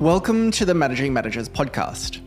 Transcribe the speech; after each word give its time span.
Welcome 0.00 0.52
to 0.52 0.64
the 0.64 0.74
Managing 0.74 1.12
Managers 1.12 1.48
podcast. 1.48 2.20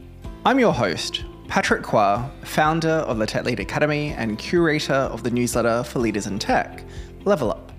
I'm 0.46 0.60
your 0.60 0.74
host, 0.74 1.24
Patrick 1.48 1.84
Kua, 1.84 2.30
founder 2.44 2.90
of 2.90 3.18
the 3.18 3.26
Tech 3.26 3.46
Lead 3.46 3.62
Academy 3.62 4.10
and 4.10 4.38
curator 4.38 4.92
of 4.92 5.24
the 5.24 5.32
newsletter 5.32 5.82
for 5.84 6.00
leaders 6.00 6.28
in 6.28 6.38
tech, 6.38 6.84
Level 7.24 7.50
Up. 7.50 7.72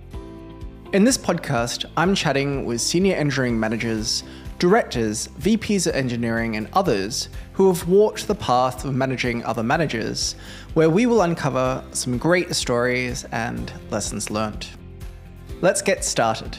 In 0.94 1.04
this 1.04 1.18
podcast, 1.18 1.84
I'm 1.98 2.14
chatting 2.14 2.64
with 2.64 2.80
senior 2.80 3.14
engineering 3.16 3.60
managers, 3.60 4.24
directors, 4.58 5.28
VPs 5.38 5.86
of 5.86 5.94
engineering, 5.94 6.56
and 6.56 6.70
others 6.72 7.28
who 7.52 7.68
have 7.68 7.86
walked 7.86 8.26
the 8.26 8.34
path 8.34 8.86
of 8.86 8.94
managing 8.94 9.44
other 9.44 9.62
managers, 9.62 10.36
where 10.72 10.88
we 10.88 11.04
will 11.04 11.20
uncover 11.20 11.84
some 11.92 12.16
great 12.16 12.54
stories 12.56 13.24
and 13.24 13.70
lessons 13.90 14.30
learned. 14.30 14.66
Let's 15.60 15.82
get 15.82 16.02
started. 16.02 16.56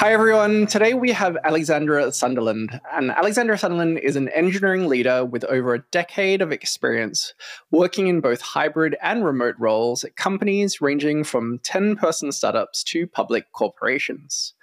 Hi, 0.00 0.14
everyone. 0.14 0.66
Today 0.66 0.94
we 0.94 1.12
have 1.12 1.36
Alexandra 1.44 2.10
Sunderland. 2.10 2.80
And 2.90 3.10
Alexandra 3.10 3.58
Sunderland 3.58 3.98
is 3.98 4.16
an 4.16 4.30
engineering 4.30 4.88
leader 4.88 5.26
with 5.26 5.44
over 5.44 5.74
a 5.74 5.84
decade 5.90 6.40
of 6.40 6.52
experience 6.52 7.34
working 7.70 8.06
in 8.06 8.22
both 8.22 8.40
hybrid 8.40 8.96
and 9.02 9.26
remote 9.26 9.56
roles 9.58 10.02
at 10.02 10.16
companies 10.16 10.80
ranging 10.80 11.22
from 11.22 11.58
10 11.64 11.96
person 11.96 12.32
startups 12.32 12.82
to 12.84 13.06
public 13.06 13.52
corporations. 13.52 14.54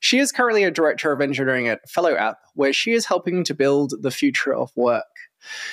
She 0.00 0.20
is 0.20 0.32
currently 0.32 0.64
a 0.64 0.70
director 0.70 1.12
of 1.12 1.20
engineering 1.20 1.68
at 1.68 1.86
Fellow 1.86 2.14
App, 2.14 2.38
where 2.54 2.72
she 2.72 2.92
is 2.92 3.04
helping 3.04 3.44
to 3.44 3.52
build 3.52 3.92
the 4.00 4.10
future 4.10 4.54
of 4.54 4.74
work. 4.74 5.04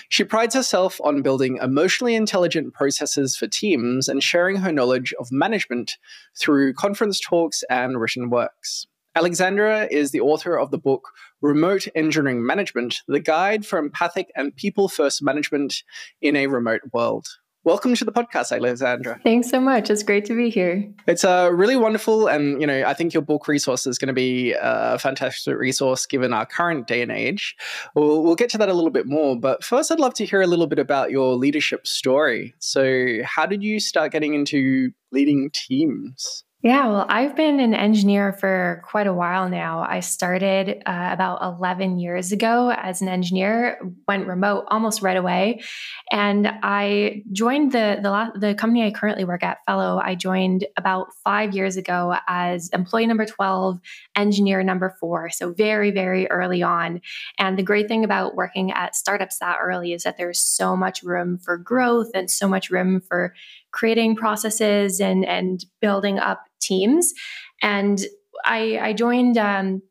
She 0.09 0.25
prides 0.25 0.55
herself 0.55 0.99
on 1.05 1.21
building 1.21 1.57
emotionally 1.61 2.15
intelligent 2.15 2.73
processes 2.73 3.37
for 3.37 3.47
teams 3.47 4.09
and 4.09 4.21
sharing 4.21 4.57
her 4.57 4.73
knowledge 4.73 5.13
of 5.17 5.31
management 5.31 5.93
through 6.37 6.73
conference 6.73 7.21
talks 7.21 7.63
and 7.69 7.97
written 8.01 8.29
works. 8.29 8.87
Alexandra 9.17 9.87
is 9.89 10.11
the 10.11 10.19
author 10.19 10.59
of 10.59 10.71
the 10.71 10.77
book 10.77 11.11
Remote 11.41 11.87
Engineering 11.95 12.45
Management 12.45 12.97
The 13.07 13.21
Guide 13.21 13.65
for 13.65 13.79
Empathic 13.79 14.29
and 14.35 14.53
People 14.53 14.89
First 14.89 15.23
Management 15.23 15.83
in 16.21 16.35
a 16.35 16.47
Remote 16.47 16.81
World. 16.91 17.25
Welcome 17.63 17.95
to 17.95 18.03
the 18.03 18.11
podcast, 18.11 18.51
Alexandra. 18.51 19.21
Thanks 19.23 19.49
so 19.49 19.61
much. 19.61 19.89
It's 19.89 20.03
great 20.03 20.25
to 20.25 20.35
be 20.35 20.49
here. 20.49 20.93
It's 21.07 21.23
uh, 21.23 21.49
really 21.53 21.77
wonderful. 21.77 22.27
And, 22.27 22.59
you 22.59 22.67
know, 22.67 22.83
I 22.85 22.93
think 22.93 23.13
your 23.13 23.23
book 23.23 23.47
resource 23.47 23.87
is 23.87 23.97
going 23.97 24.09
to 24.09 24.13
be 24.13 24.53
a 24.61 24.99
fantastic 24.99 25.57
resource 25.57 26.05
given 26.05 26.33
our 26.33 26.45
current 26.45 26.85
day 26.85 27.01
and 27.01 27.11
age. 27.11 27.55
We'll, 27.95 28.21
we'll 28.21 28.35
get 28.35 28.49
to 28.49 28.57
that 28.57 28.67
a 28.67 28.73
little 28.73 28.91
bit 28.91 29.07
more. 29.07 29.39
But 29.39 29.63
first, 29.63 29.93
I'd 29.93 29.99
love 29.99 30.13
to 30.15 30.25
hear 30.25 30.41
a 30.41 30.47
little 30.47 30.67
bit 30.67 30.77
about 30.77 31.09
your 31.09 31.35
leadership 31.35 31.87
story. 31.87 32.53
So, 32.59 33.19
how 33.23 33.45
did 33.45 33.63
you 33.63 33.79
start 33.79 34.11
getting 34.11 34.33
into 34.33 34.91
leading 35.13 35.49
teams? 35.51 36.44
Yeah, 36.65 36.87
well, 36.87 37.05
I've 37.07 37.35
been 37.35 37.59
an 37.59 37.75
engineer 37.75 38.33
for 38.33 38.81
quite 38.89 39.05
a 39.05 39.13
while 39.13 39.49
now. 39.49 39.85
I 39.87 39.99
started 39.99 40.81
uh, 40.87 41.09
about 41.11 41.43
11 41.43 41.99
years 41.99 42.31
ago 42.31 42.71
as 42.75 43.03
an 43.03 43.07
engineer, 43.07 43.79
went 44.07 44.25
remote 44.25 44.65
almost 44.69 45.03
right 45.03 45.15
away, 45.15 45.61
and 46.11 46.49
I 46.63 47.21
joined 47.31 47.71
the 47.71 47.99
the, 48.01 48.39
the 48.39 48.55
company 48.55 48.83
I 48.83 48.89
currently 48.89 49.25
work 49.25 49.43
at, 49.43 49.59
Fellow. 49.67 50.01
I 50.03 50.15
joined 50.15 50.65
about 50.75 51.09
five 51.23 51.53
years 51.53 51.77
ago 51.77 52.15
as 52.27 52.69
employee 52.69 53.05
number 53.05 53.27
12, 53.27 53.79
engineer 54.15 54.63
number 54.63 54.95
four. 54.99 55.29
So 55.29 55.53
very, 55.53 55.91
very 55.91 56.25
early 56.31 56.63
on. 56.63 56.99
And 57.37 57.59
the 57.59 57.63
great 57.63 57.87
thing 57.87 58.03
about 58.03 58.33
working 58.33 58.71
at 58.71 58.95
startups 58.95 59.37
that 59.37 59.59
early 59.61 59.93
is 59.93 60.01
that 60.01 60.17
there's 60.17 60.39
so 60.39 60.75
much 60.75 61.03
room 61.03 61.37
for 61.37 61.59
growth 61.59 62.09
and 62.15 62.27
so 62.27 62.47
much 62.47 62.71
room 62.71 63.01
for 63.01 63.35
creating 63.75 64.15
processes 64.15 65.01
and 65.01 65.25
and 65.25 65.65
building 65.81 66.17
up 66.17 66.39
teams. 66.65 67.13
And 67.61 67.99
I, 68.43 68.79
I 68.81 68.93
joined. 68.93 69.37
Um, 69.37 69.81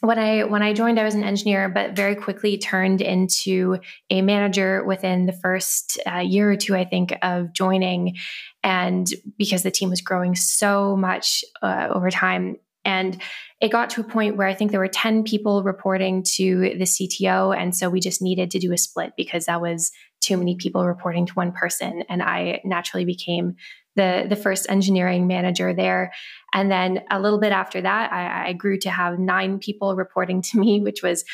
when 0.00 0.18
I 0.18 0.44
when 0.44 0.62
I 0.62 0.74
joined, 0.74 1.00
I 1.00 1.04
was 1.04 1.14
an 1.14 1.24
engineer, 1.24 1.70
but 1.70 1.96
very 1.96 2.14
quickly 2.14 2.58
turned 2.58 3.00
into 3.00 3.78
a 4.10 4.20
manager 4.20 4.84
within 4.84 5.24
the 5.24 5.32
first 5.32 5.98
uh, 6.06 6.18
year 6.18 6.50
or 6.52 6.56
two, 6.56 6.76
I 6.76 6.84
think, 6.84 7.14
of 7.22 7.54
joining, 7.54 8.16
and 8.62 9.08
because 9.38 9.62
the 9.62 9.70
team 9.70 9.88
was 9.88 10.02
growing 10.02 10.34
so 10.34 10.96
much 10.96 11.42
uh, 11.62 11.88
over 11.90 12.10
time, 12.10 12.56
and 12.86 13.20
it 13.60 13.72
got 13.72 13.90
to 13.90 14.00
a 14.00 14.04
point 14.04 14.36
where 14.36 14.46
I 14.46 14.54
think 14.54 14.70
there 14.70 14.80
were 14.80 14.88
10 14.88 15.24
people 15.24 15.62
reporting 15.62 16.22
to 16.36 16.74
the 16.78 16.84
CTO. 16.84 17.56
And 17.56 17.74
so 17.74 17.90
we 17.90 18.00
just 18.00 18.22
needed 18.22 18.50
to 18.52 18.58
do 18.58 18.72
a 18.72 18.78
split 18.78 19.14
because 19.16 19.46
that 19.46 19.60
was 19.60 19.90
too 20.20 20.36
many 20.36 20.56
people 20.56 20.86
reporting 20.86 21.26
to 21.26 21.32
one 21.32 21.52
person. 21.52 22.04
And 22.08 22.22
I 22.22 22.60
naturally 22.64 23.04
became 23.04 23.56
the 23.96 24.26
the 24.28 24.36
first 24.36 24.66
engineering 24.68 25.26
manager 25.26 25.74
there. 25.74 26.12
And 26.54 26.70
then 26.70 27.02
a 27.10 27.20
little 27.20 27.40
bit 27.40 27.52
after 27.52 27.80
that, 27.80 28.12
I, 28.12 28.48
I 28.48 28.52
grew 28.52 28.78
to 28.80 28.90
have 28.90 29.18
nine 29.18 29.58
people 29.58 29.96
reporting 29.96 30.42
to 30.42 30.58
me, 30.58 30.80
which 30.80 31.02
was 31.02 31.24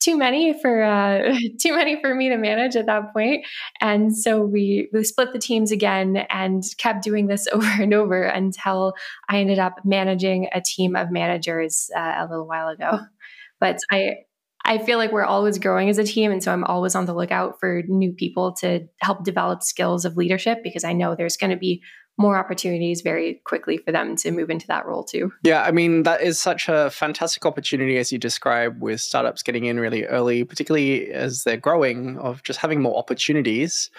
too 0.00 0.16
many 0.16 0.58
for 0.60 0.82
uh, 0.82 1.34
too 1.60 1.74
many 1.74 2.00
for 2.00 2.14
me 2.14 2.28
to 2.28 2.36
manage 2.36 2.76
at 2.76 2.86
that 2.86 3.12
point. 3.12 3.46
And 3.80 4.16
so 4.16 4.42
we 4.42 4.88
we 4.92 5.04
split 5.04 5.32
the 5.32 5.38
teams 5.38 5.72
again 5.72 6.26
and 6.30 6.62
kept 6.78 7.02
doing 7.02 7.26
this 7.26 7.46
over 7.52 7.82
and 7.82 7.94
over 7.94 8.22
until 8.22 8.94
I 9.28 9.38
ended 9.38 9.58
up 9.58 9.74
managing 9.84 10.48
a 10.52 10.60
team 10.60 10.96
of 10.96 11.10
managers 11.10 11.90
uh, 11.96 12.14
a 12.18 12.26
little 12.28 12.46
while 12.46 12.68
ago. 12.68 13.00
But 13.60 13.78
I 13.90 14.18
I 14.64 14.78
feel 14.78 14.98
like 14.98 15.12
we're 15.12 15.24
always 15.24 15.58
growing 15.58 15.88
as 15.88 15.98
a 15.98 16.04
team. 16.04 16.30
And 16.30 16.42
so 16.42 16.52
I'm 16.52 16.64
always 16.64 16.94
on 16.94 17.06
the 17.06 17.14
lookout 17.14 17.58
for 17.58 17.82
new 17.88 18.12
people 18.12 18.52
to 18.60 18.86
help 19.00 19.24
develop 19.24 19.62
skills 19.62 20.04
of 20.04 20.16
leadership 20.16 20.58
because 20.62 20.84
I 20.84 20.92
know 20.92 21.14
there's 21.14 21.38
going 21.38 21.52
to 21.52 21.56
be 21.56 21.82
more 22.18 22.36
opportunities 22.36 23.00
very 23.00 23.40
quickly 23.44 23.78
for 23.78 23.92
them 23.92 24.16
to 24.16 24.30
move 24.32 24.50
into 24.50 24.66
that 24.66 24.84
role 24.84 25.04
too. 25.04 25.32
Yeah, 25.44 25.62
I 25.62 25.70
mean, 25.70 26.02
that 26.02 26.20
is 26.20 26.38
such 26.38 26.68
a 26.68 26.90
fantastic 26.90 27.46
opportunity 27.46 27.96
as 27.96 28.12
you 28.12 28.18
describe 28.18 28.82
with 28.82 29.00
startups 29.00 29.42
getting 29.42 29.64
in 29.64 29.78
really 29.78 30.04
early, 30.04 30.44
particularly 30.44 31.12
as 31.12 31.44
they're 31.44 31.56
growing, 31.56 32.18
of 32.18 32.42
just 32.42 32.58
having 32.58 32.82
more 32.82 32.98
opportunities. 32.98 33.90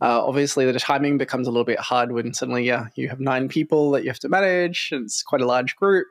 Uh, 0.00 0.24
obviously, 0.24 0.64
the 0.70 0.78
timing 0.78 1.18
becomes 1.18 1.48
a 1.48 1.50
little 1.50 1.64
bit 1.64 1.80
hard 1.80 2.12
when 2.12 2.32
suddenly, 2.32 2.64
yeah, 2.64 2.86
you 2.94 3.08
have 3.08 3.20
nine 3.20 3.48
people 3.48 3.90
that 3.90 4.04
you 4.04 4.10
have 4.10 4.18
to 4.20 4.28
manage. 4.28 4.90
It's 4.92 5.22
quite 5.22 5.40
a 5.40 5.46
large 5.46 5.74
group, 5.76 6.06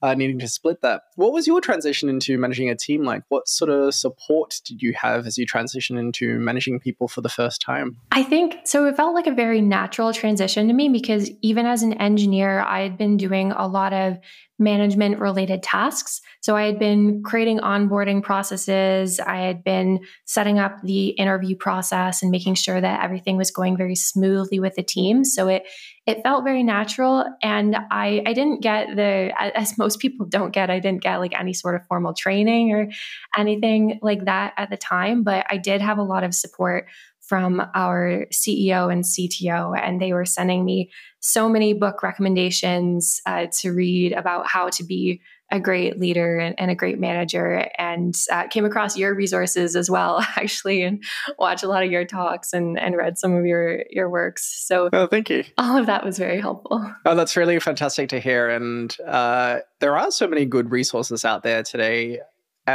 uh, 0.00 0.14
needing 0.14 0.38
to 0.38 0.48
split 0.48 0.80
that. 0.82 1.02
What 1.16 1.32
was 1.32 1.46
your 1.46 1.60
transition 1.60 2.08
into 2.08 2.38
managing 2.38 2.70
a 2.70 2.76
team 2.76 3.02
like? 3.04 3.22
What 3.28 3.48
sort 3.48 3.70
of 3.70 3.94
support 3.94 4.60
did 4.64 4.80
you 4.80 4.94
have 5.00 5.26
as 5.26 5.38
you 5.38 5.46
transitioned 5.46 5.98
into 5.98 6.38
managing 6.38 6.78
people 6.78 7.08
for 7.08 7.20
the 7.20 7.28
first 7.28 7.60
time? 7.60 7.96
I 8.12 8.22
think 8.22 8.58
so. 8.64 8.86
It 8.86 8.96
felt 8.96 9.14
like 9.14 9.26
a 9.26 9.34
very 9.34 9.60
natural 9.60 10.12
transition 10.12 10.68
to 10.68 10.74
me 10.74 10.88
because 10.88 11.30
even 11.40 11.66
as 11.66 11.82
an 11.82 11.94
engineer, 11.94 12.60
I 12.60 12.82
had 12.82 12.96
been 12.96 13.16
doing 13.16 13.52
a 13.52 13.66
lot 13.66 13.92
of 13.92 14.18
management 14.62 15.18
related 15.18 15.62
tasks. 15.62 16.20
So 16.40 16.56
I 16.56 16.64
had 16.64 16.78
been 16.78 17.22
creating 17.22 17.58
onboarding 17.60 18.22
processes. 18.22 19.20
I 19.20 19.36
had 19.36 19.62
been 19.62 20.00
setting 20.24 20.58
up 20.58 20.80
the 20.82 21.08
interview 21.08 21.56
process 21.56 22.22
and 22.22 22.30
making 22.30 22.54
sure 22.54 22.80
that 22.80 23.04
everything 23.04 23.36
was 23.36 23.50
going 23.50 23.76
very 23.76 23.94
smoothly 23.94 24.58
with 24.58 24.74
the 24.74 24.82
team. 24.82 25.24
So 25.24 25.48
it 25.48 25.64
it 26.04 26.22
felt 26.24 26.42
very 26.42 26.64
natural 26.64 27.24
and 27.42 27.76
I 27.90 28.22
I 28.26 28.32
didn't 28.32 28.60
get 28.60 28.96
the 28.96 29.32
as 29.38 29.78
most 29.78 30.00
people 30.00 30.26
don't 30.26 30.52
get 30.52 30.70
I 30.70 30.80
didn't 30.80 31.02
get 31.02 31.18
like 31.18 31.38
any 31.38 31.52
sort 31.52 31.76
of 31.76 31.86
formal 31.86 32.12
training 32.12 32.72
or 32.72 32.88
anything 33.36 34.00
like 34.02 34.24
that 34.24 34.54
at 34.56 34.70
the 34.70 34.76
time, 34.76 35.22
but 35.22 35.46
I 35.48 35.58
did 35.58 35.80
have 35.80 35.98
a 35.98 36.02
lot 36.02 36.24
of 36.24 36.34
support 36.34 36.86
from 37.22 37.62
our 37.74 38.26
CEO 38.32 38.92
and 38.92 39.04
CTO, 39.04 39.78
and 39.78 40.00
they 40.00 40.12
were 40.12 40.24
sending 40.24 40.64
me 40.64 40.90
so 41.20 41.48
many 41.48 41.72
book 41.72 42.02
recommendations 42.02 43.20
uh, 43.26 43.46
to 43.60 43.72
read 43.72 44.12
about 44.12 44.46
how 44.46 44.68
to 44.70 44.84
be 44.84 45.20
a 45.52 45.60
great 45.60 46.00
leader 46.00 46.38
and, 46.38 46.54
and 46.58 46.70
a 46.70 46.74
great 46.74 46.98
manager 46.98 47.68
and 47.76 48.16
uh, 48.32 48.48
came 48.48 48.64
across 48.64 48.96
your 48.96 49.14
resources 49.14 49.76
as 49.76 49.90
well 49.90 50.18
actually 50.36 50.82
and 50.82 51.04
watched 51.38 51.62
a 51.62 51.68
lot 51.68 51.84
of 51.84 51.92
your 51.92 52.06
talks 52.06 52.54
and, 52.54 52.78
and 52.78 52.96
read 52.96 53.18
some 53.18 53.34
of 53.34 53.44
your 53.44 53.84
your 53.90 54.08
works. 54.08 54.64
So 54.66 54.88
oh 54.92 55.06
thank 55.06 55.28
you. 55.28 55.44
all 55.58 55.76
of 55.76 55.86
that 55.86 56.04
was 56.04 56.18
very 56.18 56.40
helpful. 56.40 56.82
Oh 57.04 57.14
that's 57.14 57.36
really 57.36 57.58
fantastic 57.58 58.08
to 58.10 58.20
hear 58.20 58.48
and 58.48 58.96
uh, 59.06 59.58
there 59.80 59.96
are 59.96 60.10
so 60.10 60.26
many 60.26 60.46
good 60.46 60.70
resources 60.70 61.24
out 61.24 61.42
there 61.42 61.62
today 61.62 62.20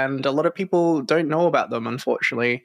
and 0.05 0.25
a 0.25 0.31
lot 0.31 0.45
of 0.45 0.53
people 0.53 1.01
don't 1.01 1.27
know 1.27 1.47
about 1.47 1.69
them 1.69 1.87
unfortunately 1.87 2.63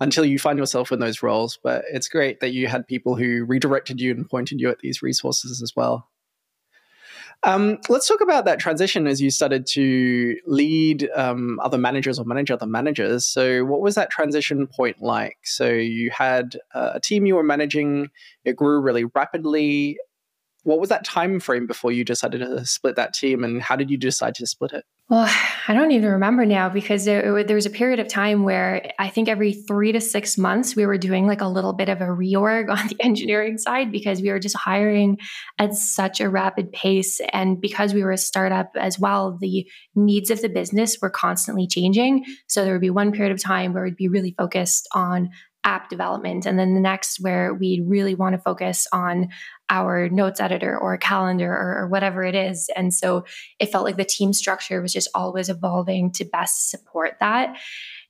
until 0.00 0.24
you 0.24 0.38
find 0.38 0.58
yourself 0.58 0.92
in 0.92 1.00
those 1.00 1.22
roles 1.22 1.58
but 1.62 1.84
it's 1.92 2.08
great 2.08 2.40
that 2.40 2.52
you 2.52 2.66
had 2.66 2.86
people 2.86 3.14
who 3.14 3.44
redirected 3.44 4.00
you 4.00 4.10
and 4.10 4.28
pointed 4.28 4.60
you 4.60 4.70
at 4.70 4.78
these 4.80 5.02
resources 5.02 5.62
as 5.62 5.72
well 5.76 6.08
um, 7.42 7.78
let's 7.90 8.08
talk 8.08 8.22
about 8.22 8.46
that 8.46 8.58
transition 8.58 9.06
as 9.06 9.20
you 9.20 9.30
started 9.30 9.66
to 9.68 10.36
lead 10.46 11.10
um, 11.14 11.60
other 11.62 11.76
managers 11.76 12.18
or 12.18 12.24
manage 12.24 12.50
other 12.50 12.66
managers. 12.66 13.26
So, 13.26 13.64
what 13.64 13.82
was 13.82 13.96
that 13.96 14.10
transition 14.10 14.66
point 14.66 15.02
like? 15.02 15.38
So, 15.44 15.68
you 15.68 16.10
had 16.10 16.56
uh, 16.74 16.92
a 16.94 17.00
team 17.00 17.26
you 17.26 17.34
were 17.34 17.42
managing; 17.42 18.08
it 18.44 18.56
grew 18.56 18.80
really 18.80 19.04
rapidly. 19.04 19.98
What 20.62 20.80
was 20.80 20.88
that 20.88 21.04
time 21.04 21.38
frame 21.38 21.66
before 21.66 21.92
you 21.92 22.04
decided 22.04 22.40
to 22.40 22.64
split 22.64 22.96
that 22.96 23.12
team, 23.12 23.44
and 23.44 23.60
how 23.60 23.76
did 23.76 23.90
you 23.90 23.98
decide 23.98 24.34
to 24.36 24.46
split 24.46 24.72
it? 24.72 24.84
Well, 25.10 25.30
I 25.68 25.74
don't 25.74 25.90
even 25.90 26.12
remember 26.12 26.46
now 26.46 26.70
because 26.70 27.04
there, 27.04 27.44
there, 27.44 27.56
was 27.56 27.66
a 27.66 27.70
period 27.70 28.00
of 28.00 28.08
time 28.08 28.42
where 28.42 28.90
I 28.98 29.10
think 29.10 29.28
every 29.28 29.52
three 29.52 29.92
to 29.92 30.00
six 30.00 30.38
months 30.38 30.74
we 30.74 30.86
were 30.86 30.96
doing 30.96 31.26
like 31.26 31.42
a 31.42 31.46
little 31.46 31.74
bit 31.74 31.90
of 31.90 32.00
a 32.00 32.06
reorg 32.06 32.70
on 32.74 32.88
the 32.88 32.96
engineering 33.00 33.58
side 33.58 33.92
because 33.92 34.22
we 34.22 34.30
were 34.30 34.38
just 34.38 34.56
hiring 34.56 35.18
at 35.58 35.74
such 35.74 36.22
a 36.22 36.30
rapid 36.30 36.72
pace. 36.72 37.20
And 37.34 37.60
because 37.60 37.92
we 37.92 38.02
were 38.02 38.12
a 38.12 38.18
startup 38.18 38.70
as 38.76 38.98
well, 38.98 39.36
the 39.38 39.68
needs 39.94 40.30
of 40.30 40.40
the 40.40 40.48
business 40.48 40.96
were 41.02 41.10
constantly 41.10 41.66
changing. 41.66 42.24
So 42.46 42.64
there 42.64 42.72
would 42.72 42.80
be 42.80 42.88
one 42.88 43.12
period 43.12 43.32
of 43.32 43.42
time 43.42 43.74
where 43.74 43.84
we'd 43.84 43.96
be 43.96 44.08
really 44.08 44.34
focused 44.38 44.88
on 44.94 45.28
app 45.64 45.88
development. 45.88 46.46
And 46.46 46.58
then 46.58 46.74
the 46.74 46.80
next 46.80 47.18
where 47.20 47.52
we'd 47.52 47.84
really 47.86 48.14
want 48.14 48.34
to 48.34 48.40
focus 48.40 48.86
on 48.92 49.28
our 49.70 50.08
notes 50.08 50.40
editor 50.40 50.78
or 50.78 50.94
a 50.94 50.98
calendar 50.98 51.50
or, 51.50 51.78
or, 51.78 51.88
whatever 51.88 52.22
it 52.22 52.34
is. 52.34 52.68
And 52.76 52.92
so 52.92 53.24
it 53.58 53.72
felt 53.72 53.84
like 53.84 53.96
the 53.96 54.04
team 54.04 54.32
structure 54.32 54.82
was 54.82 54.92
just 54.92 55.08
always 55.14 55.48
evolving 55.48 56.12
to 56.12 56.24
best 56.24 56.70
support 56.70 57.16
that. 57.20 57.56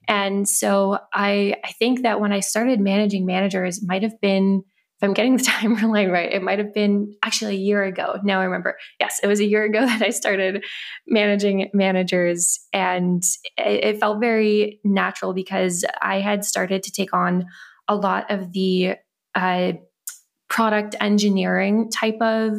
And 0.08 0.48
so 0.48 0.98
I, 1.12 1.54
I 1.64 1.72
think 1.72 2.02
that 2.02 2.20
when 2.20 2.32
I 2.32 2.40
started 2.40 2.80
managing 2.80 3.24
managers, 3.24 3.86
might 3.86 4.02
have 4.02 4.20
been 4.20 4.64
if 4.96 5.02
I'm 5.02 5.14
getting 5.14 5.36
the 5.36 5.42
timeline 5.44 6.10
right, 6.10 6.32
it 6.32 6.42
might 6.42 6.58
have 6.58 6.72
been 6.72 7.14
actually 7.22 7.56
a 7.56 7.58
year 7.58 7.82
ago. 7.82 8.18
Now 8.22 8.40
I 8.40 8.44
remember. 8.44 8.76
Yes, 9.00 9.20
it 9.22 9.26
was 9.26 9.40
a 9.40 9.44
year 9.46 9.64
ago 9.64 9.80
that 9.86 10.02
I 10.02 10.10
started 10.10 10.64
managing 11.06 11.70
managers. 11.74 12.60
And 12.72 13.22
it, 13.56 13.84
it 13.84 14.00
felt 14.00 14.20
very 14.20 14.80
natural 14.84 15.34
because 15.34 15.84
I 16.00 16.20
had 16.20 16.44
started 16.44 16.82
to 16.84 16.92
take 16.92 17.12
on 17.12 17.46
a 17.88 17.96
lot 17.96 18.30
of 18.30 18.52
the 18.52 18.94
uh, 19.34 19.72
product 20.49 20.94
engineering 21.00 21.91
type 21.91 22.20
of 22.20 22.55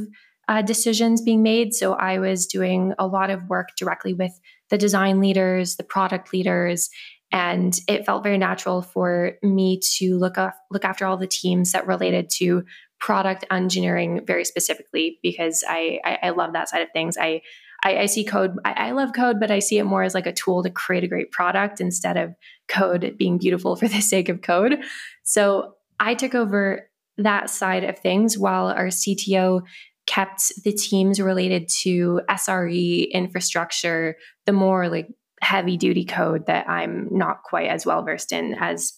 uh, 0.48 0.62
decisions 0.62 1.22
being 1.22 1.42
made. 1.42 1.74
So 1.74 1.94
I 1.94 2.20
was 2.20 2.46
doing 2.46 2.94
a 3.00 3.08
lot 3.08 3.30
of 3.30 3.50
work 3.50 3.70
directly 3.78 4.14
with 4.14 4.40
the 4.70 4.78
design 4.78 5.20
leaders, 5.20 5.76
the 5.76 5.84
product 5.84 6.34
leaders, 6.34 6.90
and 7.32 7.78
it 7.88 8.06
felt 8.06 8.24
very 8.24 8.38
natural 8.38 8.82
for 8.82 9.34
me 9.42 9.80
to 9.98 10.18
look 10.18 10.38
look 10.72 10.86
after 10.86 11.06
all 11.06 11.18
the 11.18 11.28
teams 11.28 11.72
that 11.72 11.88
related 11.88 12.30
to 12.38 12.64
product 13.00 13.46
engineering 13.52 14.22
very 14.26 14.46
specifically 14.46 15.20
because 15.22 15.64
I, 15.68 16.00
I, 16.06 16.20
I 16.24 16.30
love 16.30 16.54
that 16.54 16.70
side 16.70 16.82
of 16.82 16.92
things. 16.94 17.18
I 17.18 17.42
I, 17.84 18.00
I 18.00 18.06
see 18.08 18.24
code. 18.24 18.58
I, 18.66 18.88
I, 18.88 18.92
love 18.92 19.14
code, 19.14 19.40
but 19.40 19.52
I 19.52 19.60
see 19.60 19.78
it 19.78 19.84
more 19.84 20.02
as 20.02 20.16
like 20.16 20.26
a 20.26 20.34
tool 20.34 20.64
to 20.64 20.72
create 20.72 21.04
a 21.04 21.08
great 21.08 21.32
product 21.32 21.80
instead 21.80 22.18
of 22.18 22.34
code 22.68 23.16
being 23.18 23.38
beautiful 23.38 23.76
for 23.76 23.88
the 23.88 24.02
sake 24.02 24.30
of 24.30 24.42
code. 24.42 24.80
So 25.24 25.76
I 26.00 26.16
took 26.16 26.34
over 26.34 26.90
that 27.18 27.50
side 27.50 27.84
of 27.84 28.00
things 28.00 28.38
while 28.38 28.68
our 28.68 28.88
CTO 28.88 29.62
kept 30.06 30.52
the 30.64 30.72
teams 30.72 31.20
related 31.20 31.70
to 31.82 32.22
SRE 32.30 33.12
infrastructure, 33.12 34.16
the 34.46 34.54
more 34.54 34.88
like 34.90 35.08
heavy 35.42 35.78
duty 35.78 36.06
code 36.06 36.46
that 36.48 36.70
I'm 36.70 37.08
not 37.12 37.44
quite 37.44 37.70
as 37.70 37.86
well 37.86 38.04
versed 38.04 38.32
in 38.32 38.56
as 38.56 38.94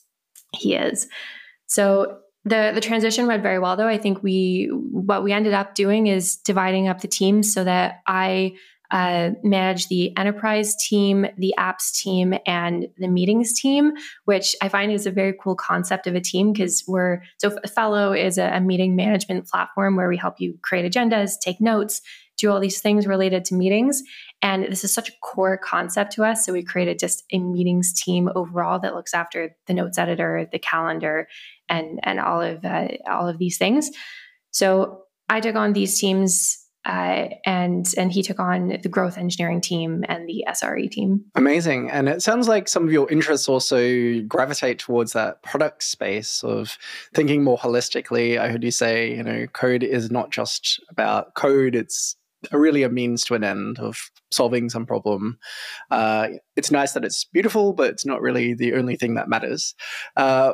he 0.54 0.76
is. 0.76 1.08
So 1.68 2.20
the 2.44 2.72
the 2.74 2.82
transition 2.82 3.28
went 3.28 3.44
very 3.44 3.60
well 3.60 3.76
though. 3.76 3.88
I 3.88 3.98
think 3.98 4.24
we 4.24 4.70
what 4.72 5.24
we 5.24 5.34
ended 5.34 5.54
up 5.54 5.76
doing 5.76 6.08
is 6.08 6.38
dividing 6.38 6.88
up 6.88 7.02
the 7.02 7.08
teams 7.08 7.54
so 7.54 7.64
that 7.64 8.02
I 8.08 8.54
uh, 8.92 9.32
manage 9.44 9.88
the 9.88 10.16
enterprise 10.18 10.76
team, 10.76 11.28
the 11.38 11.54
apps 11.58 11.94
team, 11.94 12.34
and 12.46 12.88
the 12.98 13.08
meetings 13.08 13.60
team, 13.60 13.94
which 14.26 14.56
I 14.62 14.70
find 14.70 14.92
is 14.92 15.06
a 15.06 15.12
very 15.12 15.34
cool 15.42 15.56
concept 15.56 16.08
of 16.08 16.16
a 16.16 16.22
team 16.22 16.54
because 16.54 16.84
we're 16.88 17.22
so 17.38 17.58
Fellow 17.74 18.14
is 18.14 18.38
a, 18.38 18.50
a 18.56 18.62
meeting 18.62 18.96
management 18.96 19.48
platform 19.48 19.96
where 19.96 20.08
we 20.08 20.18
help 20.18 20.40
you 20.40 20.58
create 20.62 20.92
agendas, 20.92 21.40
take 21.40 21.60
notes, 21.60 22.02
do 22.38 22.52
all 22.52 22.60
these 22.60 22.80
things 22.80 23.08
related 23.08 23.44
to 23.46 23.56
meetings. 23.56 24.02
And 24.42 24.64
this 24.66 24.84
is 24.84 24.94
such 24.94 25.10
a 25.10 25.14
core 25.22 25.58
concept 25.58 26.14
to 26.14 26.24
us. 26.24 26.46
So 26.46 26.54
we 26.54 26.64
created 26.64 27.00
just 27.00 27.24
a 27.32 27.40
meetings 27.40 28.00
team 28.00 28.30
overall 28.36 28.80
that 28.80 28.94
looks 28.94 29.14
after 29.14 29.56
the 29.66 29.74
notes 29.74 29.98
editor, 29.98 30.48
the 30.52 30.60
calendar, 30.60 31.28
and 31.68 32.00
and 32.04 32.20
all 32.20 32.42
of 32.42 32.64
uh, 32.64 32.90
all 33.10 33.28
of 33.28 33.40
these 33.40 33.58
things. 33.58 33.90
So 34.52 35.02
I 35.30 35.42
took 35.42 35.56
on 35.56 35.74
these 35.74 36.00
teams 36.00 36.64
uh, 36.88 37.28
and 37.46 37.94
and 37.98 38.12
he 38.14 38.24
took 38.24 38.40
on 38.40 38.80
the 38.82 38.90
growth 38.90 39.18
engineering 39.18 39.60
team 39.60 40.06
and 40.08 40.28
the 40.28 40.46
SRE 40.48 40.90
team. 40.90 41.26
Amazing, 41.36 41.92
and 41.92 42.08
it 42.08 42.22
sounds 42.22 42.48
like 42.48 42.70
some 42.70 42.86
of 42.86 42.94
your 42.94 43.10
interests 43.12 43.50
also 43.50 44.22
gravitate 44.22 44.80
towards 44.80 45.12
that 45.12 45.44
product 45.44 45.84
space 45.84 46.44
of 46.44 46.78
thinking 47.14 47.44
more 47.44 47.58
holistically. 47.58 48.40
I 48.40 48.50
heard 48.50 48.64
you 48.64 48.72
say, 48.72 49.14
you 49.14 49.24
know, 49.24 49.48
code 49.48 49.84
is 49.84 50.10
not 50.10 50.32
just 50.32 50.82
about 50.90 51.36
code; 51.36 51.76
it's 51.76 52.16
really 52.54 52.84
a 52.84 52.90
means 52.90 53.26
to 53.26 53.34
an 53.36 53.44
end 53.44 53.80
of 53.80 54.10
solving 54.32 54.70
some 54.70 54.86
problem. 54.86 55.38
Uh, 55.92 56.30
it's 56.56 56.72
nice 56.72 56.94
that 56.94 57.04
it's 57.04 57.26
beautiful, 57.26 57.74
but 57.74 57.90
it's 57.90 58.06
not 58.06 58.22
really 58.22 58.54
the 58.54 58.74
only 58.76 58.96
thing 58.96 59.16
that 59.16 59.28
matters. 59.28 59.76
Uh, 60.16 60.54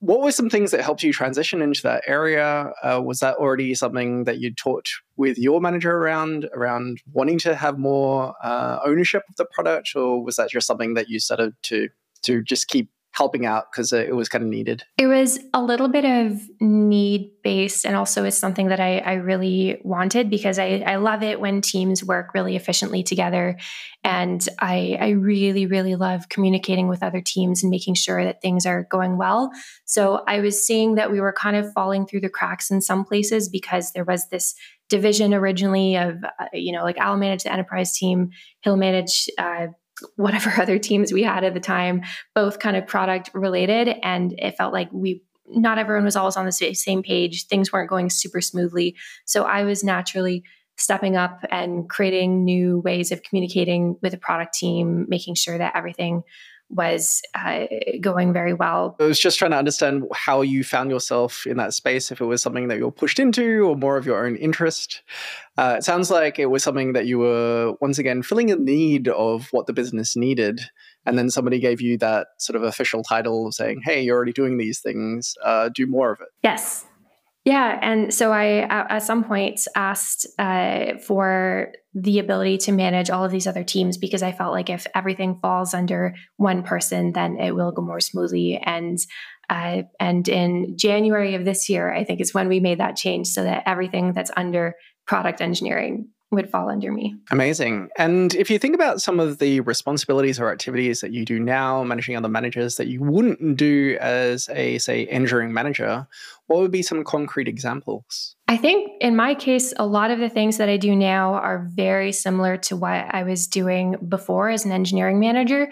what 0.00 0.20
were 0.20 0.32
some 0.32 0.50
things 0.50 0.70
that 0.70 0.82
helped 0.82 1.02
you 1.02 1.12
transition 1.12 1.62
into 1.62 1.82
that 1.82 2.02
area? 2.06 2.72
Uh, 2.82 3.00
was 3.02 3.20
that 3.20 3.36
already 3.36 3.74
something 3.74 4.24
that 4.24 4.38
you 4.38 4.54
taught 4.54 4.86
with 5.16 5.38
your 5.38 5.60
manager 5.60 5.96
around 5.96 6.48
around 6.52 7.00
wanting 7.12 7.38
to 7.40 7.54
have 7.54 7.78
more 7.78 8.34
uh, 8.42 8.78
ownership 8.84 9.22
of 9.28 9.36
the 9.36 9.46
product, 9.46 9.92
or 9.96 10.22
was 10.22 10.36
that 10.36 10.50
just 10.50 10.66
something 10.66 10.94
that 10.94 11.08
you 11.08 11.18
started 11.18 11.54
to 11.64 11.88
to 12.22 12.42
just 12.42 12.68
keep 12.68 12.90
helping 13.16 13.46
out 13.46 13.72
because 13.72 13.92
it 13.94 14.14
was 14.14 14.28
kind 14.28 14.44
of 14.44 14.50
needed? 14.50 14.84
It 14.98 15.06
was 15.06 15.38
a 15.54 15.62
little 15.62 15.88
bit 15.88 16.04
of 16.04 16.38
need 16.60 17.32
based, 17.42 17.86
and 17.86 17.96
also 17.96 18.24
it's 18.24 18.36
something 18.36 18.68
that 18.68 18.78
I, 18.78 18.98
I 18.98 19.14
really 19.14 19.80
wanted 19.82 20.28
because 20.28 20.58
I, 20.58 20.82
I 20.86 20.96
love 20.96 21.22
it 21.22 21.40
when 21.40 21.62
teams 21.62 22.04
work 22.04 22.34
really 22.34 22.56
efficiently 22.56 23.02
together. 23.02 23.56
And 24.04 24.46
I, 24.60 24.98
I 25.00 25.08
really, 25.10 25.66
really 25.66 25.96
love 25.96 26.28
communicating 26.28 26.88
with 26.88 27.02
other 27.02 27.22
teams 27.22 27.62
and 27.62 27.70
making 27.70 27.94
sure 27.94 28.22
that 28.22 28.42
things 28.42 28.66
are 28.66 28.86
going 28.90 29.16
well. 29.16 29.50
So 29.86 30.22
I 30.28 30.40
was 30.40 30.64
seeing 30.64 30.96
that 30.96 31.10
we 31.10 31.20
were 31.20 31.32
kind 31.32 31.56
of 31.56 31.72
falling 31.72 32.06
through 32.06 32.20
the 32.20 32.28
cracks 32.28 32.70
in 32.70 32.82
some 32.82 33.04
places 33.04 33.48
because 33.48 33.92
there 33.92 34.04
was 34.04 34.28
this 34.28 34.54
division 34.88 35.32
originally 35.32 35.96
of, 35.96 36.22
uh, 36.22 36.46
you 36.52 36.72
know, 36.72 36.84
like 36.84 36.98
I'll 36.98 37.16
manage 37.16 37.44
the 37.44 37.52
enterprise 37.52 37.96
team, 37.96 38.30
he'll 38.60 38.76
manage 38.76 39.28
uh, 39.38 39.68
whatever 40.16 40.50
other 40.60 40.78
teams 40.78 41.12
we 41.12 41.22
had 41.22 41.44
at 41.44 41.54
the 41.54 41.60
time, 41.60 42.02
both 42.34 42.58
kind 42.58 42.76
of 42.76 42.86
product 42.86 43.30
related. 43.34 43.88
And 44.02 44.34
it 44.38 44.56
felt 44.56 44.72
like 44.72 44.88
we, 44.92 45.22
not 45.48 45.78
everyone 45.78 46.04
was 46.04 46.16
always 46.16 46.36
on 46.36 46.46
the 46.46 46.52
same 46.52 47.02
page. 47.02 47.46
Things 47.46 47.72
weren't 47.72 47.90
going 47.90 48.10
super 48.10 48.40
smoothly. 48.40 48.96
So 49.24 49.44
I 49.44 49.64
was 49.64 49.84
naturally 49.84 50.42
stepping 50.76 51.16
up 51.16 51.40
and 51.50 51.88
creating 51.88 52.44
new 52.44 52.80
ways 52.80 53.10
of 53.10 53.22
communicating 53.22 53.96
with 54.02 54.12
the 54.12 54.18
product 54.18 54.54
team, 54.54 55.06
making 55.08 55.34
sure 55.34 55.56
that 55.56 55.74
everything 55.74 56.22
was 56.68 57.22
uh, 57.34 57.66
going 58.00 58.32
very 58.32 58.52
well. 58.52 58.96
I 58.98 59.04
was 59.04 59.20
just 59.20 59.38
trying 59.38 59.52
to 59.52 59.56
understand 59.56 60.04
how 60.12 60.42
you 60.42 60.64
found 60.64 60.90
yourself 60.90 61.46
in 61.46 61.56
that 61.58 61.74
space, 61.74 62.10
if 62.10 62.20
it 62.20 62.24
was 62.24 62.42
something 62.42 62.68
that 62.68 62.78
you 62.78 62.84
were 62.84 62.92
pushed 62.92 63.18
into 63.18 63.60
or 63.68 63.76
more 63.76 63.96
of 63.96 64.06
your 64.06 64.26
own 64.26 64.36
interest. 64.36 65.02
Uh, 65.56 65.76
it 65.78 65.84
sounds 65.84 66.10
like 66.10 66.38
it 66.38 66.46
was 66.46 66.62
something 66.62 66.92
that 66.92 67.06
you 67.06 67.18
were, 67.18 67.74
once 67.80 67.98
again, 67.98 68.22
filling 68.22 68.50
a 68.50 68.56
need 68.56 69.08
of 69.08 69.48
what 69.52 69.66
the 69.66 69.72
business 69.72 70.16
needed. 70.16 70.60
And 71.04 71.16
then 71.16 71.30
somebody 71.30 71.60
gave 71.60 71.80
you 71.80 71.96
that 71.98 72.28
sort 72.38 72.56
of 72.56 72.64
official 72.64 73.02
title 73.04 73.46
of 73.46 73.54
saying, 73.54 73.82
hey, 73.84 74.02
you're 74.02 74.16
already 74.16 74.32
doing 74.32 74.58
these 74.58 74.80
things, 74.80 75.34
uh, 75.44 75.70
do 75.72 75.86
more 75.86 76.10
of 76.10 76.20
it. 76.20 76.28
Yes. 76.42 76.84
Yeah. 77.46 77.78
And 77.80 78.12
so 78.12 78.32
I, 78.32 78.66
at 78.68 79.04
some 79.04 79.22
point, 79.22 79.60
asked 79.76 80.26
uh, 80.36 80.98
for 80.98 81.72
the 81.94 82.18
ability 82.18 82.58
to 82.58 82.72
manage 82.72 83.08
all 83.08 83.24
of 83.24 83.30
these 83.30 83.46
other 83.46 83.62
teams 83.62 83.98
because 83.98 84.20
I 84.20 84.32
felt 84.32 84.52
like 84.52 84.68
if 84.68 84.84
everything 84.96 85.38
falls 85.40 85.72
under 85.72 86.16
one 86.38 86.64
person, 86.64 87.12
then 87.12 87.38
it 87.38 87.52
will 87.52 87.70
go 87.70 87.82
more 87.82 88.00
smoothly. 88.00 88.58
And 88.58 88.98
uh, 89.48 89.82
and 90.00 90.26
in 90.26 90.76
January 90.76 91.36
of 91.36 91.44
this 91.44 91.68
year, 91.68 91.94
I 91.94 92.02
think 92.02 92.20
is 92.20 92.34
when 92.34 92.48
we 92.48 92.58
made 92.58 92.80
that 92.80 92.96
change 92.96 93.28
so 93.28 93.44
that 93.44 93.62
everything 93.64 94.12
that's 94.12 94.32
under 94.36 94.74
product 95.06 95.40
engineering 95.40 96.08
would 96.32 96.50
fall 96.50 96.68
under 96.68 96.90
me. 96.90 97.14
Amazing. 97.30 97.88
And 97.96 98.34
if 98.34 98.50
you 98.50 98.58
think 98.58 98.74
about 98.74 99.00
some 99.00 99.20
of 99.20 99.38
the 99.38 99.60
responsibilities 99.60 100.40
or 100.40 100.50
activities 100.50 101.00
that 101.00 101.12
you 101.12 101.24
do 101.24 101.38
now, 101.38 101.84
managing 101.84 102.16
other 102.16 102.28
managers 102.28 102.76
that 102.76 102.88
you 102.88 103.00
wouldn't 103.00 103.56
do 103.56 103.96
as 104.00 104.48
a, 104.48 104.78
say, 104.78 105.06
engineering 105.06 105.52
manager, 105.52 106.06
what 106.46 106.60
would 106.60 106.72
be 106.72 106.82
some 106.82 107.04
concrete 107.04 107.46
examples? 107.46 108.34
I 108.48 108.56
think 108.56 108.90
in 109.00 109.14
my 109.14 109.34
case, 109.34 109.72
a 109.76 109.86
lot 109.86 110.10
of 110.10 110.18
the 110.18 110.28
things 110.28 110.56
that 110.58 110.68
I 110.68 110.76
do 110.76 110.96
now 110.96 111.34
are 111.34 111.68
very 111.72 112.10
similar 112.10 112.56
to 112.58 112.76
what 112.76 113.14
I 113.14 113.22
was 113.22 113.46
doing 113.46 113.96
before 114.08 114.50
as 114.50 114.64
an 114.64 114.72
engineering 114.72 115.20
manager. 115.20 115.70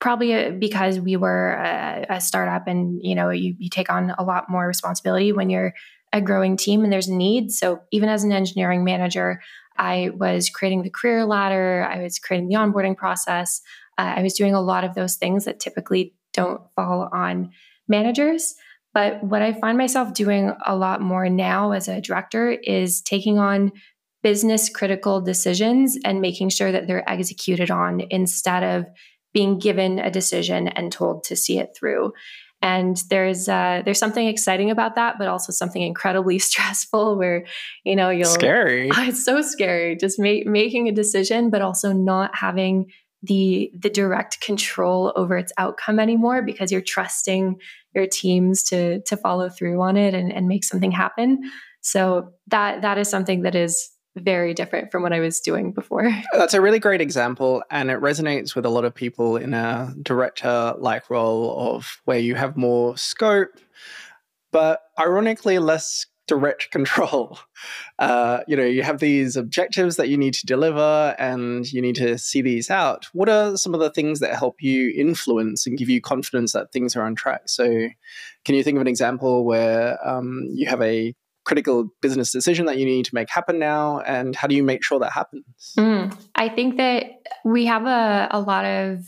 Probably 0.00 0.34
uh, 0.34 0.50
because 0.50 0.98
we 0.98 1.16
were 1.16 1.52
a, 1.52 2.06
a 2.16 2.20
startup 2.20 2.66
and 2.66 3.00
you 3.02 3.14
know 3.14 3.30
you, 3.30 3.54
you 3.56 3.68
take 3.68 3.88
on 3.88 4.12
a 4.18 4.24
lot 4.24 4.48
more 4.48 4.66
responsibility 4.66 5.32
when 5.32 5.48
you're 5.48 5.74
a 6.12 6.20
growing 6.20 6.56
team 6.56 6.84
and 6.84 6.92
there's 6.92 7.08
a 7.08 7.14
need. 7.14 7.52
So 7.52 7.80
even 7.90 8.08
as 8.08 8.24
an 8.24 8.32
engineering 8.32 8.84
manager, 8.84 9.40
I 9.76 10.10
was 10.14 10.50
creating 10.50 10.82
the 10.82 10.90
career 10.90 11.24
ladder, 11.24 11.86
I 11.88 12.02
was 12.02 12.18
creating 12.18 12.48
the 12.48 12.56
onboarding 12.56 12.96
process. 12.96 13.60
Uh, 13.98 14.14
I 14.16 14.22
was 14.22 14.34
doing 14.34 14.54
a 14.54 14.60
lot 14.60 14.84
of 14.84 14.94
those 14.94 15.16
things 15.16 15.44
that 15.44 15.60
typically 15.60 16.14
don't 16.32 16.62
fall 16.74 17.08
on 17.12 17.50
managers. 17.88 18.54
But 18.94 19.22
what 19.22 19.42
I 19.42 19.52
find 19.52 19.78
myself 19.78 20.12
doing 20.12 20.52
a 20.66 20.76
lot 20.76 21.00
more 21.00 21.28
now 21.28 21.72
as 21.72 21.88
a 21.88 22.00
director 22.00 22.50
is 22.50 23.00
taking 23.00 23.38
on 23.38 23.72
business 24.22 24.68
critical 24.68 25.20
decisions 25.20 25.98
and 26.04 26.20
making 26.20 26.50
sure 26.50 26.70
that 26.70 26.86
they're 26.86 27.08
executed 27.08 27.70
on 27.70 28.02
instead 28.10 28.62
of 28.62 28.86
being 29.32 29.58
given 29.58 29.98
a 29.98 30.10
decision 30.10 30.68
and 30.68 30.92
told 30.92 31.24
to 31.24 31.36
see 31.36 31.58
it 31.58 31.74
through. 31.76 32.12
And 32.62 33.02
there's 33.10 33.48
uh, 33.48 33.82
there's 33.84 33.98
something 33.98 34.26
exciting 34.26 34.70
about 34.70 34.94
that, 34.94 35.18
but 35.18 35.28
also 35.28 35.52
something 35.52 35.82
incredibly 35.82 36.38
stressful. 36.50 37.18
Where 37.18 37.44
you 37.84 37.96
know 37.96 38.10
you'll 38.10 38.26
scary. 38.26 38.90
Oh, 38.90 39.02
it's 39.08 39.24
so 39.24 39.42
scary, 39.42 39.96
just 39.96 40.18
ma- 40.18 40.44
making 40.46 40.88
a 40.88 40.92
decision, 40.92 41.50
but 41.50 41.62
also 41.62 41.92
not 41.92 42.34
having 42.34 42.90
the 43.22 43.70
the 43.78 43.90
direct 43.90 44.40
control 44.40 45.12
over 45.16 45.36
its 45.36 45.52
outcome 45.58 46.00
anymore 46.00 46.42
because 46.42 46.72
you're 46.72 46.80
trusting 46.80 47.56
your 47.94 48.06
teams 48.06 48.62
to 48.64 49.00
to 49.02 49.16
follow 49.16 49.48
through 49.48 49.80
on 49.80 49.96
it 49.96 50.14
and, 50.14 50.32
and 50.32 50.48
make 50.48 50.64
something 50.64 50.90
happen. 50.90 51.40
So 51.80 52.32
that 52.48 52.82
that 52.82 52.98
is 52.98 53.08
something 53.08 53.42
that 53.42 53.54
is 53.54 53.91
very 54.16 54.54
different 54.54 54.92
from 54.92 55.02
what 55.02 55.12
I 55.12 55.20
was 55.20 55.40
doing 55.40 55.72
before. 55.72 56.10
That's 56.32 56.54
a 56.54 56.60
really 56.60 56.78
great 56.78 57.00
example, 57.00 57.62
and 57.70 57.90
it 57.90 58.00
resonates 58.00 58.54
with 58.54 58.66
a 58.66 58.70
lot 58.70 58.84
of 58.84 58.94
people 58.94 59.36
in 59.36 59.54
a 59.54 59.94
director 60.02 60.74
like 60.78 61.10
role 61.10 61.76
of 61.76 62.00
where 62.04 62.18
you 62.18 62.34
have 62.34 62.56
more 62.56 62.96
scope, 62.96 63.50
but 64.50 64.80
ironically 64.98 65.58
less 65.58 66.06
direct 66.28 66.70
control. 66.72 67.38
Uh, 67.98 68.40
you 68.46 68.56
know, 68.56 68.64
you 68.64 68.82
have 68.82 69.00
these 69.00 69.36
objectives 69.36 69.96
that 69.96 70.08
you 70.08 70.16
need 70.16 70.34
to 70.34 70.46
deliver 70.46 71.14
and 71.18 71.70
you 71.72 71.82
need 71.82 71.96
to 71.96 72.16
see 72.18 72.42
these 72.42 72.70
out. 72.70 73.06
What 73.12 73.28
are 73.28 73.56
some 73.56 73.74
of 73.74 73.80
the 73.80 73.90
things 73.90 74.20
that 74.20 74.36
help 74.36 74.62
you 74.62 74.92
influence 74.96 75.66
and 75.66 75.76
give 75.76 75.88
you 75.88 76.00
confidence 76.00 76.52
that 76.52 76.72
things 76.72 76.96
are 76.96 77.02
on 77.02 77.14
track? 77.14 77.42
So, 77.46 77.88
can 78.44 78.54
you 78.54 78.62
think 78.62 78.76
of 78.76 78.80
an 78.80 78.88
example 78.88 79.44
where 79.44 79.98
um, 80.06 80.46
you 80.50 80.66
have 80.68 80.82
a 80.82 81.14
critical 81.44 81.88
business 82.00 82.30
decision 82.30 82.66
that 82.66 82.78
you 82.78 82.86
need 82.86 83.04
to 83.04 83.14
make 83.14 83.28
happen 83.28 83.58
now 83.58 83.98
and 84.00 84.36
how 84.36 84.46
do 84.46 84.54
you 84.54 84.62
make 84.62 84.84
sure 84.84 84.98
that 84.98 85.12
happens? 85.12 85.74
Mm, 85.78 86.16
i 86.34 86.48
think 86.48 86.76
that 86.76 87.04
we 87.44 87.66
have 87.66 87.86
a, 87.86 88.28
a 88.30 88.40
lot 88.40 88.64
of 88.64 89.00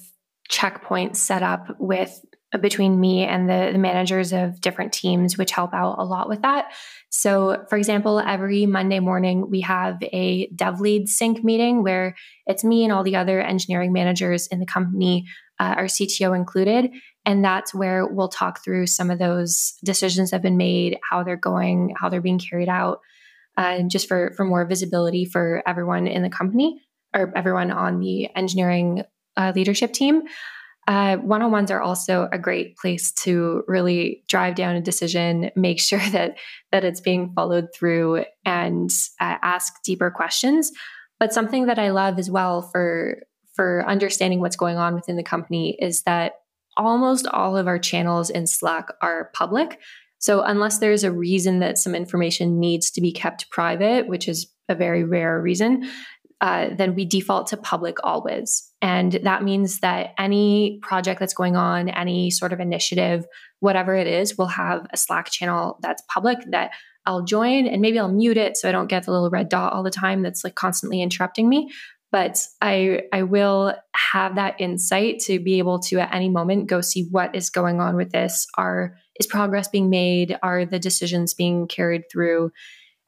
checkpoints 0.51 1.17
set 1.17 1.43
up 1.43 1.77
with 1.79 2.21
between 2.61 3.01
me 3.01 3.25
and 3.25 3.49
the, 3.49 3.71
the 3.73 3.79
managers 3.79 4.33
of 4.33 4.61
different 4.61 4.93
teams 4.93 5.37
which 5.37 5.51
help 5.51 5.75
out 5.75 5.97
a 5.99 6.05
lot 6.05 6.29
with 6.29 6.43
that. 6.43 6.73
So 7.11 7.65
for 7.69 7.77
example 7.77 8.21
every 8.21 8.67
monday 8.67 9.01
morning 9.01 9.51
we 9.51 9.61
have 9.63 9.99
a 10.03 10.49
dev 10.55 10.81
lead 10.81 11.09
sync 11.09 11.43
meeting 11.45 11.83
where 11.83 12.15
it's 12.47 12.65
me 12.65 12.85
and 12.85 12.93
all 12.93 13.05
the 13.05 13.17
other 13.17 13.41
engineering 13.41 13.93
managers 13.93 14.47
in 14.49 14.61
the 14.61 14.67
company 14.67 15.27
uh, 15.61 15.75
our 15.77 15.85
cto 15.85 16.37
included 16.37 16.91
and 17.27 17.45
that's 17.45 17.75
where 17.75 18.07
we'll 18.07 18.29
talk 18.29 18.63
through 18.63 18.87
some 18.87 19.11
of 19.11 19.19
those 19.19 19.75
decisions 19.83 20.31
that 20.31 20.37
have 20.37 20.43
been 20.43 20.57
made, 20.57 20.99
how 21.09 21.23
they're 21.23 21.37
going, 21.37 21.95
how 21.99 22.09
they're 22.09 22.21
being 22.21 22.39
carried 22.39 22.69
out, 22.69 23.01
uh, 23.57 23.83
just 23.83 24.09
for, 24.09 24.33
for 24.37 24.45
more 24.45 24.65
visibility 24.67 25.25
for 25.25 25.63
everyone 25.67 26.07
in 26.07 26.23
the 26.23 26.31
company 26.31 26.83
or 27.15 27.33
everyone 27.37 27.71
on 27.71 28.01
the 28.01 28.29
engineering 28.37 29.05
uh, 29.37 29.53
leadership 29.55 29.93
team. 29.93 30.23
One 30.87 31.43
on 31.43 31.51
ones 31.51 31.71
are 31.71 31.81
also 31.81 32.29
a 32.31 32.39
great 32.39 32.77
place 32.77 33.13
to 33.23 33.63
really 33.67 34.23
drive 34.29 34.55
down 34.55 34.77
a 34.77 34.83
decision, 34.83 35.51
make 35.57 35.81
sure 35.81 36.07
that 36.11 36.37
that 36.73 36.85
it's 36.85 37.01
being 37.01 37.33
followed 37.35 37.69
through, 37.75 38.25
and 38.45 38.91
uh, 39.21 39.39
ask 39.43 39.83
deeper 39.83 40.11
questions. 40.11 40.71
But 41.19 41.33
something 41.33 41.67
that 41.67 41.79
I 41.79 41.91
love 41.91 42.19
as 42.19 42.31
well 42.31 42.63
for 42.63 43.23
for 43.55 43.85
understanding 43.87 44.41
what's 44.41 44.57
going 44.57 44.77
on 44.77 44.95
within 44.95 45.17
the 45.17 45.23
company 45.23 45.77
is 45.81 46.03
that 46.03 46.35
almost 46.77 47.27
all 47.27 47.57
of 47.57 47.67
our 47.67 47.79
channels 47.79 48.31
in 48.31 48.47
Slack 48.47 48.89
are 49.01 49.31
public. 49.35 49.81
So, 50.19 50.43
unless 50.43 50.79
there's 50.79 51.05
a 51.05 51.13
reason 51.13 51.59
that 51.59 51.79
some 51.79 51.95
information 51.95 52.59
needs 52.59 52.91
to 52.93 53.01
be 53.01 53.13
kept 53.13 53.51
private, 53.51 54.09
which 54.09 54.29
is 54.29 54.51
a 54.69 54.75
very 54.75 55.05
rare 55.05 55.41
reason, 55.41 55.89
uh, 56.41 56.71
then 56.75 56.95
we 56.95 57.05
default 57.05 57.47
to 57.49 57.57
public 57.57 57.97
always. 58.03 58.71
And 58.83 59.13
that 59.23 59.43
means 59.43 59.81
that 59.81 60.15
any 60.19 60.79
project 60.83 61.21
that's 61.21 61.35
going 61.35 61.57
on, 61.57 61.89
any 61.89 62.31
sort 62.31 62.53
of 62.53 62.61
initiative, 62.61 63.27
whatever 63.61 63.95
it 63.95 64.07
is, 64.07 64.37
will 64.37 64.49
have 64.49 64.87
a 64.93 64.97
Slack 64.97 65.31
channel 65.31 65.79
that's 65.81 66.03
public 66.09 66.39
that 66.51 66.73
I'll 67.07 67.23
join 67.23 67.67
and 67.67 67.83
maybe 67.83 67.99
I'll 67.99 68.13
mute 68.13 68.39
it 68.39 68.57
so 68.57 68.69
I 68.69 68.73
don't 68.73 68.89
get 68.89 69.05
the 69.05 69.13
little 69.13 69.31
red 69.31 69.49
dot 69.49 69.73
all 69.73 69.83
the 69.83 69.91
time 69.91 70.23
that's 70.23 70.43
like 70.43 70.55
constantly 70.55 71.03
interrupting 71.03 71.49
me 71.49 71.71
but 72.15 72.47
I 72.61 73.01
I 73.13 73.25
will 73.25 73.75
have 74.13 74.37
that 74.37 74.61
insight 74.61 75.19
to 75.23 75.41
be 75.41 75.59
able 75.59 75.81
to 75.81 75.99
at 75.99 76.15
any 76.15 76.29
moment 76.29 76.69
go 76.69 76.81
see 76.81 77.09
what 77.11 77.35
is 77.35 77.51
going 77.51 77.81
on 77.81 77.97
with 77.97 78.13
this. 78.13 78.47
Are 78.57 78.95
is 79.17 79.27
progress 79.27 79.67
being 79.67 79.91
made? 79.91 80.39
Are 80.41 80.65
the 80.65 80.79
decisions 80.79 81.35
being 81.35 81.67
carried 81.67 82.03
through? 82.09 82.53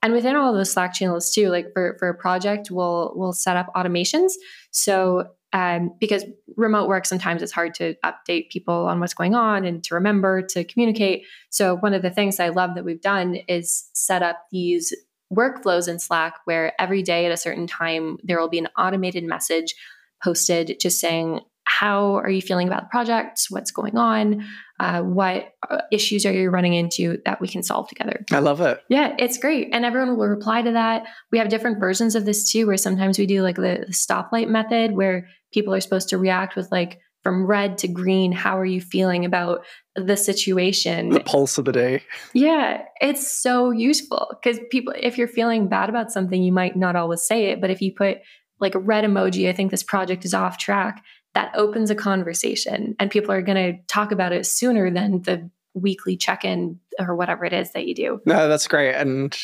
And 0.02 0.12
within 0.12 0.34
all 0.34 0.52
those 0.52 0.72
Slack 0.72 0.92
channels 0.92 1.32
too, 1.32 1.50
like 1.50 1.66
for 1.72 1.94
for 2.00 2.08
a 2.08 2.18
project, 2.18 2.68
we'll 2.68 3.12
we'll 3.14 3.32
set 3.32 3.56
up 3.56 3.68
automations. 3.76 4.32
So 4.72 5.28
um, 5.52 5.92
because 6.00 6.24
remote 6.56 6.88
work 6.88 7.06
sometimes 7.06 7.42
it's 7.42 7.52
hard 7.52 7.74
to 7.74 7.94
update 8.04 8.50
people 8.50 8.88
on 8.88 8.98
what's 8.98 9.14
going 9.14 9.36
on 9.36 9.64
and 9.64 9.84
to 9.84 9.94
remember 9.94 10.42
to 10.48 10.64
communicate. 10.64 11.22
So 11.50 11.76
one 11.76 11.94
of 11.94 12.02
the 12.02 12.10
things 12.10 12.40
I 12.40 12.48
love 12.48 12.74
that 12.74 12.84
we've 12.84 13.00
done 13.00 13.36
is 13.46 13.88
set 13.94 14.24
up 14.24 14.46
these 14.50 14.92
workflows 15.34 15.88
in 15.88 15.98
Slack 15.98 16.34
where 16.44 16.72
every 16.80 17.02
day 17.02 17.26
at 17.26 17.32
a 17.32 17.36
certain 17.36 17.66
time 17.66 18.18
there 18.22 18.40
will 18.40 18.48
be 18.48 18.58
an 18.58 18.68
automated 18.78 19.24
message 19.24 19.74
posted 20.22 20.78
just 20.80 21.00
saying, 21.00 21.40
How 21.64 22.16
are 22.16 22.30
you 22.30 22.40
feeling 22.40 22.68
about 22.68 22.84
the 22.84 22.88
project? 22.88 23.46
What's 23.50 23.70
going 23.70 23.96
on? 23.96 24.46
Uh, 24.78 25.02
what 25.02 25.52
uh, 25.68 25.78
issues 25.90 26.26
are 26.26 26.32
you 26.32 26.50
running 26.50 26.74
into 26.74 27.18
that 27.24 27.40
we 27.40 27.48
can 27.48 27.62
solve 27.62 27.88
together? 27.88 28.24
I 28.30 28.38
love 28.38 28.60
it. 28.60 28.80
Yeah, 28.88 29.14
it's 29.18 29.38
great. 29.38 29.70
And 29.72 29.84
everyone 29.84 30.16
will 30.16 30.28
reply 30.28 30.62
to 30.62 30.72
that. 30.72 31.06
We 31.32 31.38
have 31.38 31.48
different 31.48 31.80
versions 31.80 32.14
of 32.14 32.24
this 32.24 32.50
too, 32.50 32.66
where 32.66 32.76
sometimes 32.76 33.18
we 33.18 33.26
do 33.26 33.42
like 33.42 33.56
the, 33.56 33.84
the 33.86 33.92
stoplight 33.92 34.48
method 34.48 34.92
where 34.92 35.28
people 35.52 35.74
are 35.74 35.80
supposed 35.80 36.10
to 36.10 36.18
react 36.18 36.56
with 36.56 36.70
like, 36.70 37.00
from 37.26 37.44
red 37.44 37.76
to 37.76 37.88
green 37.88 38.30
how 38.30 38.56
are 38.56 38.64
you 38.64 38.80
feeling 38.80 39.24
about 39.24 39.64
the 39.96 40.16
situation? 40.16 41.08
The 41.08 41.18
pulse 41.18 41.58
of 41.58 41.64
the 41.64 41.72
day. 41.72 42.04
Yeah 42.34 42.84
it's 43.00 43.28
so 43.28 43.72
useful 43.72 44.28
because 44.30 44.60
people 44.70 44.94
if 44.96 45.18
you're 45.18 45.26
feeling 45.26 45.66
bad 45.66 45.88
about 45.88 46.12
something 46.12 46.40
you 46.40 46.52
might 46.52 46.76
not 46.76 46.94
always 46.94 47.22
say 47.22 47.46
it 47.46 47.60
but 47.60 47.68
if 47.68 47.82
you 47.82 47.92
put 47.92 48.18
like 48.60 48.76
a 48.76 48.78
red 48.78 49.02
emoji 49.04 49.48
i 49.48 49.52
think 49.52 49.72
this 49.72 49.82
project 49.82 50.24
is 50.24 50.34
off 50.34 50.56
track 50.56 51.02
that 51.34 51.50
opens 51.56 51.90
a 51.90 51.96
conversation 51.96 52.94
and 53.00 53.10
people 53.10 53.32
are 53.32 53.42
going 53.42 53.56
to 53.56 53.82
talk 53.88 54.12
about 54.12 54.32
it 54.32 54.46
sooner 54.46 54.88
than 54.88 55.20
the 55.22 55.50
weekly 55.74 56.16
check-in 56.16 56.78
or 57.00 57.16
whatever 57.16 57.44
it 57.44 57.52
is 57.52 57.72
that 57.72 57.86
you 57.86 57.94
do. 57.94 58.20
No 58.24 58.48
that's 58.48 58.68
great 58.68 58.94
and 58.94 59.36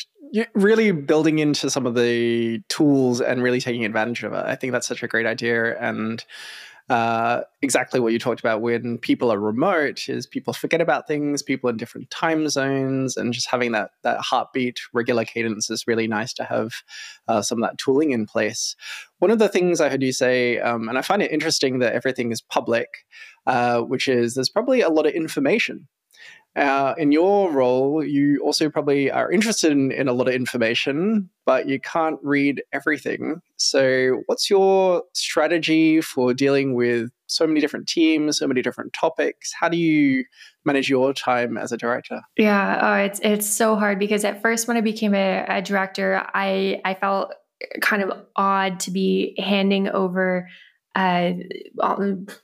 really 0.55 0.91
building 0.91 1.39
into 1.39 1.69
some 1.69 1.85
of 1.85 1.95
the 1.95 2.61
tools 2.69 3.19
and 3.19 3.43
really 3.43 3.59
taking 3.59 3.83
advantage 3.83 4.23
of 4.23 4.31
it. 4.31 4.45
I 4.45 4.55
think 4.55 4.71
that's 4.71 4.87
such 4.87 5.03
a 5.03 5.07
great 5.07 5.25
idea 5.25 5.77
and 5.79 6.23
uh, 6.89 7.41
exactly 7.61 7.99
what 7.99 8.11
you 8.11 8.19
talked 8.19 8.41
about 8.41 8.61
when 8.61 8.97
people 8.97 9.31
are 9.31 9.39
remote 9.39 10.09
is 10.09 10.27
people 10.27 10.51
forget 10.51 10.81
about 10.81 11.07
things 11.07 11.41
people 11.41 11.69
in 11.69 11.77
different 11.77 12.09
time 12.09 12.49
zones 12.49 13.15
and 13.15 13.33
just 13.33 13.49
having 13.49 13.71
that 13.71 13.91
that 14.03 14.19
heartbeat 14.19 14.79
regular 14.91 15.23
cadence 15.23 15.69
is 15.69 15.87
really 15.87 16.07
nice 16.07 16.33
to 16.33 16.43
have 16.43 16.73
uh, 17.27 17.41
some 17.41 17.63
of 17.63 17.69
that 17.69 17.77
tooling 17.77 18.11
in 18.11 18.25
place. 18.25 18.75
One 19.19 19.31
of 19.31 19.39
the 19.39 19.47
things 19.47 19.79
i 19.79 19.87
heard 19.87 20.03
you 20.03 20.11
say 20.11 20.59
um, 20.59 20.89
and 20.89 20.97
i 20.97 21.01
find 21.01 21.21
it 21.21 21.31
interesting 21.31 21.79
that 21.79 21.93
everything 21.93 22.31
is 22.31 22.41
public 22.41 22.87
uh, 23.47 23.79
which 23.81 24.07
is 24.07 24.33
there's 24.33 24.49
probably 24.49 24.81
a 24.81 24.89
lot 24.89 25.05
of 25.05 25.13
information 25.13 25.87
uh, 26.55 26.93
in 26.97 27.11
your 27.11 27.51
role, 27.51 28.03
you 28.03 28.39
also 28.43 28.69
probably 28.69 29.09
are 29.09 29.31
interested 29.31 29.71
in, 29.71 29.91
in, 29.91 30.07
a 30.07 30.13
lot 30.13 30.27
of 30.27 30.35
information, 30.35 31.29
but 31.45 31.67
you 31.67 31.79
can't 31.79 32.19
read 32.21 32.61
everything. 32.71 33.41
So, 33.57 34.21
what's 34.27 34.51
your 34.51 35.03
strategy 35.13 35.99
for 35.99 36.33
dealing 36.33 36.75
with 36.75 37.09
so 37.25 37.47
many 37.47 37.59
different 37.59 37.87
teams, 37.87 38.37
so 38.37 38.47
many 38.47 38.61
different 38.61 38.93
topics? 38.93 39.51
How 39.59 39.67
do 39.67 39.77
you 39.77 40.25
manage 40.63 40.89
your 40.89 41.11
time 41.11 41.57
as 41.57 41.71
a 41.71 41.77
director? 41.77 42.21
Yeah, 42.37 42.79
oh, 42.81 43.03
it's 43.03 43.19
it's 43.23 43.47
so 43.47 43.75
hard 43.75 43.97
because 43.97 44.23
at 44.23 44.41
first, 44.43 44.67
when 44.67 44.77
I 44.77 44.81
became 44.81 45.15
a, 45.15 45.45
a 45.49 45.61
director, 45.61 46.23
I 46.35 46.81
I 46.85 46.93
felt 46.93 47.33
kind 47.81 48.03
of 48.03 48.11
odd 48.35 48.79
to 48.81 48.91
be 48.91 49.35
handing 49.39 49.87
over 49.87 50.49
uh, 50.95 51.33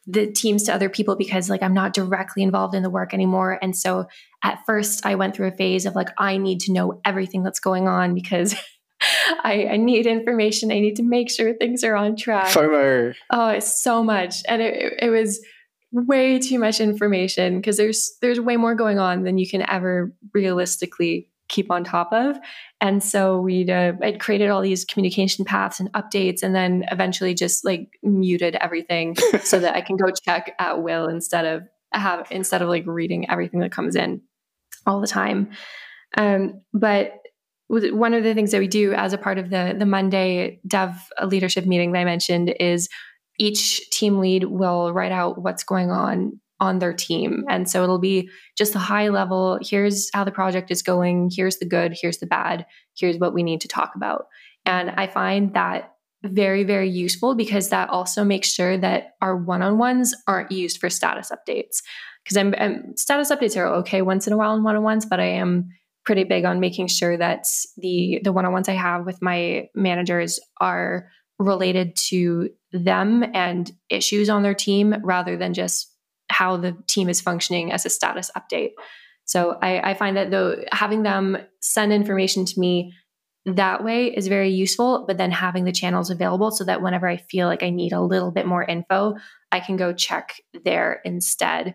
the 0.08 0.32
teams 0.34 0.64
to 0.64 0.74
other 0.74 0.90
people 0.90 1.16
because 1.16 1.50
like 1.50 1.62
I'm 1.62 1.74
not 1.74 1.94
directly 1.94 2.42
involved 2.42 2.74
in 2.74 2.84
the 2.84 2.90
work 2.90 3.14
anymore. 3.14 3.60
And 3.62 3.76
so 3.78 4.08
at 4.44 4.66
first 4.66 5.06
I 5.06 5.16
went 5.16 5.36
through 5.36 5.48
a 5.48 5.52
phase 5.52 5.86
of 5.86 5.96
like, 5.96 6.10
I 6.18 6.38
need 6.38 6.62
to 6.62 6.74
know 6.74 7.00
everything 7.06 7.44
that's 7.44 7.60
going 7.60 7.88
on 7.88 8.16
because 8.16 8.56
I, 9.44 9.68
I, 9.72 9.78
need 9.78 10.08
information. 10.08 10.72
I 10.72 10.80
need 10.80 10.96
to 10.98 11.04
make 11.04 11.30
sure 11.30 11.54
things 11.54 11.84
are 11.84 11.96
on 11.96 12.16
track. 12.16 12.48
FOMO. 12.48 13.14
Oh, 13.30 13.50
it's 13.50 13.82
so 13.82 14.04
much. 14.04 14.42
And 14.48 14.62
it, 14.62 14.94
it 15.00 15.10
was 15.10 15.40
way 15.92 16.40
too 16.40 16.60
much 16.60 16.80
information 16.80 17.58
because 17.58 17.78
there's 17.78 18.18
there's 18.22 18.40
way 18.40 18.58
more 18.58 18.76
going 18.76 19.00
on 19.00 19.24
than 19.24 19.38
you 19.38 19.50
can 19.50 19.68
ever 19.70 20.14
realistically 20.34 21.29
keep 21.50 21.70
on 21.72 21.84
top 21.84 22.14
of. 22.14 22.38
And 22.80 23.04
so 23.04 23.42
we'd 23.42 23.70
uh, 23.70 23.94
I'd 24.02 24.20
created 24.20 24.50
all 24.50 24.62
these 24.62 24.86
communication 24.86 25.44
paths 25.44 25.80
and 25.80 25.92
updates, 25.94 26.42
and 26.42 26.56
then 26.56 26.86
eventually 26.92 27.34
just 27.34 27.66
like 27.66 27.90
muted 28.02 28.56
everything 28.56 29.16
so 29.44 29.60
that 29.60 29.76
I 29.76 29.82
can 29.82 29.98
go 29.98 30.12
check 30.26 30.56
at 30.60 30.82
will 30.82 31.08
instead 31.08 31.46
of 31.46 31.64
have 31.92 32.28
instead 32.32 32.62
of 32.62 32.70
like 32.70 32.86
reading 32.86 33.30
everything 33.30 33.60
that 33.60 33.72
comes 33.72 33.96
in 33.96 34.22
all 34.86 35.02
the 35.02 35.08
time. 35.08 35.52
Um, 36.18 36.62
but 36.74 37.16
one 37.68 38.14
of 38.14 38.24
the 38.24 38.34
things 38.34 38.52
that 38.52 38.60
we 38.60 38.68
do 38.68 38.94
as 38.94 39.14
a 39.14 39.18
part 39.18 39.38
of 39.38 39.50
the 39.50 39.76
the 39.78 39.86
Monday 39.86 40.60
Dev 40.66 40.96
leadership 41.26 41.66
meeting 41.66 41.92
that 41.92 42.00
I 42.00 42.06
mentioned 42.06 42.54
is 42.60 42.90
each 43.38 43.90
team 43.90 44.20
lead 44.20 44.44
will 44.44 44.94
write 44.94 45.12
out 45.12 45.42
what's 45.42 45.64
going 45.64 45.92
on 45.92 46.40
on 46.60 46.80
their 46.80 46.94
team. 46.94 47.44
And 47.50 47.70
so 47.70 47.84
it'll 47.84 48.00
be 48.00 48.30
just 48.58 48.76
a 48.76 48.80
high 48.80 49.10
level 49.10 49.60
here's 49.62 50.10
how 50.14 50.24
the 50.24 50.32
project 50.32 50.72
is 50.72 50.82
going, 50.82 51.32
here's 51.34 51.58
the 51.58 51.66
good, 51.66 51.98
here's 52.00 52.18
the 52.18 52.26
bad, 52.26 52.66
here's 52.98 53.18
what 53.18 53.34
we 53.34 53.44
need 53.44 53.62
to 53.62 53.68
talk 53.68 53.94
about. 53.96 54.26
And 54.66 54.92
I 54.92 55.08
find 55.08 55.54
that 55.54 55.94
very, 56.24 56.64
very 56.64 56.90
useful 56.90 57.36
because 57.36 57.70
that 57.70 57.90
also 57.90 58.24
makes 58.24 58.50
sure 58.50 58.78
that 58.78 59.12
our 59.22 59.38
one 59.38 59.62
on 59.62 59.78
ones 59.78 60.14
aren't 60.28 60.52
used 60.52 60.80
for 60.80 60.90
status 60.90 61.32
updates. 61.32 61.82
Because 62.24 62.38
I'm, 62.38 62.54
I'm, 62.58 62.98
status 62.98 63.32
updates 63.32 63.58
are 63.58 63.68
okay 63.78 64.02
once 64.02 64.28
in 64.28 64.34
a 64.34 64.38
while 64.38 64.56
in 64.56 64.64
one 64.64 64.76
on 64.76 64.84
ones, 64.84 65.06
but 65.06 65.20
I 65.22 65.28
am 65.28 65.70
pretty 66.06 66.26
big 66.26 66.44
on 66.44 66.60
making 66.60 66.88
sure 66.88 67.18
that 67.18 67.46
the 67.78 68.20
the 68.24 68.34
one 68.34 68.46
on 68.46 68.52
ones 68.52 68.68
I 68.68 68.74
have 68.74 69.06
with 69.06 69.22
my 69.22 69.70
managers 69.76 70.40
are 70.60 71.08
related 71.38 71.96
to 72.10 72.50
them 72.72 73.24
and 73.34 73.72
issues 73.90 74.30
on 74.30 74.44
their 74.44 74.54
team 74.54 74.96
rather 75.04 75.38
than 75.38 75.54
just 75.54 75.89
how 76.30 76.58
the 76.58 76.76
team 76.88 77.10
is 77.10 77.22
functioning 77.22 77.72
as 77.72 77.86
a 77.86 77.90
status 77.90 78.32
update. 78.38 78.72
So 79.26 79.58
I, 79.62 79.92
I 79.92 79.94
find 79.94 80.18
that 80.18 80.32
though 80.32 80.64
having 80.72 81.04
them 81.04 81.38
send 81.62 81.94
information 81.94 82.46
to 82.46 82.60
me 82.60 82.94
that 83.46 83.84
way 83.84 84.08
is 84.08 84.28
very 84.28 84.50
useful, 84.50 85.06
but 85.08 85.18
then 85.18 85.32
having 85.32 85.64
the 85.64 85.72
channels 85.72 86.10
available 86.10 86.52
so 86.52 86.64
that 86.66 86.82
whenever 86.82 87.08
I 87.08 87.18
feel 87.18 87.48
like 87.48 87.64
I 87.64 87.70
need 87.70 87.94
a 87.94 88.02
little 88.02 88.32
bit 88.32 88.46
more 88.46 88.64
info, 88.64 89.16
I 89.52 89.60
can 89.60 89.78
go 89.78 89.94
check 89.94 90.42
there 90.66 91.02
instead 91.06 91.74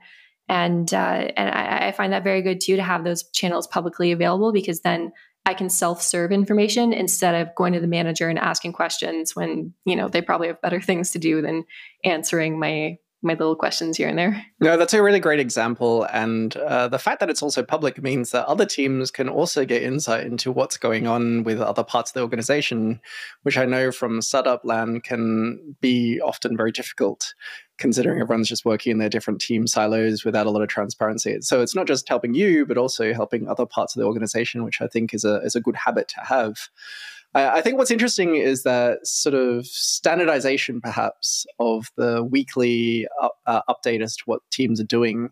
and 0.48 0.92
uh, 0.92 1.30
and 1.36 1.50
I, 1.50 1.88
I, 1.88 1.92
find 1.92 2.12
that 2.12 2.24
very 2.24 2.42
good 2.42 2.60
too 2.60 2.76
to 2.76 2.82
have 2.82 3.04
those 3.04 3.28
channels 3.30 3.66
publicly 3.66 4.12
available 4.12 4.52
because 4.52 4.80
then 4.80 5.12
I 5.46 5.54
can 5.54 5.70
self-serve 5.70 6.32
information 6.32 6.92
instead 6.92 7.34
of 7.34 7.54
going 7.54 7.72
to 7.72 7.80
the 7.80 7.86
manager 7.86 8.28
and 8.28 8.38
asking 8.38 8.72
questions 8.72 9.34
when 9.34 9.72
you 9.86 9.96
know 9.96 10.08
they 10.08 10.20
probably 10.20 10.48
have 10.48 10.60
better 10.60 10.80
things 10.82 11.12
to 11.12 11.18
do 11.18 11.40
than 11.40 11.64
answering 12.04 12.58
my 12.58 12.98
my 13.24 13.32
little 13.32 13.56
questions 13.56 13.96
here 13.96 14.08
and 14.08 14.18
there. 14.18 14.44
No, 14.60 14.76
that's 14.76 14.94
a 14.94 15.02
really 15.02 15.20
great 15.20 15.40
example. 15.40 16.04
And 16.12 16.56
uh, 16.56 16.88
the 16.88 16.98
fact 16.98 17.20
that 17.20 17.30
it's 17.30 17.42
also 17.42 17.62
public 17.62 18.02
means 18.02 18.30
that 18.30 18.46
other 18.46 18.66
teams 18.66 19.10
can 19.10 19.28
also 19.28 19.64
get 19.64 19.82
insight 19.82 20.26
into 20.26 20.52
what's 20.52 20.76
going 20.76 21.06
on 21.06 21.42
with 21.42 21.60
other 21.60 21.82
parts 21.82 22.10
of 22.10 22.14
the 22.14 22.22
organization, 22.22 23.00
which 23.42 23.56
I 23.56 23.64
know 23.64 23.90
from 23.90 24.20
startup 24.20 24.64
land 24.64 25.04
can 25.04 25.76
be 25.80 26.20
often 26.20 26.56
very 26.56 26.70
difficult 26.70 27.34
considering 27.78 28.20
everyone's 28.20 28.48
just 28.48 28.64
working 28.64 28.92
in 28.92 28.98
their 28.98 29.08
different 29.08 29.40
team 29.40 29.66
silos 29.66 30.24
without 30.24 30.46
a 30.46 30.50
lot 30.50 30.62
of 30.62 30.68
transparency. 30.68 31.36
So 31.40 31.60
it's 31.60 31.74
not 31.74 31.86
just 31.86 32.08
helping 32.08 32.34
you, 32.34 32.66
but 32.66 32.78
also 32.78 33.12
helping 33.12 33.48
other 33.48 33.66
parts 33.66 33.96
of 33.96 34.00
the 34.00 34.06
organization, 34.06 34.64
which 34.64 34.80
I 34.80 34.86
think 34.86 35.12
is 35.12 35.24
a, 35.24 35.36
is 35.38 35.56
a 35.56 35.60
good 35.60 35.76
habit 35.76 36.08
to 36.08 36.20
have. 36.20 36.68
I, 37.34 37.60
think 37.62 37.78
what's 37.78 37.90
interesting 37.90 38.36
is 38.36 38.62
that 38.62 39.06
sort 39.06 39.34
of 39.34 39.66
standardization, 39.66 40.80
perhaps, 40.80 41.46
of 41.58 41.90
the 41.96 42.22
weekly 42.22 43.08
up, 43.20 43.34
uh, 43.46 43.62
update 43.68 44.02
as 44.02 44.16
to 44.16 44.22
what 44.26 44.40
teams 44.52 44.80
are 44.80 44.84
doing. 44.84 45.30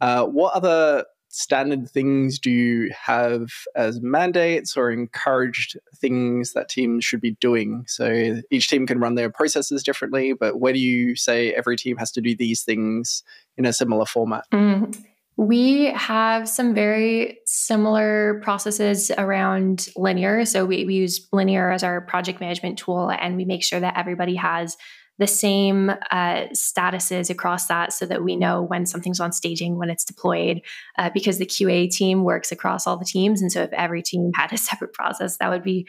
Uh, 0.00 0.24
what 0.24 0.54
other 0.54 1.04
standard 1.28 1.90
things 1.90 2.38
do 2.38 2.50
you 2.50 2.92
have 2.92 3.48
as 3.74 4.00
mandates 4.00 4.76
or 4.76 4.90
encouraged 4.90 5.76
things 5.96 6.52
that 6.52 6.68
teams 6.68 7.04
should 7.04 7.20
be 7.20 7.32
doing? 7.40 7.84
So 7.86 8.40
each 8.50 8.68
team 8.68 8.86
can 8.86 8.98
run 8.98 9.14
their 9.14 9.30
processes 9.30 9.82
differently, 9.82 10.32
but 10.32 10.60
where 10.60 10.72
do 10.72 10.78
you 10.78 11.16
say 11.16 11.52
every 11.52 11.76
team 11.76 11.96
has 11.98 12.10
to 12.12 12.20
do 12.20 12.36
these 12.36 12.62
things 12.62 13.22
in 13.56 13.64
a 13.64 13.72
similar 13.72 14.06
format? 14.06 14.44
Mm. 14.52 15.04
We 15.36 15.86
have 15.86 16.48
some 16.48 16.74
very 16.74 17.38
similar 17.44 18.40
processes 18.42 19.10
around 19.18 19.88
Linear. 19.96 20.44
So 20.44 20.64
we, 20.64 20.84
we 20.84 20.94
use 20.94 21.26
Linear 21.32 21.72
as 21.72 21.82
our 21.82 22.00
project 22.00 22.40
management 22.40 22.78
tool, 22.78 23.10
and 23.10 23.36
we 23.36 23.44
make 23.44 23.64
sure 23.64 23.80
that 23.80 23.98
everybody 23.98 24.36
has 24.36 24.76
the 25.18 25.26
same 25.26 25.90
uh, 25.90 26.46
statuses 26.52 27.30
across 27.30 27.66
that 27.66 27.92
so 27.92 28.04
that 28.06 28.24
we 28.24 28.36
know 28.36 28.62
when 28.62 28.84
something's 28.84 29.20
on 29.20 29.32
staging, 29.32 29.78
when 29.78 29.90
it's 29.90 30.04
deployed, 30.04 30.60
uh, 30.98 31.10
because 31.14 31.38
the 31.38 31.46
QA 31.46 31.88
team 31.88 32.24
works 32.24 32.50
across 32.50 32.86
all 32.86 32.96
the 32.96 33.04
teams. 33.04 33.40
And 33.40 33.50
so 33.50 33.62
if 33.62 33.72
every 33.72 34.02
team 34.02 34.30
had 34.34 34.52
a 34.52 34.58
separate 34.58 34.92
process, 34.92 35.36
that 35.38 35.50
would 35.50 35.62
be 35.62 35.86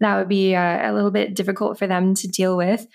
that 0.00 0.16
would 0.16 0.28
be 0.28 0.54
uh, 0.54 0.90
a 0.90 0.94
little 0.94 1.10
bit 1.10 1.34
difficult 1.34 1.76
for 1.76 1.88
them 1.88 2.14
to 2.14 2.28
deal 2.28 2.56
with. 2.56 2.86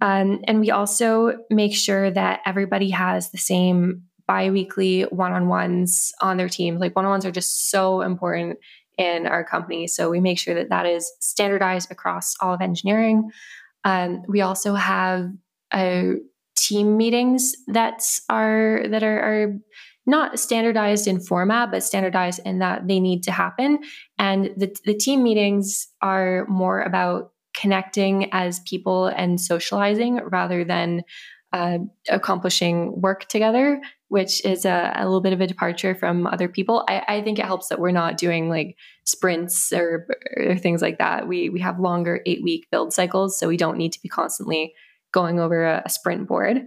Um, 0.00 0.40
and 0.48 0.58
we 0.58 0.70
also 0.70 1.34
make 1.48 1.74
sure 1.74 2.10
that 2.10 2.40
everybody 2.44 2.90
has 2.90 3.30
the 3.30 3.38
same 3.38 4.04
biweekly 4.30 5.02
one-on-ones 5.10 6.12
on 6.20 6.36
their 6.36 6.48
team. 6.48 6.78
Like 6.78 6.94
one-on-ones 6.94 7.26
are 7.26 7.32
just 7.40 7.52
so 7.70 8.00
important 8.00 8.58
in 8.96 9.26
our 9.26 9.42
company. 9.42 9.88
So 9.88 10.08
we 10.08 10.20
make 10.20 10.38
sure 10.38 10.54
that 10.54 10.68
that 10.68 10.86
is 10.86 11.10
standardized 11.20 11.90
across 11.90 12.36
all 12.40 12.54
of 12.54 12.60
engineering. 12.60 13.30
Um, 13.82 14.22
we 14.28 14.40
also 14.40 14.74
have 14.74 15.30
uh, 15.72 16.02
team 16.56 16.96
meetings 16.96 17.56
that 17.66 18.02
are 18.28 18.84
that 18.92 19.02
are, 19.02 19.20
are 19.30 19.58
not 20.06 20.38
standardized 20.38 21.08
in 21.08 21.18
format, 21.20 21.72
but 21.72 21.82
standardized 21.82 22.40
in 22.44 22.60
that 22.60 22.86
they 22.86 23.00
need 23.00 23.24
to 23.24 23.32
happen. 23.32 23.80
And 24.16 24.50
the, 24.56 24.68
the 24.84 24.94
team 24.94 25.24
meetings 25.24 25.88
are 26.00 26.46
more 26.48 26.80
about 26.80 27.32
connecting 27.52 28.32
as 28.32 28.60
people 28.60 29.06
and 29.06 29.40
socializing 29.40 30.20
rather 30.38 30.64
than 30.64 31.02
uh, 31.52 31.78
accomplishing 32.08 33.00
work 33.00 33.28
together, 33.28 33.80
which 34.08 34.44
is 34.44 34.64
a, 34.64 34.92
a, 34.94 35.04
little 35.04 35.20
bit 35.20 35.32
of 35.32 35.40
a 35.40 35.46
departure 35.46 35.94
from 35.94 36.26
other 36.26 36.48
people. 36.48 36.84
I, 36.88 37.02
I, 37.08 37.22
think 37.22 37.38
it 37.38 37.44
helps 37.44 37.68
that 37.68 37.80
we're 37.80 37.90
not 37.90 38.16
doing 38.16 38.48
like 38.48 38.76
sprints 39.04 39.72
or, 39.72 40.06
or 40.36 40.56
things 40.56 40.80
like 40.80 40.98
that. 40.98 41.26
We 41.26 41.48
we 41.48 41.60
have 41.60 41.80
longer 41.80 42.20
eight 42.24 42.42
week 42.42 42.68
build 42.70 42.92
cycles, 42.92 43.38
so 43.38 43.48
we 43.48 43.56
don't 43.56 43.78
need 43.78 43.92
to 43.92 44.00
be 44.00 44.08
constantly 44.08 44.74
going 45.12 45.40
over 45.40 45.64
a, 45.64 45.82
a 45.84 45.90
sprint 45.90 46.28
board. 46.28 46.62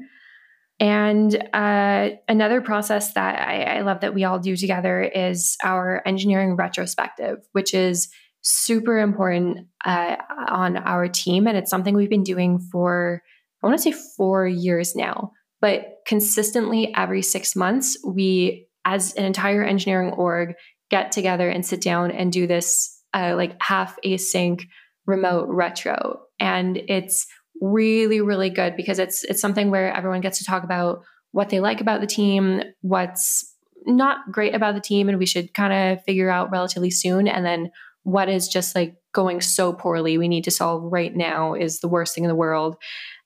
And 0.80 1.34
uh, 1.54 2.10
another 2.28 2.60
process 2.60 3.14
that 3.14 3.40
I, 3.40 3.78
I 3.78 3.82
love 3.82 4.02
that 4.02 4.14
we 4.14 4.26
all 4.26 4.40
do 4.40 4.58
together 4.58 5.02
is 5.02 5.56
our 5.64 6.02
engineering 6.06 6.58
retrospective, 6.58 7.38
which 7.54 7.74
is 7.74 8.10
super 8.42 9.00
important 9.00 9.68
uh, 9.86 10.18
on 10.50 10.76
our 10.76 11.08
team, 11.08 11.48
and 11.48 11.56
it's 11.56 11.70
something 11.70 11.96
we've 11.96 12.10
been 12.10 12.24
doing 12.24 12.60
for 12.60 13.22
I 13.64 13.68
want 13.68 13.80
to 13.80 13.84
say 13.84 13.98
four 14.18 14.48
years 14.48 14.96
now, 14.96 15.32
but 15.62 15.86
consistently 16.06 16.94
every 16.96 17.22
six 17.22 17.56
months, 17.56 17.98
we, 18.06 18.68
as 18.84 19.14
an 19.16 19.24
entire 19.24 19.64
engineering 19.64 20.12
org, 20.14 20.56
get 20.92 21.12
together 21.12 21.50
and 21.50 21.66
sit 21.66 21.82
down 21.82 22.12
and 22.12 22.32
do 22.32 22.46
this 22.46 23.02
uh, 23.14 23.36
like 23.38 23.56
half 23.62 23.98
async 24.06 24.62
remote 25.06 25.48
retro. 25.50 26.20
And 26.40 26.78
it's 26.88 27.26
really, 27.62 28.20
really 28.20 28.50
good 28.50 28.76
because 28.76 29.00
it's 29.00 29.24
it's 29.24 29.42
something 29.42 29.72
where 29.72 29.94
everyone 29.94 30.22
gets 30.22 30.40
to 30.40 30.46
talk 30.46 30.64
about 30.64 31.04
what 31.32 31.50
they 31.50 31.60
like 31.60 31.80
about 31.80 32.02
the 32.02 32.08
team, 32.08 32.62
what's 32.82 33.56
not 33.86 34.18
great 34.32 34.54
about 34.54 34.76
the 34.76 34.82
team, 34.82 35.08
and 35.08 35.18
we 35.18 35.26
should 35.26 35.54
kind 35.54 35.74
of 35.74 36.04
figure 36.04 36.30
out 36.30 36.52
relatively 36.52 36.92
soon, 36.92 37.28
and 37.28 37.46
then 37.46 37.72
what 38.04 38.28
is 38.28 38.48
just 38.48 38.76
like 38.76 38.96
going 39.14 39.40
so 39.40 39.72
poorly 39.72 40.18
we 40.18 40.28
need 40.28 40.44
to 40.44 40.52
solve 40.52 40.84
right 40.92 41.16
now 41.16 41.54
is 41.54 41.80
the 41.80 41.88
worst 41.88 42.16
thing 42.16 42.24
in 42.24 42.28
the 42.28 42.36
world 42.36 42.76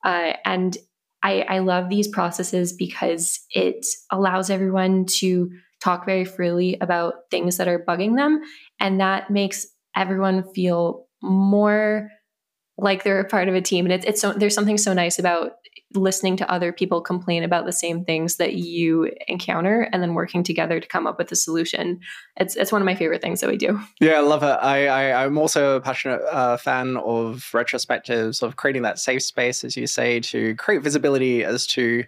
uh, 0.07 0.33
and 0.45 0.77
I, 1.21 1.41
I 1.41 1.59
love 1.59 1.89
these 1.89 2.07
processes 2.07 2.71
because 2.71 3.41
it 3.49 3.85
allows 4.09 4.49
everyone 4.49 5.05
to 5.17 5.51
talk 5.81 6.05
very 6.05 6.23
freely 6.23 6.77
about 6.79 7.15
things 7.29 7.57
that 7.57 7.67
are 7.67 7.83
bugging 7.85 8.15
them. 8.15 8.39
And 8.79 9.01
that 9.01 9.29
makes 9.29 9.67
everyone 9.95 10.51
feel 10.53 11.07
more 11.21 12.09
like 12.77 13.03
they're 13.03 13.19
a 13.19 13.27
part 13.27 13.49
of 13.49 13.55
a 13.55 13.61
team. 13.61 13.85
And 13.85 13.93
it's, 13.93 14.05
it's 14.05 14.21
so, 14.21 14.31
there's 14.31 14.55
something 14.55 14.77
so 14.77 14.93
nice 14.93 15.19
about 15.19 15.53
listening 15.93 16.35
to 16.37 16.51
other 16.51 16.73
people 16.73 17.01
complain 17.01 17.43
about 17.43 17.65
the 17.65 17.71
same 17.71 18.03
things 18.03 18.35
that 18.37 18.55
you 18.55 19.09
encounter 19.27 19.87
and 19.91 20.01
then 20.01 20.13
working 20.13 20.43
together 20.43 20.79
to 20.79 20.87
come 20.87 21.07
up 21.07 21.17
with 21.17 21.31
a 21.31 21.35
solution. 21.35 21.99
It's 22.35 22.55
it's 22.55 22.71
one 22.71 22.81
of 22.81 22.85
my 22.85 22.95
favorite 22.95 23.21
things 23.21 23.41
that 23.41 23.49
we 23.49 23.57
do. 23.57 23.79
Yeah, 23.99 24.13
I 24.13 24.19
love 24.19 24.43
it. 24.43 24.45
I, 24.45 24.87
I 24.87 25.23
am 25.25 25.37
also 25.37 25.75
a 25.77 25.81
passionate 25.81 26.21
uh, 26.31 26.57
fan 26.57 26.97
of 26.97 27.49
retrospectives 27.51 28.43
of 28.43 28.55
creating 28.55 28.83
that 28.83 28.99
safe 28.99 29.23
space, 29.23 29.63
as 29.63 29.75
you 29.75 29.87
say, 29.87 30.19
to 30.19 30.55
create 30.55 30.83
visibility 30.83 31.43
as 31.43 31.65
to 31.67 32.03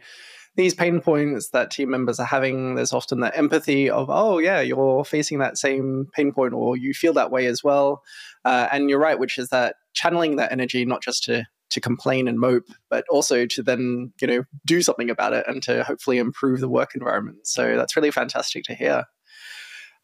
these 0.55 0.73
pain 0.73 0.99
points 0.99 1.49
that 1.49 1.71
team 1.71 1.89
members 1.89 2.19
are 2.19 2.25
having, 2.25 2.75
there's 2.75 2.93
often 2.93 3.21
that 3.21 3.37
empathy 3.37 3.89
of, 3.89 4.09
oh, 4.09 4.39
yeah, 4.39 4.59
you're 4.59 5.05
facing 5.05 5.39
that 5.39 5.57
same 5.57 6.07
pain 6.13 6.31
point 6.31 6.53
or 6.53 6.75
you 6.75 6.93
feel 6.93 7.13
that 7.13 7.31
way 7.31 7.45
as 7.45 7.63
well. 7.63 8.03
Uh, 8.43 8.67
and 8.71 8.89
you're 8.89 8.99
right, 8.99 9.19
which 9.19 9.37
is 9.37 9.49
that 9.49 9.75
channeling 9.93 10.35
that 10.35 10.51
energy, 10.51 10.85
not 10.85 11.01
just 11.01 11.23
to 11.23 11.45
to 11.69 11.82
complain 11.82 12.27
and 12.27 12.39
mope, 12.39 12.65
but 12.89 13.05
also 13.10 13.45
to 13.45 13.63
then, 13.63 14.13
you 14.21 14.27
know, 14.27 14.43
do 14.65 14.82
something 14.82 15.10
about 15.10 15.34
it 15.34 15.45
and 15.47 15.62
to 15.63 15.84
hopefully 15.84 16.17
improve 16.17 16.60
the 16.60 16.69
work 16.69 16.95
environment. 16.95 17.47
So 17.47 17.75
that's 17.75 17.95
really 17.95 18.12
fantastic 18.12 18.63
to 18.65 18.75
hear. 18.75 19.05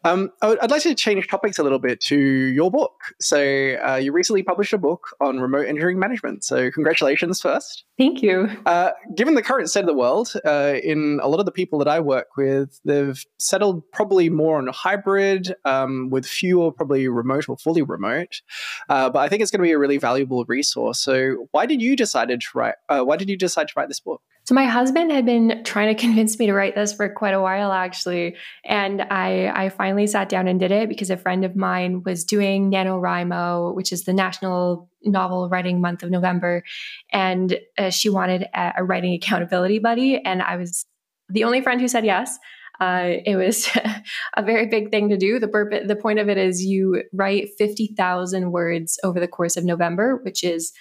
Um, 0.04 0.32
I'd 0.42 0.70
like 0.70 0.84
to 0.84 0.94
change 0.94 1.28
topics 1.28 1.58
a 1.58 1.64
little 1.64 1.80
bit 1.80 2.00
to 2.02 2.16
your 2.16 2.70
book. 2.70 2.94
So, 3.20 3.40
uh, 3.40 3.96
you 3.96 4.12
recently 4.12 4.44
published 4.44 4.72
a 4.72 4.78
book 4.78 5.08
on 5.20 5.40
remote 5.40 5.66
engineering 5.68 5.98
management. 5.98 6.44
So, 6.44 6.70
congratulations 6.70 7.42
first. 7.42 7.86
Thank 7.98 8.22
you. 8.22 8.50
Uh, 8.68 8.92
given 9.16 9.34
the 9.34 9.42
current 9.42 9.70
state 9.70 9.80
of 9.80 9.88
the 9.88 9.96
world, 9.96 10.34
uh, 10.46 10.76
in 10.84 11.20
a 11.24 11.28
lot 11.28 11.40
of 11.40 11.48
the 11.48 11.52
people 11.52 11.80
that 11.80 11.88
I 11.88 12.02
work 12.02 12.28
with, 12.38 12.80
they've 12.86 13.20
settled 13.40 13.90
probably 13.92 14.30
more 14.30 14.60
on 14.60 14.68
hybrid, 14.68 15.56
um, 15.66 16.10
with 16.12 16.28
fewer 16.28 16.72
probably 16.72 17.08
remote 17.08 17.50
or 17.50 17.58
fully 17.58 17.82
remote. 17.82 18.42
Uh, 18.90 19.10
but 19.10 19.20
I 19.20 19.30
think 19.30 19.42
it's 19.42 19.50
going 19.50 19.62
to 19.62 19.68
be 19.68 19.72
a 19.72 19.80
really 19.80 19.98
valuable 19.98 20.46
resource. 20.46 21.00
So, 21.00 21.48
why 21.52 21.66
did 21.66 21.82
you 21.82 21.96
decide 21.96 22.30
to 22.30 22.38
write? 22.54 22.76
Uh, 22.90 23.02
why 23.02 23.18
did 23.18 23.30
you 23.30 23.38
decide 23.38 23.70
to 23.70 23.74
write 23.76 23.88
this 23.88 24.00
book? 24.02 24.22
So 24.46 24.54
my 24.54 24.66
husband 24.66 25.12
had 25.12 25.26
been 25.26 25.64
trying 25.64 25.96
to 25.96 26.00
convince 26.02 26.38
me 26.38 26.46
to 26.46 26.54
write 26.54 26.76
this 26.76 26.94
for 26.94 27.10
quite 27.10 27.34
a 27.34 27.42
while 27.42 27.72
actually, 27.72 28.36
and 28.64 29.02
I 29.02 29.52
I 29.54 29.70
finally 29.70 30.08
sat 30.08 30.30
down 30.30 30.48
and 30.48 30.60
did 30.60 30.72
it 30.72 30.88
because 30.88 31.10
a 31.10 31.18
friend 31.18 31.44
of 31.44 31.56
mine 31.56 32.04
was 32.04 32.24
doing 32.24 32.72
NaNoWriMo, 32.72 33.76
which 33.76 33.92
is 33.92 34.04
the 34.04 34.14
National 34.14 34.90
Novel 35.04 35.50
Writing 35.50 35.82
Month 35.82 36.04
of 36.04 36.12
November, 36.12 36.64
and 37.12 37.60
uh, 37.78 37.90
she 37.90 38.10
wanted 38.10 38.44
a, 38.54 38.74
a, 38.78 38.84
writing 38.84 39.14
accountability 39.14 39.80
buddy, 39.80 40.22
and 40.24 40.42
I 40.42 40.58
was 40.58 40.86
the 41.28 41.44
only 41.44 41.62
friend 41.62 41.82
who 41.82 41.88
said 41.88 42.06
yes. 42.06 42.38
Uh, 42.80 43.14
it 43.26 43.38
was 43.38 43.70
a 44.38 44.44
very 44.44 44.68
big 44.68 44.92
thing 44.92 45.10
to 45.10 45.18
do. 45.18 45.40
The 45.40 45.84
the 45.88 45.96
point 45.96 46.20
of 46.20 46.30
it 46.30 46.38
is 46.38 46.64
you 46.64 47.04
write 47.14 47.50
fifty 47.58 47.96
thousand 47.98 48.52
words 48.52 49.00
over 49.04 49.20
the 49.20 49.28
course 49.28 49.58
of 49.58 49.64
November, 49.64 50.18
which 50.24 50.44
is 50.44 50.72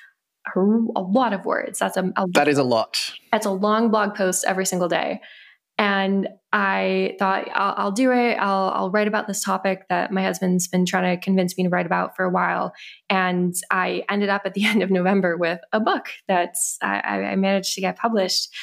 a, 0.57 1.01
lot 1.01 1.33
of 1.33 1.45
words. 1.45 1.79
That's 1.79 1.97
a, 1.97 2.13
a 2.17 2.27
that 2.33 2.49
is 2.49 2.59
a 2.59 2.65
lot. 2.65 3.13
That's 3.33 3.47
a 3.47 3.51
long 3.51 3.91
blog 3.91 4.15
post 4.15 4.45
every 4.47 4.67
single 4.67 4.89
day. 4.89 5.21
And 5.77 6.29
I 6.53 7.17
thought 7.19 7.49
I'll, 7.53 7.75
I'll, 7.77 7.93
do 7.93 8.13
it. 8.13 8.35
I'll, 8.35 8.71
I'll 8.71 8.91
write 8.91 9.09
about 9.09 9.27
this 9.27 9.43
topic 9.43 9.87
that 9.89 10.13
my 10.13 10.23
husband's 10.23 10.69
been 10.69 10.87
trying 10.87 11.17
to 11.17 11.23
convince 11.23 11.57
me 11.57 11.65
to 11.65 11.69
write 11.69 11.87
about 11.87 12.15
for 12.15 12.25
a 12.25 12.31
while. 12.31 12.73
And 13.11 13.53
I 13.73 14.05
ended 14.09 14.29
up 14.29 14.43
at 14.45 14.55
the 14.55 14.65
end 14.67 14.83
of 14.83 14.91
November 14.91 15.37
with 15.37 15.61
a 15.73 15.81
book 15.81 16.07
that's 16.29 16.79
I, 16.81 17.01
I 17.01 17.37
managed 17.37 17.75
to 17.75 17.81
get 17.81 17.97
published. 17.97 18.55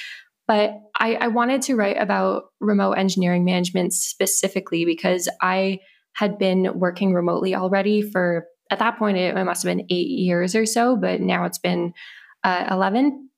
But 0.48 0.74
I, 1.00 1.16
I 1.16 1.28
wanted 1.28 1.62
to 1.64 1.76
write 1.76 1.98
about 1.98 2.46
remote 2.60 2.94
engineering 2.94 3.46
management 3.46 3.94
specifically 3.94 4.86
because 4.86 5.30
I 5.42 5.80
had 6.14 6.38
been 6.38 6.78
working 6.78 7.14
remotely 7.14 7.56
already 7.56 8.02
for 8.02 8.48
at 8.72 8.80
that 8.80 8.98
point, 8.98 9.18
it, 9.18 9.38
it 9.38 9.44
must 9.44 9.64
have 9.64 9.76
been 9.76 9.86
eight 9.90 10.08
years 10.08 10.56
or 10.56 10.66
so, 10.66 10.96
but 10.96 11.20
now 11.20 11.44
it's 11.44 11.60
been 11.60 11.94
uh, 12.44 12.68
11. 12.72 13.30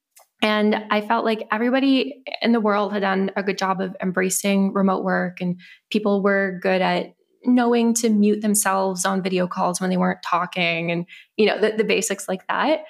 And 0.42 0.76
I 0.92 1.02
felt 1.02 1.26
like 1.26 1.48
everybody 1.52 2.24
in 2.42 2.52
the 2.52 2.60
world 2.60 2.94
had 2.94 3.02
done 3.02 3.32
a 3.36 3.44
good 3.44 3.58
job 3.58 3.82
of 3.82 3.96
embracing 4.02 4.74
remote 4.74 5.04
work, 5.04 5.42
and 5.42 5.60
people 5.90 6.22
were 6.22 6.60
good 6.62 6.82
at 6.82 7.16
knowing 7.46 7.94
to 7.94 8.10
mute 8.10 8.42
themselves 8.42 9.06
on 9.06 9.24
video 9.24 9.48
calls 9.48 9.82
when 9.82 9.90
they 9.90 9.98
weren't 9.98 10.24
talking, 10.24 10.92
and 10.92 11.06
you 11.38 11.46
know 11.46 11.60
the, 11.60 11.72
the 11.78 11.86
basics 11.86 12.28
like 12.28 12.46
that. 12.48 12.82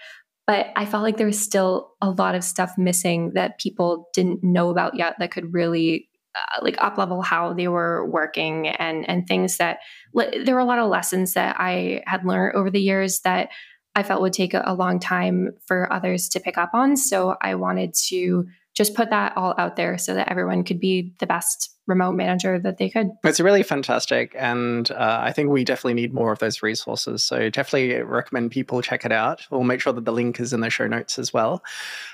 But 0.47 0.67
I 0.75 0.86
felt 0.86 1.03
like 1.03 1.17
there 1.17 1.27
was 1.27 1.39
still 1.39 1.91
a 2.01 2.10
lot 2.10 2.36
of 2.36 2.43
stuff 2.43 2.73
missing 2.75 3.34
that 3.36 3.60
people 3.60 4.10
didn't 4.13 4.43
know 4.43 4.69
about 4.69 4.95
yet 4.95 5.15
that 5.19 5.32
could 5.32 5.53
really 5.53 6.10
uh, 6.35 6.59
like 6.61 6.75
up 6.79 6.97
level 6.97 7.21
how 7.21 7.53
they 7.53 7.67
were 7.67 8.09
working 8.09 8.67
and 8.67 9.07
and 9.07 9.27
things 9.27 9.57
that 9.57 9.79
there 10.13 10.55
were 10.55 10.61
a 10.61 10.65
lot 10.65 10.79
of 10.79 10.89
lessons 10.89 11.33
that 11.33 11.55
I 11.59 12.01
had 12.07 12.25
learned 12.25 12.55
over 12.55 12.69
the 12.69 12.81
years 12.81 13.21
that 13.21 13.49
I 13.95 14.03
felt 14.03 14.21
would 14.21 14.33
take 14.33 14.53
a, 14.53 14.63
a 14.65 14.73
long 14.73 14.99
time 14.99 15.51
for 15.67 15.91
others 15.91 16.29
to 16.29 16.39
pick 16.39 16.57
up 16.57 16.71
on. 16.73 16.97
So 16.97 17.35
I 17.41 17.55
wanted 17.55 17.93
to 18.07 18.45
just 18.73 18.95
put 18.95 19.09
that 19.12 19.36
all 19.38 19.53
out 19.57 19.75
there 19.75 19.97
so 19.97 20.13
that 20.15 20.29
everyone 20.29 20.63
could 20.63 20.79
be 20.79 21.13
the 21.19 21.27
best 21.27 21.69
remote 21.86 22.13
manager 22.13 22.57
that 22.59 22.77
they 22.77 22.89
could. 22.89 23.09
It's 23.23 23.39
really 23.39 23.63
fantastic. 23.63 24.33
And 24.38 24.89
uh, 24.91 25.19
I 25.21 25.33
think 25.33 25.49
we 25.49 25.63
definitely 25.63 25.95
need 25.95 26.13
more 26.13 26.31
of 26.31 26.39
those 26.39 26.63
resources. 26.63 27.23
So 27.23 27.49
definitely 27.49 28.01
recommend 28.01 28.51
people 28.51 28.81
check 28.81 29.03
it 29.05 29.12
out. 29.12 29.41
We'll 29.51 29.63
make 29.63 29.81
sure 29.81 29.91
that 29.91 30.05
the 30.05 30.13
link 30.13 30.39
is 30.39 30.53
in 30.53 30.62
the 30.62 30.69
show 30.69 30.88
notes 30.88 31.19
as 31.19 31.33
well. 31.33 31.62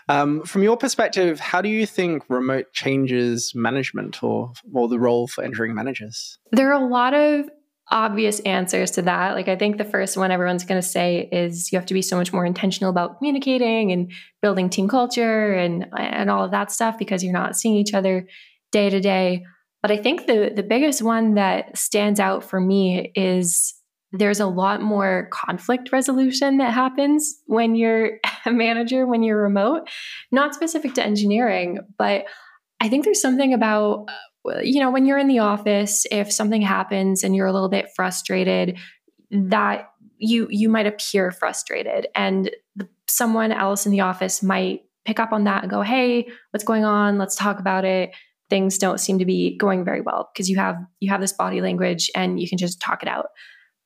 Um, 0.07 0.41
from 0.43 0.63
your 0.63 0.75
perspective, 0.75 1.39
how 1.39 1.61
do 1.61 1.69
you 1.69 1.85
think 1.85 2.23
remote 2.29 2.73
changes 2.73 3.53
management 3.53 4.23
or, 4.23 4.53
or 4.73 4.87
the 4.87 4.99
role 4.99 5.27
for 5.27 5.43
entering 5.43 5.75
managers? 5.75 6.39
There 6.51 6.73
are 6.73 6.81
a 6.81 6.87
lot 6.87 7.13
of 7.13 7.47
obvious 7.91 8.39
answers 8.41 8.91
to 8.91 9.01
that. 9.03 9.33
Like 9.33 9.47
I 9.47 9.55
think 9.55 9.77
the 9.77 9.85
first 9.85 10.17
one 10.17 10.31
everyone's 10.31 10.63
going 10.63 10.81
to 10.81 10.87
say 10.87 11.27
is 11.31 11.71
you 11.71 11.77
have 11.77 11.85
to 11.87 11.93
be 11.93 12.01
so 12.01 12.17
much 12.17 12.31
more 12.31 12.45
intentional 12.45 12.89
about 12.89 13.17
communicating 13.17 13.91
and 13.91 14.11
building 14.41 14.69
team 14.69 14.87
culture 14.87 15.53
and 15.53 15.87
and 15.97 16.29
all 16.29 16.43
of 16.43 16.51
that 16.51 16.71
stuff 16.71 16.97
because 16.97 17.23
you're 17.23 17.33
not 17.33 17.55
seeing 17.55 17.75
each 17.75 17.93
other 17.93 18.27
day 18.71 18.89
to 18.89 18.99
day. 18.99 19.43
But 19.81 19.91
I 19.91 19.97
think 19.97 20.27
the 20.27 20.51
the 20.55 20.63
biggest 20.63 21.01
one 21.01 21.35
that 21.35 21.77
stands 21.77 22.19
out 22.19 22.43
for 22.43 22.59
me 22.59 23.11
is 23.15 23.73
there's 24.11 24.39
a 24.39 24.47
lot 24.47 24.81
more 24.81 25.29
conflict 25.31 25.91
resolution 25.91 26.57
that 26.57 26.73
happens 26.73 27.41
when 27.45 27.75
you're 27.75 28.19
a 28.45 28.51
manager 28.51 29.05
when 29.05 29.23
you're 29.23 29.41
remote. 29.41 29.89
Not 30.31 30.53
specific 30.53 30.93
to 30.95 31.05
engineering, 31.05 31.79
but 31.97 32.25
I 32.79 32.89
think 32.89 33.03
there's 33.03 33.21
something 33.21 33.53
about 33.53 34.07
you 34.63 34.79
know, 34.79 34.91
when 34.91 35.05
you're 35.05 35.17
in 35.17 35.27
the 35.27 35.39
office, 35.39 36.05
if 36.11 36.31
something 36.31 36.61
happens 36.61 37.23
and 37.23 37.35
you're 37.35 37.47
a 37.47 37.53
little 37.53 37.69
bit 37.69 37.89
frustrated, 37.95 38.77
that 39.31 39.89
you 40.17 40.47
you 40.49 40.69
might 40.69 40.85
appear 40.85 41.31
frustrated 41.31 42.07
and 42.15 42.51
the, 42.75 42.87
someone 43.07 43.51
else 43.51 43.85
in 43.85 43.91
the 43.91 44.01
office 44.01 44.43
might 44.43 44.81
pick 45.05 45.19
up 45.19 45.31
on 45.31 45.45
that 45.45 45.63
and 45.63 45.71
go, 45.71 45.81
"Hey, 45.81 46.27
what's 46.51 46.63
going 46.63 46.83
on? 46.83 47.17
Let's 47.17 47.35
talk 47.35 47.59
about 47.59 47.85
it." 47.85 48.11
Things 48.49 48.77
don't 48.77 48.99
seem 48.99 49.19
to 49.19 49.25
be 49.25 49.55
going 49.57 49.85
very 49.85 50.01
well 50.01 50.29
because 50.33 50.49
you 50.49 50.57
have 50.57 50.77
you 50.99 51.09
have 51.09 51.21
this 51.21 51.33
body 51.33 51.61
language 51.61 52.09
and 52.15 52.39
you 52.39 52.49
can 52.49 52.57
just 52.57 52.81
talk 52.81 53.03
it 53.03 53.09
out. 53.09 53.27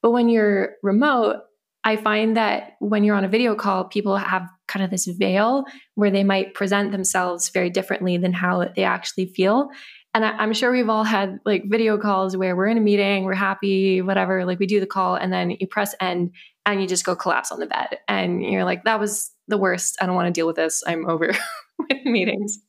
But 0.02 0.12
when 0.12 0.30
you're 0.30 0.76
remote, 0.82 1.38
I 1.84 1.98
find 1.98 2.38
that 2.38 2.74
when 2.80 3.04
you're 3.04 3.16
on 3.16 3.26
a 3.26 3.30
video 3.30 3.56
call, 3.56 3.86
people 3.86 4.16
have 4.16 4.50
kind 4.68 4.84
of 4.84 4.92
this 4.92 5.06
veil 5.06 5.66
where 5.96 6.12
they 6.12 6.24
might 6.24 6.54
present 6.54 6.92
themselves 6.92 7.50
very 7.50 7.70
differently 7.70 8.18
than 8.18 8.34
how 8.34 8.66
they 8.76 8.84
actually 8.84 9.26
feel. 9.26 9.70
And 10.14 10.24
I, 10.24 10.44
am 10.44 10.54
sure 10.54 10.72
we've 10.72 10.90
all 10.90 11.04
had 11.04 11.40
like 11.44 11.64
video 11.66 11.98
calls 11.98 12.38
where 12.38 12.56
we're 12.56 12.68
in 12.68 12.78
a 12.78 12.82
meeting, 12.82 13.24
we're 13.24 13.34
happy, 13.34 14.02
whatever, 14.02 14.46
like 14.46 14.60
we 14.60 14.68
do 14.68 14.80
the 14.80 14.86
call 14.86 15.16
and 15.16 15.34
then 15.34 15.52
you 15.60 15.68
press 15.68 15.96
end 16.00 16.32
and 16.66 16.82
you 16.82 16.88
just 16.88 17.04
go 17.04 17.16
collapse 17.16 17.52
on 17.52 17.60
the 17.60 17.66
bed. 17.66 17.98
And 18.08 18.44
you're 18.44 18.64
like, 18.64 18.84
that 18.84 19.00
was 19.00 19.32
the 19.48 19.58
worst. 19.58 19.98
I 20.00 20.06
don't 20.06 20.16
want 20.16 20.28
to 20.28 20.40
deal 20.40 20.48
with 20.48 20.56
this. 20.56 20.84
I'm 20.86 21.10
over 21.10 21.28
with 21.80 22.06
meetings. 22.06 22.60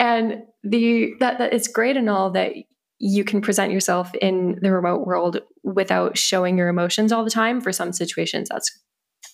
And 0.00 0.42
the 0.64 1.14
that, 1.20 1.38
that 1.38 1.54
it's 1.54 1.68
great 1.68 1.96
and 1.96 2.10
all 2.10 2.30
that 2.32 2.52
you 2.98 3.24
can 3.24 3.40
present 3.40 3.72
yourself 3.72 4.14
in 4.16 4.58
the 4.60 4.72
remote 4.72 5.06
world 5.06 5.40
without 5.62 6.18
showing 6.18 6.58
your 6.58 6.68
emotions 6.68 7.12
all 7.12 7.24
the 7.24 7.30
time. 7.30 7.60
For 7.60 7.72
some 7.72 7.92
situations, 7.92 8.48
that's 8.48 8.76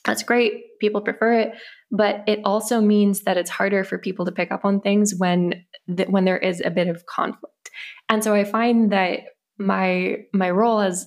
that's 0.05 0.23
great. 0.23 0.79
People 0.81 1.01
prefer 1.01 1.41
it, 1.41 1.53
but 1.90 2.22
it 2.26 2.40
also 2.44 2.81
means 2.81 3.22
that 3.22 3.37
it's 3.37 3.50
harder 3.50 3.85
for 3.85 3.98
people 3.98 4.24
to 4.24 4.33
pick 4.33 4.53
up 4.53 4.64
on 4.64 4.81
things 4.81 5.14
when 5.16 5.64
th- 5.94 6.09
when 6.09 6.24
there 6.24 6.38
is 6.38 6.61
a 6.64 6.70
bit 6.70 6.88
of 6.88 7.07
conflict. 7.07 7.70
And 8.09 8.22
so 8.22 8.35
I 8.35 8.44
find 8.44 8.92
that 8.92 9.20
my 9.59 10.18
my 10.33 10.50
role 10.50 10.81
as 10.81 11.07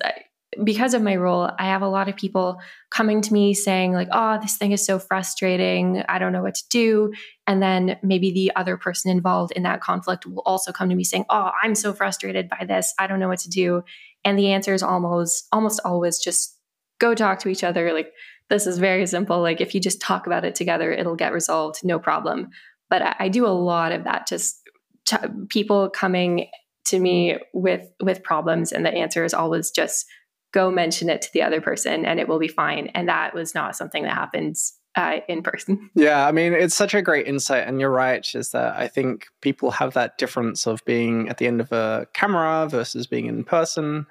because 0.63 0.93
of 0.93 1.01
my 1.01 1.15
role, 1.15 1.49
I 1.57 1.65
have 1.65 1.81
a 1.81 1.87
lot 1.87 2.09
of 2.09 2.15
people 2.15 2.59
coming 2.91 3.21
to 3.21 3.33
me 3.33 3.53
saying 3.53 3.93
like, 3.93 4.09
"Oh, 4.11 4.37
this 4.39 4.57
thing 4.57 4.71
is 4.71 4.85
so 4.85 4.99
frustrating. 4.99 6.03
I 6.07 6.19
don't 6.19 6.33
know 6.33 6.43
what 6.43 6.55
to 6.55 6.63
do." 6.69 7.11
And 7.47 7.61
then 7.61 7.97
maybe 8.03 8.31
the 8.31 8.51
other 8.55 8.77
person 8.77 9.09
involved 9.11 9.53
in 9.53 9.63
that 9.63 9.81
conflict 9.81 10.25
will 10.25 10.43
also 10.45 10.71
come 10.71 10.89
to 10.89 10.95
me 10.95 11.03
saying, 11.03 11.25
"Oh, 11.29 11.51
I'm 11.61 11.75
so 11.75 11.93
frustrated 11.93 12.49
by 12.49 12.65
this. 12.65 12.93
I 12.99 13.07
don't 13.07 13.19
know 13.19 13.29
what 13.29 13.39
to 13.39 13.49
do." 13.49 13.83
And 14.23 14.37
the 14.37 14.51
answer 14.51 14.73
is 14.73 14.83
almost 14.83 15.47
almost 15.51 15.79
always 15.83 16.19
just 16.19 16.57
go 16.99 17.15
talk 17.15 17.39
to 17.39 17.49
each 17.49 17.63
other 17.63 17.91
like 17.93 18.13
this 18.49 18.67
is 18.67 18.77
very 18.77 19.05
simple. 19.07 19.41
Like 19.41 19.61
if 19.61 19.73
you 19.73 19.81
just 19.81 20.01
talk 20.01 20.27
about 20.27 20.45
it 20.45 20.55
together, 20.55 20.91
it'll 20.91 21.15
get 21.15 21.33
resolved, 21.33 21.83
no 21.83 21.99
problem. 21.99 22.49
But 22.89 23.01
I, 23.01 23.15
I 23.19 23.29
do 23.29 23.45
a 23.45 23.49
lot 23.49 23.91
of 23.91 24.03
that, 24.03 24.27
just 24.27 24.61
t- 25.05 25.17
people 25.49 25.89
coming 25.89 26.47
to 26.85 26.99
me 26.99 27.37
with 27.53 27.87
with 28.01 28.23
problems, 28.23 28.71
and 28.71 28.85
the 28.85 28.93
answer 28.93 29.23
is 29.23 29.33
always 29.33 29.71
just 29.71 30.05
go 30.53 30.69
mention 30.69 31.09
it 31.09 31.21
to 31.23 31.29
the 31.33 31.41
other 31.41 31.61
person, 31.61 32.05
and 32.05 32.19
it 32.19 32.27
will 32.27 32.39
be 32.39 32.47
fine. 32.47 32.87
And 32.87 33.07
that 33.09 33.33
was 33.33 33.55
not 33.55 33.75
something 33.75 34.03
that 34.03 34.13
happens 34.13 34.73
uh, 34.95 35.17
in 35.27 35.41
person. 35.41 35.89
Yeah, 35.95 36.27
I 36.27 36.31
mean, 36.31 36.53
it's 36.53 36.75
such 36.75 36.93
a 36.93 37.01
great 37.01 37.27
insight, 37.27 37.67
and 37.67 37.79
you're 37.79 37.89
right. 37.89 38.27
Is 38.35 38.51
that 38.51 38.75
I 38.75 38.87
think 38.87 39.27
people 39.41 39.71
have 39.71 39.93
that 39.93 40.17
difference 40.17 40.67
of 40.67 40.83
being 40.85 41.29
at 41.29 41.37
the 41.37 41.47
end 41.47 41.61
of 41.61 41.71
a 41.71 42.07
camera 42.13 42.67
versus 42.69 43.07
being 43.07 43.25
in 43.25 43.43
person, 43.43 44.05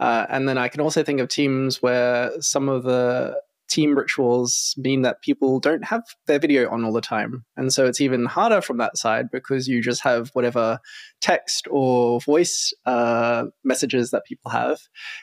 uh, 0.00 0.26
and 0.28 0.48
then 0.48 0.58
I 0.58 0.68
can 0.68 0.80
also 0.80 1.02
think 1.02 1.20
of 1.20 1.28
teams 1.28 1.82
where 1.82 2.30
some 2.40 2.68
of 2.68 2.84
the 2.84 3.40
team 3.72 3.96
rituals 3.96 4.74
mean 4.76 5.00
that 5.02 5.22
people 5.22 5.58
don't 5.58 5.84
have 5.84 6.02
their 6.26 6.38
video 6.38 6.70
on 6.70 6.84
all 6.84 6.92
the 6.92 7.00
time. 7.00 7.44
And 7.56 7.72
so 7.72 7.86
it's 7.86 8.02
even 8.02 8.26
harder 8.26 8.60
from 8.60 8.76
that 8.78 8.98
side 8.98 9.30
because 9.30 9.66
you 9.66 9.82
just 9.82 10.02
have 10.02 10.28
whatever 10.34 10.78
text 11.22 11.66
or 11.70 12.20
voice 12.20 12.74
uh, 12.84 13.46
messages 13.64 14.10
that 14.10 14.26
people 14.26 14.50
have. 14.50 14.80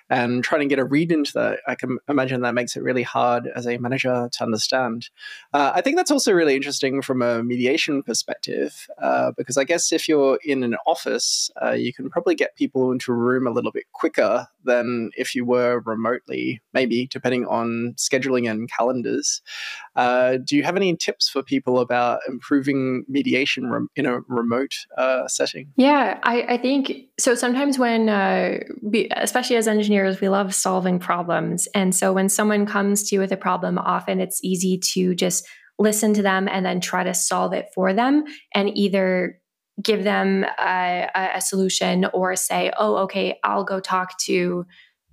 And 0.09 0.43
trying 0.43 0.61
to 0.61 0.67
get 0.67 0.79
a 0.79 0.83
read 0.83 1.11
into 1.11 1.33
that, 1.33 1.59
I 1.67 1.75
can 1.75 1.99
imagine 2.07 2.41
that 2.41 2.55
makes 2.55 2.75
it 2.75 2.81
really 2.81 3.03
hard 3.03 3.47
as 3.55 3.67
a 3.67 3.77
manager 3.77 4.29
to 4.31 4.43
understand. 4.43 5.09
Uh, 5.53 5.71
I 5.75 5.81
think 5.81 5.97
that's 5.97 6.09
also 6.09 6.31
really 6.31 6.55
interesting 6.55 7.03
from 7.03 7.21
a 7.21 7.43
mediation 7.43 8.01
perspective, 8.01 8.87
uh, 8.99 9.31
because 9.37 9.57
I 9.57 9.63
guess 9.63 9.91
if 9.91 10.07
you're 10.07 10.39
in 10.43 10.63
an 10.63 10.75
office, 10.87 11.51
uh, 11.61 11.71
you 11.71 11.93
can 11.93 12.09
probably 12.09 12.33
get 12.33 12.55
people 12.55 12.91
into 12.91 13.11
a 13.11 13.15
room 13.15 13.45
a 13.45 13.51
little 13.51 13.71
bit 13.71 13.85
quicker 13.91 14.47
than 14.63 15.11
if 15.15 15.35
you 15.35 15.45
were 15.45 15.81
remotely, 15.85 16.61
maybe 16.73 17.07
depending 17.07 17.45
on 17.45 17.93
scheduling 17.97 18.38
and 18.47 18.69
calendars. 18.69 19.41
Uh, 19.95 20.37
do 20.43 20.55
you 20.55 20.63
have 20.63 20.75
any 20.75 20.95
tips 20.95 21.29
for 21.29 21.43
people 21.43 21.79
about 21.79 22.19
improving 22.27 23.03
mediation 23.07 23.69
rem- 23.69 23.89
in 23.95 24.05
a 24.05 24.19
remote 24.27 24.73
uh, 24.97 25.27
setting? 25.27 25.71
Yeah, 25.75 26.19
I, 26.23 26.41
I, 26.43 26.57
think 26.57 26.93
so. 27.19 27.35
Sometimes 27.35 27.77
when, 27.77 28.09
uh, 28.09 28.59
we, 28.81 29.09
especially 29.15 29.55
as 29.55 29.67
engineers, 29.67 30.21
we 30.21 30.29
love 30.29 30.53
solving 30.53 30.99
problems. 30.99 31.67
And 31.73 31.93
so 31.93 32.13
when 32.13 32.29
someone 32.29 32.65
comes 32.65 33.09
to 33.09 33.15
you 33.15 33.19
with 33.19 33.31
a 33.31 33.37
problem, 33.37 33.77
often 33.77 34.19
it's 34.19 34.43
easy 34.43 34.77
to 34.93 35.15
just 35.15 35.47
listen 35.77 36.13
to 36.13 36.21
them 36.21 36.47
and 36.47 36.65
then 36.65 36.81
try 36.81 37.03
to 37.03 37.13
solve 37.13 37.53
it 37.53 37.67
for 37.73 37.93
them 37.93 38.25
and 38.53 38.77
either 38.77 39.39
give 39.81 40.03
them 40.03 40.45
a, 40.59 41.09
a 41.35 41.41
solution 41.41 42.05
or 42.13 42.35
say, 42.35 42.71
oh, 42.77 42.97
okay, 42.97 43.39
I'll 43.43 43.63
go 43.63 43.79
talk 43.79 44.17
to 44.23 44.65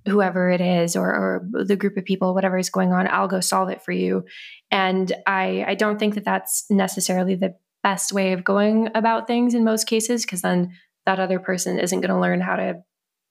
whoever 0.07 0.49
it 0.49 0.61
is 0.61 0.95
or, 0.95 1.07
or, 1.07 1.65
the 1.65 1.75
group 1.75 1.97
of 1.97 2.05
people 2.05 2.33
whatever 2.33 2.57
is 2.57 2.69
going 2.69 2.91
on 2.91 3.07
i'll 3.07 3.27
go 3.27 3.39
solve 3.39 3.69
it 3.69 3.81
for 3.81 3.91
you. 3.91 4.23
And 4.71 5.11
i 5.25 5.63
i 5.67 5.75
don't 5.75 5.99
think 5.99 6.15
that 6.15 6.25
that's 6.25 6.65
necessarily 6.69 7.35
the 7.35 7.55
best 7.83 8.11
way 8.11 8.33
of 8.33 8.43
going 8.43 8.89
about 8.95 9.27
things 9.27 9.53
in 9.53 9.63
most 9.63 9.85
cases 9.87 10.25
because 10.25 10.41
then 10.41 10.73
that 11.05 11.19
other 11.19 11.39
person 11.39 11.79
isn't 11.79 12.01
going 12.01 12.13
to 12.13 12.19
learn 12.19 12.41
how 12.41 12.55
to 12.55 12.75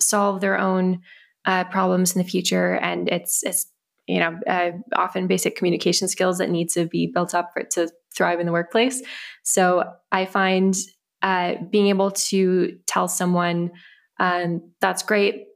solve 0.00 0.40
their 0.40 0.58
own 0.58 1.00
uh, 1.44 1.64
problems 1.64 2.14
in 2.14 2.22
the 2.22 2.28
future. 2.28 2.74
And 2.74 3.08
it's 3.08 3.42
it's 3.42 3.66
you 4.06 4.20
know 4.20 4.38
uh, 4.46 4.72
often 4.94 5.26
basic 5.26 5.56
communication 5.56 6.08
skills 6.08 6.38
that 6.38 6.50
need 6.50 6.70
to 6.70 6.86
be 6.86 7.06
built 7.06 7.34
up 7.34 7.50
for 7.52 7.60
it 7.60 7.70
to 7.72 7.90
thrive 8.16 8.40
in 8.40 8.46
the 8.46 8.52
workplace. 8.52 9.02
So 9.42 9.84
i 10.12 10.24
find 10.24 10.74
uh, 11.22 11.54
being 11.70 11.88
able 11.88 12.10
to 12.10 12.78
tell 12.86 13.08
someone 13.08 13.72
um, 14.18 14.70
that's 14.80 15.02
great 15.02 15.46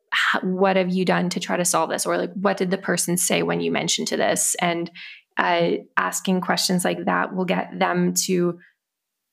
what 0.43 0.77
have 0.77 0.91
you 0.91 1.05
done 1.05 1.29
to 1.31 1.41
try 1.41 1.57
to 1.57 1.65
solve 1.65 1.91
this? 1.91 2.07
Or 2.07 2.17
like 2.17 2.33
what 2.35 2.57
did 2.57 2.71
the 2.71 2.79
person 2.79 3.17
say 3.17 3.43
when 3.43 3.61
you 3.61 3.71
mentioned 3.71 4.09
to 4.09 4.17
this? 4.17 4.57
And 4.61 4.91
uh, 5.37 5.73
asking 5.97 6.41
questions 6.41 6.85
like 6.85 7.05
that 7.07 7.35
will 7.35 7.45
get 7.45 7.79
them 7.79 8.15
to 8.15 8.59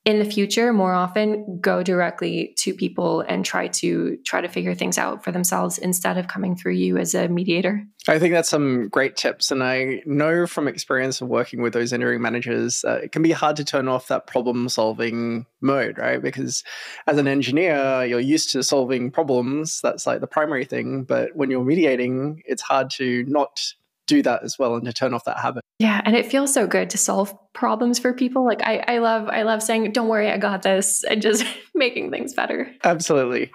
in 0.08 0.20
the 0.20 0.26
future 0.26 0.72
more 0.72 0.94
often 0.94 1.60
go 1.60 1.84
directly 1.84 2.54
to 2.56 2.74
people 2.74 3.20
and 3.28 3.44
try 3.44 3.68
to 3.68 4.18
try 4.26 4.40
to 4.40 4.48
figure 4.48 4.74
things 4.74 4.98
out 4.98 5.22
for 5.22 5.34
themselves 5.34 5.78
instead 5.78 6.18
of 6.18 6.30
coming 6.30 6.56
through 6.56 6.72
you 6.72 6.98
as 6.98 7.14
a 7.14 7.28
mediator. 7.28 7.86
I 8.08 8.18
think 8.18 8.34
that's 8.34 8.48
some 8.48 8.88
great 8.88 9.18
tips 9.18 9.52
and 9.52 9.62
i 9.62 10.02
know 10.06 10.48
from 10.48 10.70
experience 10.70 11.20
of 11.20 11.28
working 11.28 11.62
with 11.62 11.74
those 11.74 11.92
engineering 11.92 12.22
managers 12.22 12.86
uh, 12.86 13.02
it 13.04 13.12
can 13.12 13.22
be 13.22 13.34
hard 13.34 13.58
to 13.58 13.66
turn 13.66 13.90
off 13.90 14.08
that 14.08 14.28
problem 14.28 14.70
solving 14.70 15.46
mode 15.60 15.98
right? 15.98 16.22
Because 16.22 16.64
as 17.06 17.18
an 17.18 17.28
engineer 17.28 18.06
you're 18.06 18.22
used 18.22 18.52
to 18.52 18.64
solving 18.64 19.12
problems. 19.12 19.82
That's 19.82 20.08
like 20.08 20.22
the 20.22 20.28
primary 20.28 20.64
thing 20.64 21.04
but 21.04 21.36
when 21.36 21.52
you're 21.52 21.66
mediating 21.66 22.44
it's 22.46 22.62
hard 22.62 22.92
to 22.92 23.26
not 23.26 23.74
do 24.08 24.24
that 24.24 24.44
as 24.44 24.58
well 24.58 24.76
and 24.76 24.86
to 24.86 24.94
turn 24.94 25.14
off 25.14 25.26
that 25.26 25.38
habit. 25.38 25.64
Yeah, 25.80 26.02
and 26.06 26.16
it 26.16 26.26
feels 26.26 26.52
so 26.52 26.66
good 26.66 26.90
to 26.90 26.98
solve 26.98 27.36
problems 27.54 28.00
for 28.00 28.14
people. 28.14 28.44
Like 28.46 28.64
I, 28.64 28.84
I 28.88 28.98
love, 28.98 29.28
I 29.30 29.44
love 29.44 29.62
saying, 29.62 29.92
"Don't 29.92 30.08
worry, 30.08 30.32
I 30.32 30.38
got 30.38 30.64
this," 30.64 31.04
and 31.10 31.22
just 31.22 31.46
making 31.76 32.10
things 32.10 32.34
better. 32.34 32.72
Absolutely. 32.84 33.52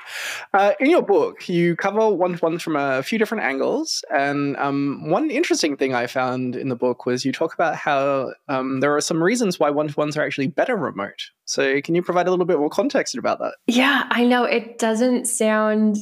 Uh, 0.55 0.73
in 0.79 0.91
your 0.91 1.03
book, 1.03 1.49
you 1.49 1.75
cover 1.75 2.09
one 2.11 2.37
to 2.37 2.45
ones 2.45 2.63
from 2.63 2.77
a 2.77 3.03
few 3.03 3.19
different 3.19 3.43
angles, 3.43 4.05
and 4.15 4.57
um, 4.59 5.09
one 5.09 5.31
interesting 5.31 5.77
thing 5.77 5.95
I 5.95 6.07
found 6.07 6.55
in 6.55 6.69
the 6.69 6.77
book 6.77 7.07
was 7.07 7.25
you 7.25 7.33
talk 7.33 7.55
about 7.55 7.75
how 7.75 8.33
um, 8.49 8.81
there 8.81 8.95
are 8.95 9.01
some 9.01 9.23
reasons 9.23 9.59
why 9.59 9.71
one 9.71 9.89
to 9.89 9.95
ones 9.97 10.17
are 10.17 10.23
actually 10.23 10.47
better 10.47 10.77
remote. 10.77 11.31
So, 11.45 11.81
can 11.81 11.95
you 11.95 12.03
provide 12.03 12.29
a 12.29 12.31
little 12.31 12.47
bit 12.47 12.59
more 12.59 12.71
context 12.71 13.17
about 13.17 13.41
that? 13.41 13.55
Yeah, 13.67 14.05
I 14.11 14.25
know 14.25 14.45
it 14.45 14.79
doesn't 14.79 15.27
sound 15.27 15.97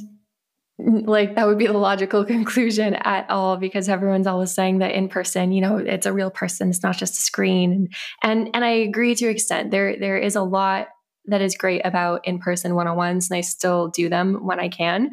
like 0.85 1.35
that 1.35 1.47
would 1.47 1.59
be 1.59 1.67
the 1.67 1.73
logical 1.73 2.25
conclusion 2.37 2.95
at 2.95 3.29
all 3.31 3.57
because 3.57 3.89
everyone's 3.89 4.27
always 4.27 4.53
saying 4.53 4.79
that 4.79 4.93
in 4.93 5.09
person 5.09 5.53
you 5.53 5.61
know 5.61 5.77
it's 5.77 6.07
a 6.07 6.13
real 6.13 6.31
person 6.31 6.71
it's 6.71 6.83
not 6.83 6.97
just 6.97 7.19
a 7.19 7.23
screen. 7.23 7.89
And 8.23 8.51
and 8.55 8.65
i 8.65 8.71
agree 8.71 9.15
to 9.17 9.29
extent. 9.29 9.71
There 9.71 9.97
there 9.99 10.19
is 10.19 10.37
a 10.37 10.43
lot 10.43 10.89
that 11.27 11.41
is 11.41 11.57
great 11.57 11.83
about 11.85 12.27
in 12.27 12.39
person 12.39 12.75
one-on-ones 12.75 13.31
and 13.31 13.37
i 13.37 13.41
still 13.41 13.89
do 13.89 14.09
them 14.09 14.47
when 14.47 14.61
i 14.61 14.69
can. 14.69 15.11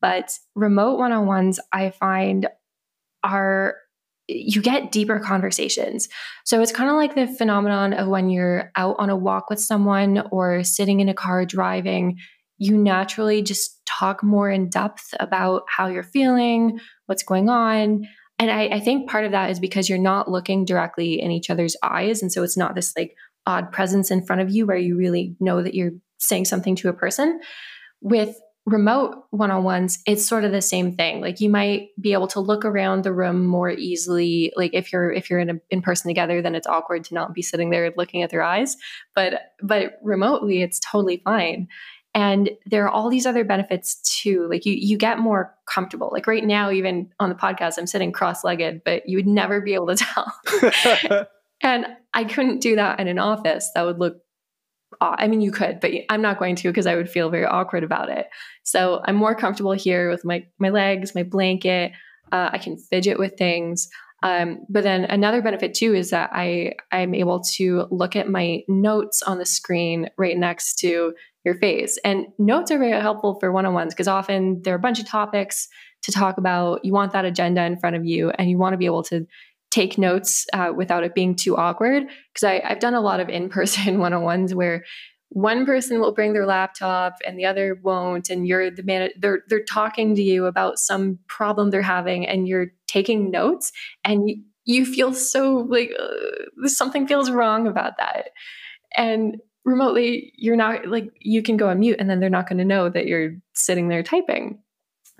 But 0.00 0.38
remote 0.54 0.98
one-on-ones 0.98 1.60
i 1.72 1.90
find 1.90 2.48
are 3.24 3.76
you 4.28 4.60
get 4.60 4.90
deeper 4.90 5.20
conversations. 5.20 6.08
So 6.44 6.60
it's 6.60 6.72
kind 6.72 6.90
of 6.90 6.96
like 6.96 7.14
the 7.14 7.28
phenomenon 7.28 7.92
of 7.92 8.08
when 8.08 8.28
you're 8.28 8.72
out 8.76 8.96
on 8.98 9.10
a 9.10 9.16
walk 9.16 9.50
with 9.50 9.60
someone 9.60 10.24
or 10.32 10.64
sitting 10.64 11.00
in 11.00 11.08
a 11.08 11.14
car 11.14 11.44
driving, 11.44 12.18
you 12.58 12.76
naturally 12.76 13.42
just 13.42 13.84
talk 13.86 14.22
more 14.22 14.50
in 14.50 14.68
depth 14.68 15.14
about 15.20 15.62
how 15.68 15.86
you're 15.88 16.02
feeling, 16.02 16.78
what's 17.06 17.22
going 17.22 17.48
on. 17.48 18.06
And 18.38 18.50
I, 18.50 18.64
I, 18.66 18.80
think 18.80 19.08
part 19.08 19.24
of 19.24 19.32
that 19.32 19.50
is 19.50 19.60
because 19.60 19.88
you're 19.88 19.98
not 19.98 20.30
looking 20.30 20.64
directly 20.64 21.20
in 21.20 21.30
each 21.30 21.48
other's 21.48 21.76
eyes. 21.82 22.20
And 22.20 22.30
so 22.30 22.42
it's 22.42 22.56
not 22.56 22.74
this 22.74 22.92
like 22.96 23.14
odd 23.46 23.72
presence 23.72 24.10
in 24.10 24.24
front 24.24 24.42
of 24.42 24.50
you 24.50 24.66
where 24.66 24.76
you 24.76 24.96
really 24.96 25.36
know 25.40 25.62
that 25.62 25.74
you're 25.74 25.92
saying 26.18 26.44
something 26.44 26.76
to 26.76 26.88
a 26.88 26.92
person. 26.92 27.40
With 28.00 28.36
remote 28.66 29.22
one-on-ones 29.30 30.00
it's 30.06 30.26
sort 30.26 30.42
of 30.42 30.50
the 30.50 30.60
same 30.60 30.96
thing 30.96 31.20
like 31.20 31.40
you 31.40 31.48
might 31.48 31.90
be 32.00 32.12
able 32.12 32.26
to 32.26 32.40
look 32.40 32.64
around 32.64 33.04
the 33.04 33.12
room 33.12 33.46
more 33.46 33.70
easily 33.70 34.52
like 34.56 34.74
if 34.74 34.92
you're 34.92 35.12
if 35.12 35.30
you're 35.30 35.38
in 35.38 35.50
a, 35.50 35.54
in 35.70 35.80
person 35.80 36.08
together 36.08 36.42
then 36.42 36.56
it's 36.56 36.66
awkward 36.66 37.04
to 37.04 37.14
not 37.14 37.32
be 37.32 37.42
sitting 37.42 37.70
there 37.70 37.92
looking 37.96 38.22
at 38.22 38.30
their 38.30 38.42
eyes 38.42 38.76
but 39.14 39.40
but 39.62 39.92
remotely 40.02 40.62
it's 40.62 40.80
totally 40.80 41.22
fine 41.24 41.68
and 42.16 42.48
there 42.64 42.84
are 42.86 42.88
all 42.88 43.10
these 43.10 43.26
other 43.26 43.44
benefits 43.44 44.00
too 44.20 44.48
like 44.50 44.64
you 44.64 44.72
you 44.72 44.96
get 44.96 45.18
more 45.18 45.54
comfortable 45.66 46.08
like 46.12 46.26
right 46.26 46.44
now 46.44 46.70
even 46.70 47.12
on 47.20 47.28
the 47.28 47.34
podcast 47.34 47.78
i'm 47.78 47.86
sitting 47.86 48.10
cross-legged 48.10 48.82
but 48.84 49.08
you 49.08 49.16
would 49.18 49.26
never 49.26 49.60
be 49.60 49.74
able 49.74 49.86
to 49.86 49.96
tell 49.96 51.26
and 51.62 51.86
i 52.14 52.24
couldn't 52.24 52.60
do 52.60 52.74
that 52.74 52.98
in 52.98 53.06
an 53.06 53.18
office 53.18 53.70
that 53.74 53.84
would 53.84 54.00
look 54.00 54.16
I 55.00 55.28
mean, 55.28 55.40
you 55.42 55.50
could, 55.50 55.80
but 55.80 55.90
I'm 56.08 56.22
not 56.22 56.38
going 56.38 56.56
to 56.56 56.68
because 56.68 56.86
I 56.86 56.94
would 56.94 57.10
feel 57.10 57.28
very 57.28 57.44
awkward 57.44 57.84
about 57.84 58.08
it. 58.08 58.28
So 58.62 59.02
I'm 59.04 59.16
more 59.16 59.34
comfortable 59.34 59.72
here 59.72 60.08
with 60.08 60.24
my 60.24 60.46
my 60.58 60.70
legs, 60.70 61.14
my 61.14 61.22
blanket. 61.22 61.92
Uh, 62.32 62.50
I 62.52 62.58
can 62.58 62.78
fidget 62.78 63.18
with 63.18 63.34
things. 63.36 63.90
Um, 64.22 64.60
but 64.68 64.82
then 64.82 65.04
another 65.04 65.42
benefit 65.42 65.74
too 65.74 65.94
is 65.94 66.10
that 66.10 66.30
I 66.32 66.74
I'm 66.92 67.14
able 67.14 67.40
to 67.56 67.86
look 67.90 68.16
at 68.16 68.30
my 68.30 68.62
notes 68.68 69.22
on 69.22 69.38
the 69.38 69.44
screen 69.44 70.08
right 70.16 70.38
next 70.38 70.78
to 70.78 71.14
your 71.46 71.54
face. 71.54 71.96
And 72.04 72.26
notes 72.38 72.70
are 72.70 72.78
very 72.78 73.00
helpful 73.00 73.38
for 73.38 73.50
one-on-ones 73.52 73.94
because 73.94 74.08
often 74.08 74.60
there 74.62 74.74
are 74.74 74.76
a 74.76 74.80
bunch 74.80 74.98
of 74.98 75.06
topics 75.06 75.68
to 76.02 76.12
talk 76.12 76.36
about. 76.36 76.84
You 76.84 76.92
want 76.92 77.12
that 77.12 77.24
agenda 77.24 77.64
in 77.64 77.78
front 77.78 77.96
of 77.96 78.04
you, 78.04 78.30
and 78.30 78.50
you 78.50 78.58
want 78.58 78.74
to 78.74 78.76
be 78.76 78.84
able 78.84 79.04
to 79.04 79.26
take 79.70 79.96
notes 79.96 80.46
uh, 80.52 80.72
without 80.76 81.04
it 81.04 81.14
being 81.14 81.36
too 81.36 81.56
awkward. 81.56 82.04
Because 82.34 82.60
I've 82.64 82.80
done 82.80 82.94
a 82.94 83.00
lot 83.00 83.20
of 83.20 83.28
in-person 83.28 83.98
one-on-ones 84.00 84.54
where 84.54 84.84
one 85.30 85.64
person 85.66 86.00
will 86.00 86.12
bring 86.12 86.32
their 86.32 86.46
laptop 86.46 87.14
and 87.26 87.38
the 87.38 87.46
other 87.46 87.78
won't 87.82 88.30
and 88.30 88.46
you're 88.46 88.70
the 88.70 88.84
man 88.84 89.10
they're 89.18 89.40
they're 89.48 89.64
talking 89.64 90.14
to 90.14 90.22
you 90.22 90.46
about 90.46 90.78
some 90.78 91.18
problem 91.26 91.70
they're 91.70 91.82
having 91.82 92.24
and 92.24 92.46
you're 92.46 92.68
taking 92.86 93.28
notes 93.28 93.72
and 94.04 94.28
you, 94.30 94.36
you 94.64 94.86
feel 94.86 95.12
so 95.12 95.66
like 95.68 95.90
uh, 95.98 96.68
something 96.68 97.08
feels 97.08 97.28
wrong 97.28 97.66
about 97.66 97.96
that 97.98 98.28
and 98.96 99.38
remotely 99.66 100.32
you're 100.36 100.56
not 100.56 100.86
like 100.86 101.10
you 101.20 101.42
can 101.42 101.58
go 101.58 101.68
on 101.68 101.80
mute 101.80 101.96
and 101.98 102.08
then 102.08 102.20
they're 102.20 102.30
not 102.30 102.48
going 102.48 102.58
to 102.58 102.64
know 102.64 102.88
that 102.88 103.06
you're 103.06 103.32
sitting 103.52 103.88
there 103.88 104.02
typing. 104.02 104.62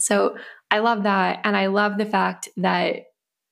So 0.01 0.37
i 0.71 0.79
love 0.79 1.05
that 1.05 1.41
and 1.45 1.57
i 1.57 1.67
love 1.67 1.99
the 1.99 2.07
fact 2.07 2.49
that 2.57 2.97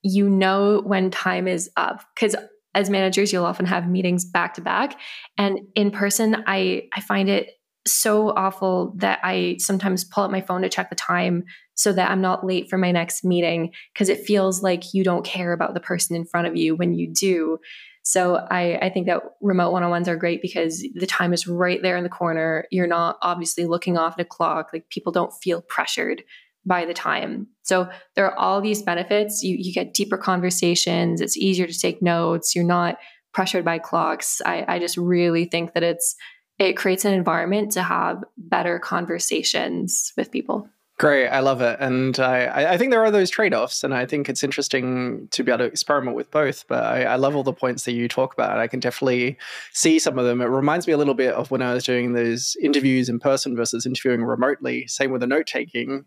you 0.03 0.29
know 0.29 0.83
when 0.85 1.11
time 1.11 1.49
is 1.49 1.71
up 1.77 2.05
because 2.15 2.37
as 2.75 2.91
managers 2.91 3.33
you'll 3.33 3.45
often 3.45 3.67
have 3.67 3.89
meetings 3.89 4.25
back 4.25 4.55
to 4.55 4.61
back 4.61 4.99
and 5.39 5.61
in 5.75 5.91
person 5.91 6.43
i 6.47 6.83
i 6.93 7.01
find 7.01 7.29
it 7.29 7.51
so 7.87 8.31
awful 8.31 8.95
that 8.97 9.19
i 9.23 9.57
sometimes 9.59 10.05
pull 10.05 10.25
up 10.25 10.31
my 10.31 10.41
phone 10.41 10.63
to 10.63 10.69
check 10.69 10.91
the 10.91 10.97
time 10.97 11.45
so 11.75 11.93
that 11.93 12.11
i'm 12.11 12.21
not 12.21 12.45
late 12.45 12.69
for 12.69 12.79
my 12.79 12.91
next 12.91 13.25
meeting 13.25 13.73
because 13.93 14.09
it 14.09 14.25
feels 14.25 14.63
like 14.63 14.93
you 14.93 15.05
don't 15.05 15.25
care 15.25 15.53
about 15.53 15.75
the 15.75 15.81
person 15.81 16.17
in 16.17 16.25
front 16.25 16.47
of 16.47 16.57
you 16.57 16.75
when 16.75 16.95
you 16.95 17.13
do 17.13 17.59
so 18.07 18.37
I, 18.51 18.77
I 18.83 18.91
think 18.91 19.07
that 19.07 19.23
remote 19.41 19.73
one-on-ones 19.73 20.09
are 20.09 20.17
great 20.17 20.43
because 20.43 20.85
the 20.95 21.07
time 21.07 21.33
is 21.33 21.49
right 21.49 21.81
there 21.81 21.97
in 21.97 22.05
the 22.05 22.11
corner. 22.11 22.67
You're 22.71 22.87
not 22.87 23.17
obviously 23.23 23.65
looking 23.65 23.97
off 23.97 24.15
at 24.19 24.27
a 24.27 24.29
clock. 24.29 24.71
Like 24.75 24.91
people 24.91 25.11
don't 25.11 25.33
feel 25.43 25.63
pressured 25.63 26.23
by 26.67 26.85
the 26.85 26.93
time. 26.93 27.49
So 27.63 27.89
there 28.15 28.27
are 28.27 28.39
all 28.39 28.61
these 28.61 28.83
benefits. 28.83 29.43
You, 29.43 29.57
you 29.59 29.73
get 29.73 29.95
deeper 29.95 30.19
conversations. 30.19 31.23
It's 31.23 31.37
easier 31.39 31.67
to 31.67 31.79
take 31.79 32.03
notes. 32.03 32.55
You're 32.55 32.65
not 32.65 32.99
pressured 33.33 33.65
by 33.65 33.79
clocks. 33.79 34.43
I, 34.45 34.67
I 34.69 34.79
just 34.79 34.99
really 34.99 35.47
think 35.47 35.73
that 35.73 35.83
it's 35.83 36.15
it 36.59 36.77
creates 36.77 37.07
an 37.07 37.15
environment 37.15 37.73
to 37.73 37.83
have 37.83 38.23
better 38.37 38.79
conversations 38.79 40.13
with 40.17 40.31
people. 40.31 40.69
Great, 40.97 41.27
I 41.27 41.41
love 41.41 41.61
it, 41.61 41.77
and 41.81 42.21
I, 42.21 42.75
I 42.75 42.79
think 42.79 42.93
there 42.93 43.03
are 43.05 43.11
those 43.11 43.29
trade-offs, 43.29 43.83
and 43.83 43.93
I 43.93 44.07
think 44.07 44.29
it's 44.29 44.45
interesting 44.45 45.27
to 45.33 45.43
be 45.43 45.51
able 45.51 45.59
to 45.59 45.65
experiment 45.65 46.17
with 46.17 46.31
both. 46.31 46.65
But 46.69 46.85
I, 46.85 47.03
I 47.03 47.17
love 47.17 47.35
all 47.35 47.43
the 47.43 47.53
points 47.53 47.85
that 47.85 47.95
you 47.95 48.07
talk 48.07 48.33
about. 48.33 48.53
And 48.53 48.61
I 48.61 48.69
can 48.69 48.79
definitely 48.79 49.37
see 49.73 49.99
some 49.99 50.21
of 50.21 50.25
them. 50.25 50.41
It 50.41 50.45
reminds 50.45 50.87
me 50.87 50.93
a 50.93 50.97
little 50.97 51.15
bit 51.15 51.35
of 51.35 51.51
when 51.51 51.63
I 51.63 51.75
was 51.75 51.83
doing 51.83 52.13
those 52.13 52.57
interviews 52.63 53.09
in 53.09 53.19
person 53.19 53.57
versus 53.57 53.87
interviewing 53.87 54.23
remotely. 54.23 54.87
Same 54.87 55.11
with 55.11 55.21
the 55.21 55.27
note 55.27 55.49
taking. 55.49 56.05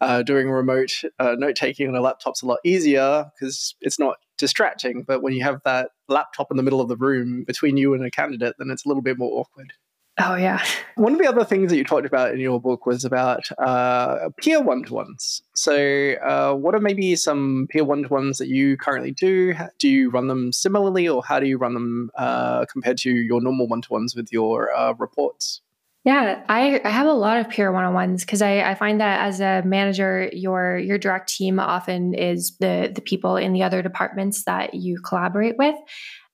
Uh, 0.00 0.22
doing 0.22 0.48
remote 0.48 0.92
uh, 1.18 1.34
note 1.36 1.56
taking 1.56 1.88
on 1.88 1.96
a 1.96 2.00
laptop's 2.00 2.42
a 2.42 2.46
lot 2.46 2.60
easier 2.62 3.26
because 3.34 3.74
it's 3.80 3.98
not 3.98 4.18
distracting. 4.36 5.02
But 5.02 5.20
when 5.20 5.32
you 5.32 5.42
have 5.42 5.60
that 5.64 5.90
laptop 6.06 6.52
in 6.52 6.56
the 6.56 6.62
middle 6.62 6.80
of 6.80 6.88
the 6.88 6.96
room 6.96 7.42
between 7.42 7.76
you 7.76 7.92
and 7.92 8.04
a 8.04 8.10
candidate, 8.10 8.54
then 8.56 8.70
it's 8.70 8.84
a 8.84 8.88
little 8.88 9.02
bit 9.02 9.18
more 9.18 9.40
awkward. 9.40 9.72
Oh, 10.20 10.34
yeah. 10.34 10.62
One 10.96 11.12
of 11.12 11.18
the 11.18 11.28
other 11.28 11.44
things 11.44 11.70
that 11.70 11.76
you 11.76 11.84
talked 11.84 12.06
about 12.06 12.32
in 12.32 12.40
your 12.40 12.60
book 12.60 12.86
was 12.86 13.04
about 13.04 13.48
uh, 13.58 14.30
peer 14.36 14.60
one 14.60 14.82
to 14.84 14.94
ones. 14.94 15.42
So, 15.54 16.14
uh, 16.14 16.54
what 16.54 16.74
are 16.74 16.80
maybe 16.80 17.14
some 17.14 17.68
peer 17.70 17.84
one 17.84 18.02
to 18.02 18.08
ones 18.08 18.38
that 18.38 18.48
you 18.48 18.76
currently 18.76 19.12
do? 19.12 19.54
Do 19.78 19.88
you 19.88 20.10
run 20.10 20.26
them 20.26 20.52
similarly, 20.52 21.08
or 21.08 21.22
how 21.22 21.38
do 21.38 21.46
you 21.46 21.56
run 21.56 21.74
them 21.74 22.10
uh, 22.16 22.64
compared 22.66 22.98
to 22.98 23.10
your 23.10 23.40
normal 23.40 23.68
one 23.68 23.82
to 23.82 23.92
ones 23.92 24.16
with 24.16 24.32
your 24.32 24.74
uh, 24.74 24.94
reports? 24.94 25.60
Yeah, 26.04 26.42
I, 26.48 26.80
I 26.84 26.88
have 26.88 27.06
a 27.06 27.12
lot 27.12 27.38
of 27.38 27.50
peer 27.50 27.70
one-on-ones 27.70 28.24
because 28.24 28.40
I, 28.40 28.62
I 28.62 28.74
find 28.74 29.00
that 29.00 29.26
as 29.26 29.40
a 29.40 29.62
manager, 29.64 30.30
your 30.32 30.78
your 30.78 30.96
direct 30.96 31.28
team 31.28 31.60
often 31.60 32.14
is 32.14 32.56
the 32.58 32.90
the 32.94 33.02
people 33.02 33.36
in 33.36 33.52
the 33.52 33.62
other 33.62 33.82
departments 33.82 34.44
that 34.44 34.74
you 34.74 35.00
collaborate 35.00 35.58
with. 35.58 35.74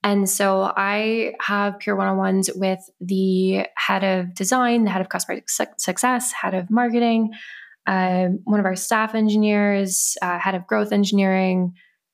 And 0.05 0.29
so 0.29 0.71
I 0.77 1.33
have 1.41 1.79
peer 1.79 1.97
one 1.97 2.07
on 2.07 2.19
ones 2.19 2.51
with 2.55 2.79
the 3.01 3.67
head 3.75 4.05
of 4.05 4.35
design, 4.35 4.85
the 4.85 4.91
head 4.91 5.01
of 5.01 5.09
customer 5.09 5.41
su- 5.49 5.65
success, 5.79 6.31
head 6.31 6.53
of 6.53 6.71
marketing, 6.71 7.31
uh, 7.87 8.27
one 8.45 8.61
of 8.61 8.67
our 8.67 8.77
staff 8.77 9.15
engineers, 9.15 10.17
uh, 10.21 10.39
head 10.39 10.55
of 10.55 10.67
growth 10.67 10.93
engineering, 10.93 11.73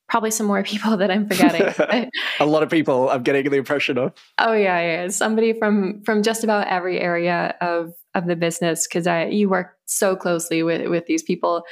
probably 0.09 0.31
some 0.31 0.47
more 0.47 0.63
people 0.73 0.97
that 0.99 1.11
I'm 1.11 1.29
forgetting. 1.29 2.11
a 2.41 2.47
lot 2.47 2.63
of 2.63 2.71
people 2.71 3.11
I'm 3.11 3.25
getting 3.25 3.51
the 3.51 3.57
impression 3.57 3.99
of. 3.99 4.13
Oh 4.39 4.53
yeah, 4.53 4.81
yeah. 4.81 5.09
Somebody 5.09 5.53
from 5.59 6.03
from 6.05 6.23
just 6.23 6.45
about 6.45 6.69
every 6.69 7.01
area 7.01 7.57
of 7.61 7.93
of 8.15 8.27
the 8.27 8.37
business 8.37 8.87
because 8.87 9.09
I 9.09 9.27
you 9.27 9.49
work 9.49 9.77
so 9.87 10.15
closely 10.15 10.63
with 10.63 10.89
with 10.89 11.07
these 11.07 11.25
people. 11.25 11.65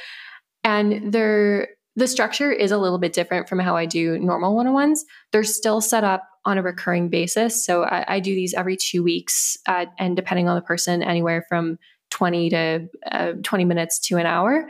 And 0.65 1.13
they're 1.13 1.69
the 1.95 2.07
structure 2.07 2.51
is 2.51 2.71
a 2.71 2.77
little 2.77 2.97
bit 2.97 3.13
different 3.13 3.49
from 3.49 3.59
how 3.59 3.75
I 3.75 3.85
do 3.85 4.17
normal 4.19 4.55
one 4.55 4.67
on 4.67 4.73
ones. 4.73 5.05
They're 5.31 5.43
still 5.43 5.81
set 5.81 6.03
up 6.03 6.23
on 6.45 6.57
a 6.57 6.61
recurring 6.61 7.09
basis. 7.09 7.65
So 7.65 7.83
I, 7.83 8.15
I 8.15 8.19
do 8.19 8.33
these 8.33 8.53
every 8.53 8.77
two 8.77 9.03
weeks, 9.03 9.57
uh, 9.67 9.87
and 9.97 10.15
depending 10.15 10.47
on 10.47 10.55
the 10.55 10.61
person, 10.61 11.03
anywhere 11.03 11.45
from 11.49 11.77
20 12.11 12.49
to 12.51 12.87
uh, 13.11 13.33
20 13.43 13.65
minutes 13.65 13.99
to 14.07 14.17
an 14.17 14.25
hour. 14.25 14.69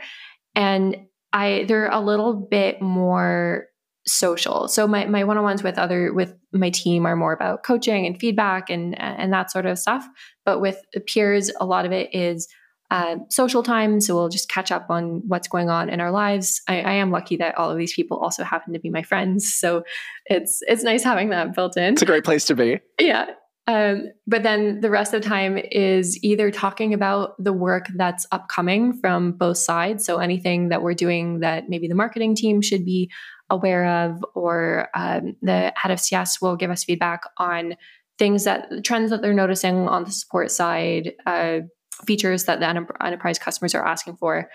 And 0.54 0.96
I 1.32 1.64
they're 1.68 1.88
a 1.88 2.00
little 2.00 2.34
bit 2.34 2.82
more 2.82 3.66
social. 4.06 4.66
So 4.68 4.88
my 4.88 5.06
my 5.06 5.24
one-on-ones 5.24 5.62
with 5.62 5.78
other 5.78 6.12
with 6.12 6.34
my 6.52 6.70
team 6.70 7.06
are 7.06 7.16
more 7.16 7.32
about 7.32 7.62
coaching 7.62 8.06
and 8.06 8.18
feedback 8.18 8.70
and 8.70 8.98
and 8.98 9.32
that 9.32 9.50
sort 9.50 9.66
of 9.66 9.78
stuff. 9.78 10.06
But 10.44 10.60
with 10.60 10.78
peers, 11.06 11.50
a 11.60 11.66
lot 11.66 11.86
of 11.86 11.92
it 11.92 12.14
is 12.14 12.48
uh, 12.90 13.16
social 13.28 13.62
time. 13.62 14.00
So 14.00 14.14
we'll 14.14 14.28
just 14.28 14.48
catch 14.48 14.72
up 14.72 14.86
on 14.90 15.22
what's 15.28 15.46
going 15.46 15.70
on 15.70 15.88
in 15.88 16.00
our 16.00 16.10
lives. 16.10 16.60
I, 16.68 16.80
I, 16.80 16.92
am 16.94 17.12
lucky 17.12 17.36
that 17.36 17.56
all 17.56 17.70
of 17.70 17.78
these 17.78 17.94
people 17.94 18.18
also 18.18 18.42
happen 18.42 18.72
to 18.72 18.80
be 18.80 18.90
my 18.90 19.02
friends. 19.02 19.54
So 19.60 19.84
it's 20.24 20.62
it's 20.66 20.82
nice 20.82 21.04
having 21.04 21.28
that 21.30 21.54
built 21.54 21.76
in. 21.76 21.92
It's 21.92 22.02
a 22.02 22.06
great 22.06 22.24
place 22.24 22.46
to 22.46 22.54
be. 22.54 22.80
Yeah. 22.98 23.26
Um, 23.66 24.08
but 24.26 24.42
then 24.42 24.80
the 24.80 24.88
rest 24.88 25.12
of 25.12 25.22
the 25.22 25.28
time 25.28 25.58
is 25.58 26.18
either 26.24 26.50
talking 26.50 26.94
about 26.94 27.34
the 27.38 27.52
work 27.52 27.86
that's 27.94 28.26
upcoming 28.32 28.94
from 28.94 29.32
both 29.32 29.58
sides. 29.58 30.04
So 30.04 30.16
anything 30.16 30.70
that 30.70 30.82
we're 30.82 30.94
doing 30.94 31.40
that 31.40 31.68
maybe 31.68 31.88
the 31.88 31.94
marketing 31.94 32.34
team 32.34 32.62
should 32.62 32.86
be 32.86 33.10
aware 33.50 34.06
of, 34.06 34.24
or 34.34 34.88
um, 34.94 35.36
the 35.42 35.72
head 35.76 35.92
of 35.92 36.00
CS 36.00 36.40
will 36.40 36.56
give 36.56 36.70
us 36.70 36.84
feedback 36.84 37.22
on 37.36 37.76
things 38.18 38.44
that 38.44 38.84
trends 38.84 39.10
that 39.10 39.22
they're 39.22 39.34
noticing 39.34 39.88
on 39.88 40.04
the 40.04 40.10
support 40.10 40.50
side, 40.50 41.12
uh, 41.26 41.60
features 42.06 42.44
that 42.44 42.60
the 42.60 42.68
enterprise 42.68 43.38
customers 43.38 43.74
are 43.74 43.84
asking 43.84 44.16
for. 44.16 44.50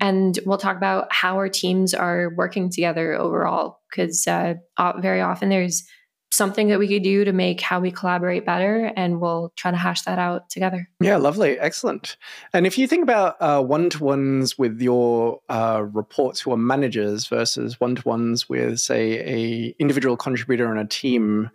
And 0.00 0.38
we'll 0.44 0.58
talk 0.58 0.76
about 0.76 1.12
how 1.12 1.36
our 1.36 1.48
teams 1.48 1.94
are 1.94 2.32
working 2.36 2.70
together 2.70 3.14
overall, 3.14 3.78
because 3.90 4.26
uh, 4.26 4.54
very 4.98 5.20
often 5.20 5.48
there's 5.48 5.84
something 6.34 6.68
that 6.68 6.78
we 6.78 6.88
could 6.88 7.02
do 7.02 7.24
to 7.24 7.32
make 7.32 7.60
how 7.60 7.80
we 7.80 7.90
collaborate 7.90 8.44
better 8.44 8.92
and 8.96 9.20
we'll 9.20 9.52
try 9.56 9.70
to 9.70 9.76
hash 9.76 10.02
that 10.02 10.18
out 10.18 10.50
together. 10.50 10.88
Yeah 11.00 11.16
lovely 11.16 11.58
excellent. 11.58 12.16
And 12.52 12.66
if 12.66 12.78
you 12.78 12.86
think 12.86 13.02
about 13.02 13.36
uh, 13.40 13.62
one-to-ones 13.62 14.58
with 14.58 14.80
your 14.80 15.40
uh, 15.48 15.84
reports 15.92 16.40
who 16.40 16.52
are 16.52 16.56
managers 16.56 17.26
versus 17.26 17.80
one-to-ones 17.80 18.48
with 18.48 18.80
say 18.80 19.18
a 19.20 19.74
individual 19.78 20.16
contributor 20.16 20.68
on 20.68 20.78
a 20.78 20.86
team 20.86 21.50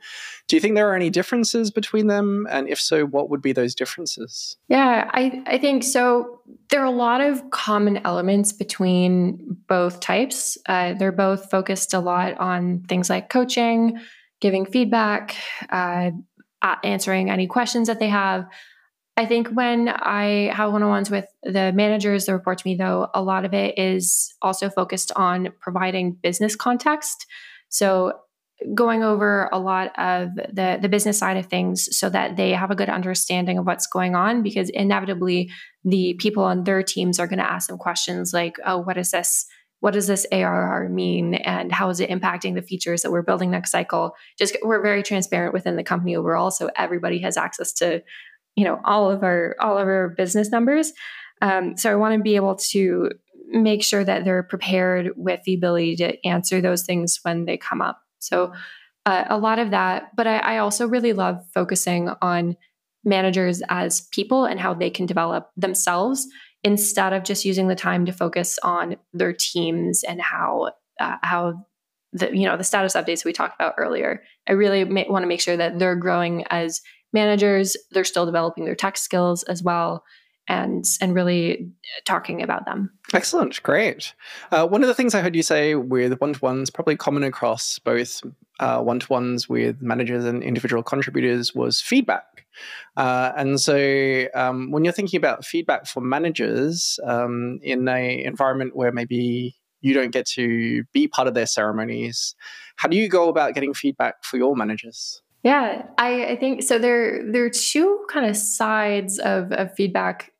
do 0.47 0.55
you 0.55 0.59
think 0.59 0.73
there 0.73 0.89
are 0.89 0.95
any 0.95 1.11
differences 1.11 1.69
between 1.69 2.07
them? 2.07 2.47
And 2.49 2.67
if 2.67 2.81
so 2.81 3.05
what 3.05 3.29
would 3.29 3.41
be 3.41 3.51
those 3.51 3.75
differences? 3.75 4.57
Yeah 4.67 5.09
i, 5.13 5.43
I 5.45 5.57
think 5.57 5.83
so. 5.83 6.41
There 6.69 6.81
are 6.81 6.85
a 6.85 6.91
lot 6.91 7.21
of 7.21 7.49
common 7.51 7.97
elements 8.05 8.51
between 8.51 9.57
both 9.67 9.99
types. 9.99 10.57
Uh, 10.67 10.93
they're 10.93 11.11
both 11.11 11.49
focused 11.49 11.93
a 11.93 11.99
lot 11.99 12.37
on 12.39 12.83
things 12.87 13.09
like 13.09 13.29
coaching 13.29 13.99
giving 14.41 14.65
feedback, 14.65 15.35
uh, 15.69 16.11
answering 16.83 17.29
any 17.29 17.47
questions 17.47 17.87
that 17.87 17.99
they 17.99 18.09
have. 18.09 18.45
I 19.17 19.25
think 19.25 19.49
when 19.49 19.89
I 19.89 20.51
have 20.53 20.71
one 20.71 20.83
on 20.83 20.89
ones 20.89 21.09
with 21.09 21.25
the 21.43 21.73
managers 21.73 22.25
that 22.25 22.33
report 22.33 22.59
to 22.59 22.67
me, 22.67 22.75
though, 22.75 23.09
a 23.13 23.21
lot 23.21 23.43
of 23.43 23.53
it 23.53 23.77
is 23.77 24.33
also 24.41 24.69
focused 24.69 25.11
on 25.15 25.49
providing 25.59 26.13
business 26.13 26.55
context. 26.55 27.25
So, 27.69 28.13
going 28.73 29.03
over 29.03 29.49
a 29.53 29.59
lot 29.59 29.97
of 29.97 30.35
the, 30.35 30.79
the 30.81 30.89
business 30.89 31.17
side 31.17 31.37
of 31.37 31.45
things 31.45 31.87
so 31.97 32.09
that 32.09 32.35
they 32.35 32.51
have 32.51 32.71
a 32.71 32.75
good 32.75 32.89
understanding 32.89 33.57
of 33.57 33.65
what's 33.65 33.87
going 33.87 34.15
on, 34.15 34.43
because 34.43 34.69
inevitably 34.69 35.49
the 35.85 36.13
people 36.19 36.43
on 36.43 36.65
their 36.65 36.83
teams 36.83 37.19
are 37.19 37.27
going 37.27 37.39
to 37.39 37.49
ask 37.49 37.69
them 37.69 37.77
questions 37.77 38.33
like, 38.33 38.57
oh, 38.65 38.77
what 38.77 38.97
is 38.97 39.11
this? 39.11 39.45
What 39.81 39.93
does 39.93 40.07
this 40.07 40.25
ARR 40.31 40.89
mean 40.89 41.35
and 41.35 41.71
how 41.71 41.89
is 41.89 41.99
it 41.99 42.09
impacting 42.09 42.55
the 42.55 42.61
features 42.61 43.01
that 43.01 43.11
we're 43.11 43.21
building 43.21 43.51
next 43.51 43.71
cycle? 43.71 44.15
Just 44.37 44.57
we're 44.63 44.81
very 44.81 45.03
transparent 45.03 45.53
within 45.53 45.75
the 45.75 45.83
company 45.83 46.15
overall, 46.15 46.51
so 46.51 46.69
everybody 46.75 47.19
has 47.19 47.37
access 47.37 47.71
to, 47.73 48.01
you 48.55 48.65
know, 48.65 48.79
all 48.83 49.09
of 49.09 49.23
our 49.23 49.55
all 49.59 49.77
of 49.77 49.87
our 49.87 50.09
business 50.09 50.49
numbers. 50.49 50.91
Um, 51.41 51.77
so 51.77 51.91
I 51.91 51.95
want 51.95 52.15
to 52.15 52.21
be 52.21 52.35
able 52.35 52.55
to 52.71 53.11
make 53.47 53.83
sure 53.83 54.03
that 54.03 54.25
they're 54.25 54.43
prepared 54.43 55.11
with 55.15 55.41
the 55.43 55.55
ability 55.55 55.95
to 55.97 56.27
answer 56.27 56.61
those 56.61 56.83
things 56.83 57.19
when 57.23 57.45
they 57.45 57.57
come 57.57 57.81
up. 57.81 58.01
So 58.19 58.53
uh, 59.05 59.25
a 59.29 59.37
lot 59.37 59.59
of 59.59 59.71
that, 59.71 60.15
but 60.15 60.27
I, 60.27 60.37
I 60.37 60.57
also 60.57 60.87
really 60.87 61.13
love 61.13 61.43
focusing 61.53 62.09
on 62.21 62.57
managers 63.03 63.61
as 63.69 64.01
people 64.11 64.45
and 64.45 64.59
how 64.59 64.73
they 64.73 64.89
can 64.89 65.05
develop 65.05 65.49
themselves 65.55 66.27
instead 66.63 67.13
of 67.13 67.23
just 67.23 67.45
using 67.45 67.67
the 67.67 67.75
time 67.75 68.05
to 68.05 68.11
focus 68.11 68.59
on 68.63 68.97
their 69.13 69.33
teams 69.33 70.03
and 70.03 70.21
how 70.21 70.71
uh, 70.99 71.17
how 71.23 71.65
the 72.13 72.35
you 72.35 72.45
know 72.45 72.57
the 72.57 72.63
status 72.63 72.93
updates 72.95 73.23
we 73.23 73.33
talked 73.33 73.55
about 73.55 73.75
earlier. 73.77 74.23
I 74.47 74.53
really 74.53 74.83
want 74.83 75.23
to 75.23 75.27
make 75.27 75.41
sure 75.41 75.57
that 75.57 75.79
they're 75.79 75.95
growing 75.95 76.45
as 76.49 76.81
managers. 77.13 77.77
They're 77.91 78.03
still 78.03 78.25
developing 78.25 78.65
their 78.65 78.75
tech 78.75 78.97
skills 78.97 79.43
as 79.43 79.63
well, 79.63 80.03
and 80.47 80.83
and 81.01 81.13
really 81.13 81.71
talking 82.05 82.41
about 82.41 82.65
them. 82.65 82.91
Excellent, 83.13 83.61
great. 83.63 84.13
Uh, 84.51 84.67
one 84.67 84.83
of 84.83 84.87
the 84.87 84.95
things 84.95 85.13
I 85.13 85.21
heard 85.21 85.35
you 85.35 85.43
say 85.43 85.75
with 85.75 86.19
one 86.19 86.33
to 86.33 86.39
ones, 86.39 86.69
probably 86.69 86.95
common 86.95 87.23
across 87.23 87.79
both 87.79 88.21
one 88.59 88.99
to 88.99 89.07
ones 89.07 89.47
with 89.47 89.81
managers 89.81 90.25
and 90.25 90.43
individual 90.43 90.83
contributors, 90.83 91.53
was 91.53 91.79
feedback. 91.79 92.23
Uh, 92.97 93.31
and 93.37 93.59
so, 93.59 94.25
um, 94.35 94.71
when 94.71 94.83
you're 94.83 94.93
thinking 94.93 95.17
about 95.17 95.45
feedback 95.45 95.87
for 95.87 96.01
managers 96.01 96.99
um, 97.05 97.59
in 97.61 97.87
a 97.87 98.23
environment 98.23 98.75
where 98.75 98.91
maybe 98.91 99.55
you 99.81 99.93
don't 99.93 100.11
get 100.11 100.25
to 100.25 100.83
be 100.93 101.07
part 101.07 101.27
of 101.27 101.33
their 101.33 101.45
ceremonies, 101.45 102.35
how 102.75 102.87
do 102.87 102.97
you 102.97 103.07
go 103.07 103.29
about 103.29 103.53
getting 103.53 103.73
feedback 103.73 104.23
for 104.23 104.37
your 104.37 104.55
managers? 104.55 105.21
Yeah, 105.43 105.85
I, 105.97 106.31
I 106.31 106.35
think 106.35 106.63
so. 106.63 106.77
There, 106.77 107.31
there 107.31 107.45
are 107.45 107.49
two 107.49 108.05
kind 108.11 108.25
of 108.25 108.35
sides 108.35 109.19
of, 109.19 109.51
of 109.53 109.73
feedback 109.73 110.33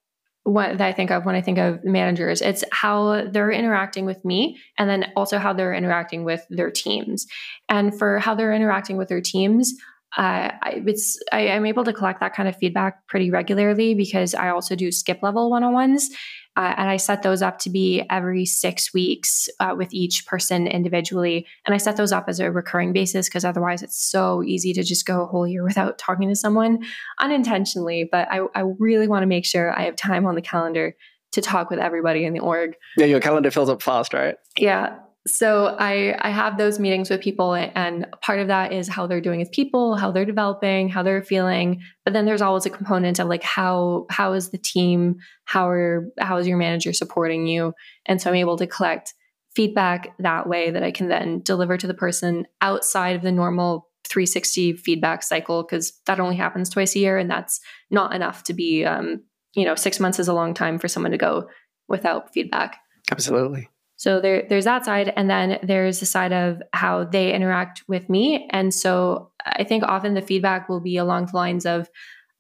what 0.44 0.78
that 0.78 0.88
I 0.88 0.94
think 0.94 1.12
of 1.12 1.26
when 1.26 1.36
I 1.36 1.42
think 1.42 1.58
of 1.58 1.84
managers. 1.84 2.42
It's 2.42 2.64
how 2.72 3.28
they're 3.30 3.52
interacting 3.52 4.06
with 4.06 4.24
me 4.26 4.58
and 4.78 4.90
then 4.90 5.12
also 5.16 5.38
how 5.38 5.54
they're 5.54 5.74
interacting 5.74 6.24
with 6.24 6.46
their 6.50 6.72
teams. 6.72 7.28
And 7.68 7.98
for 7.98 8.20
how 8.20 8.36
they're 8.36 8.54
interacting 8.54 8.98
with 8.98 9.10
their 9.10 9.22
teams, 9.22 9.74
uh, 10.18 10.52
I, 10.62 10.84
it's 10.88 11.20
I, 11.32 11.42
am 11.42 11.66
able 11.66 11.84
to 11.84 11.94
collect 11.94 12.20
that 12.22 12.34
kind 12.34 12.50
of 12.50 12.56
feedback 12.56 13.06
pretty 13.08 13.30
regularly 13.30 13.94
because 13.94 14.34
I 14.34 14.50
also 14.50 14.76
do 14.76 14.92
skip 14.92 15.22
level 15.22 15.52
one 15.52 15.64
on 15.64 15.74
ones, 15.74 16.10
Uh, 16.56 16.74
and 16.78 16.90
I 16.90 16.98
set 16.98 17.22
those 17.22 17.44
up 17.44 17.60
to 17.60 17.70
be 17.70 18.04
every 18.10 18.46
six 18.46 18.92
weeks 18.92 19.48
uh, 19.60 19.76
with 19.78 19.94
each 19.94 20.26
person 20.26 20.68
individually. 20.68 21.46
And 21.66 21.76
I 21.76 21.78
set 21.78 21.96
those 21.96 22.12
up 22.12 22.26
as 22.28 22.40
a 22.40 22.52
recurring 22.52 22.92
basis 22.92 23.30
because 23.30 23.46
otherwise 23.46 23.84
it's 23.84 24.04
so 24.04 24.44
easy 24.44 24.74
to 24.74 24.84
just 24.84 25.06
go 25.06 25.22
a 25.22 25.28
whole 25.28 25.48
year 25.48 25.64
without 25.64 26.00
talking 26.00 26.28
to 26.28 26.36
someone 26.36 26.84
unintentionally. 27.20 28.10
But 28.12 28.28
I, 28.32 28.42
I 28.56 28.64
really 28.80 29.08
want 29.08 29.22
to 29.22 29.28
make 29.28 29.46
sure 29.46 29.78
I 29.78 29.84
have 29.84 29.96
time 29.96 30.26
on 30.26 30.36
the 30.36 30.42
calendar 30.42 30.96
to 31.34 31.42
talk 31.42 31.70
with 31.70 31.78
everybody 31.78 32.26
in 32.26 32.34
the 32.34 32.40
org. 32.40 32.76
Yeah, 32.98 33.06
your 33.06 33.20
calendar 33.20 33.52
fills 33.52 33.70
up 33.70 33.84
fast, 33.84 34.16
right? 34.16 34.36
Yeah 34.58 34.98
so 35.28 35.76
I 35.78 36.16
I 36.20 36.30
have 36.30 36.58
those 36.58 36.80
meetings 36.80 37.10
with 37.10 37.22
people 37.22 37.54
and 37.54 38.08
part 38.22 38.40
of 38.40 38.48
that 38.48 38.72
is 38.72 38.88
how 38.88 39.06
they're 39.06 39.22
doing 39.22 39.42
as 39.42 39.50
people, 39.50 39.96
how 39.96 40.12
they're 40.12 40.26
developing, 40.26 40.90
how 40.90 41.04
they're 41.04 41.24
feeling. 41.24 41.82
But 42.06 42.14
then 42.14 42.26
there's 42.26 42.42
always 42.42 42.66
a 42.66 42.70
component 42.70 43.20
of 43.20 43.28
like 43.28 43.44
how 43.44 44.06
how 44.10 44.34
is 44.34 44.52
the 44.52 44.58
team, 44.58 45.18
how 45.46 45.68
are 45.68 46.10
how 46.20 46.38
is 46.38 46.48
your 46.48 46.58
manager 46.58 46.94
supporting 46.94 47.48
you? 47.48 47.74
And 48.06 48.22
so 48.22 48.30
I'm 48.30 48.36
able 48.38 48.58
to 48.58 48.68
collect 48.68 49.14
feedback 49.56 50.16
that 50.20 50.48
way 50.48 50.72
that 50.72 50.84
I 50.84 50.92
can 50.92 51.10
then 51.10 51.42
deliver 51.42 51.78
to 51.78 51.88
the 51.88 51.94
person 51.94 52.46
outside 52.62 53.16
of 53.16 53.22
the 53.22 53.32
normal 53.32 53.90
360 54.08 54.74
feedback 54.74 55.22
cycle 55.22 55.64
because 55.64 55.94
that 56.06 56.20
only 56.20 56.36
happens 56.38 56.70
twice 56.70 56.96
a 56.96 57.00
year 57.00 57.18
and 57.18 57.30
that's 57.30 57.60
not 57.92 58.16
enough 58.16 58.44
to 58.44 58.54
be 58.54 58.86
um, 58.86 59.24
you 59.54 59.66
know, 59.66 59.76
6 59.76 60.00
months 60.00 60.20
is 60.20 60.28
a 60.28 60.34
long 60.34 60.54
time 60.54 60.80
for 60.80 60.88
someone 60.88 61.12
to 61.12 61.18
go 61.18 61.50
without 61.88 62.32
feedback. 62.34 62.78
Absolutely. 63.12 63.68
So 64.00 64.22
there, 64.22 64.46
there's 64.48 64.64
that 64.64 64.86
side, 64.86 65.12
and 65.18 65.30
then 65.30 65.60
there's 65.62 66.00
the 66.00 66.06
side 66.06 66.32
of 66.32 66.62
how 66.72 67.04
they 67.04 67.34
interact 67.34 67.84
with 67.90 68.10
me. 68.10 68.48
And 68.50 68.74
so 68.74 69.30
I 69.46 69.66
think 69.66 69.84
often 69.84 70.14
the 70.14 70.22
feedback 70.22 70.70
will 70.70 70.80
be 70.80 70.96
along 70.96 71.26
the 71.26 71.36
lines 71.36 71.66
of 71.66 71.90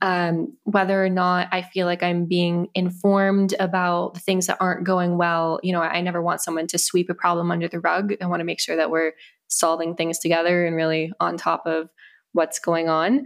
um, 0.01 0.55
whether 0.64 1.03
or 1.03 1.10
not 1.10 1.49
I 1.51 1.62
feel 1.62 1.86
like 1.86 2.01
I'm 2.01 2.28
being 2.28 2.70
informed 2.76 3.55
about 3.60 4.14
the 4.14 4.22
things 4.22 4.47
that 4.47 4.55
aren't 4.62 4.86
going 4.86 5.18
well. 5.18 5.60
You 5.62 5.74
know, 5.74 5.82
I 5.82 5.99
never 5.99 6.22
want 6.22 6.39
someone 6.39 6.68
to 6.68 6.78
sweep 6.78 7.10
a 7.10 7.14
problem 7.14 7.51
under 7.51 7.68
the 7.68 7.82
rug. 7.82 8.14
I 8.22 8.28
want 8.28 8.39
to 8.39 8.45
make 8.45 8.62
sure 8.62 8.78
that 8.78 8.89
we're 8.89 9.12
solving 9.49 9.95
things 9.95 10.18
together 10.18 10.66
and 10.66 10.78
really 10.78 11.12
on 11.20 11.36
top 11.36 11.64
of 11.66 11.89
what's 12.32 12.60
going 12.60 12.88
on 12.88 13.26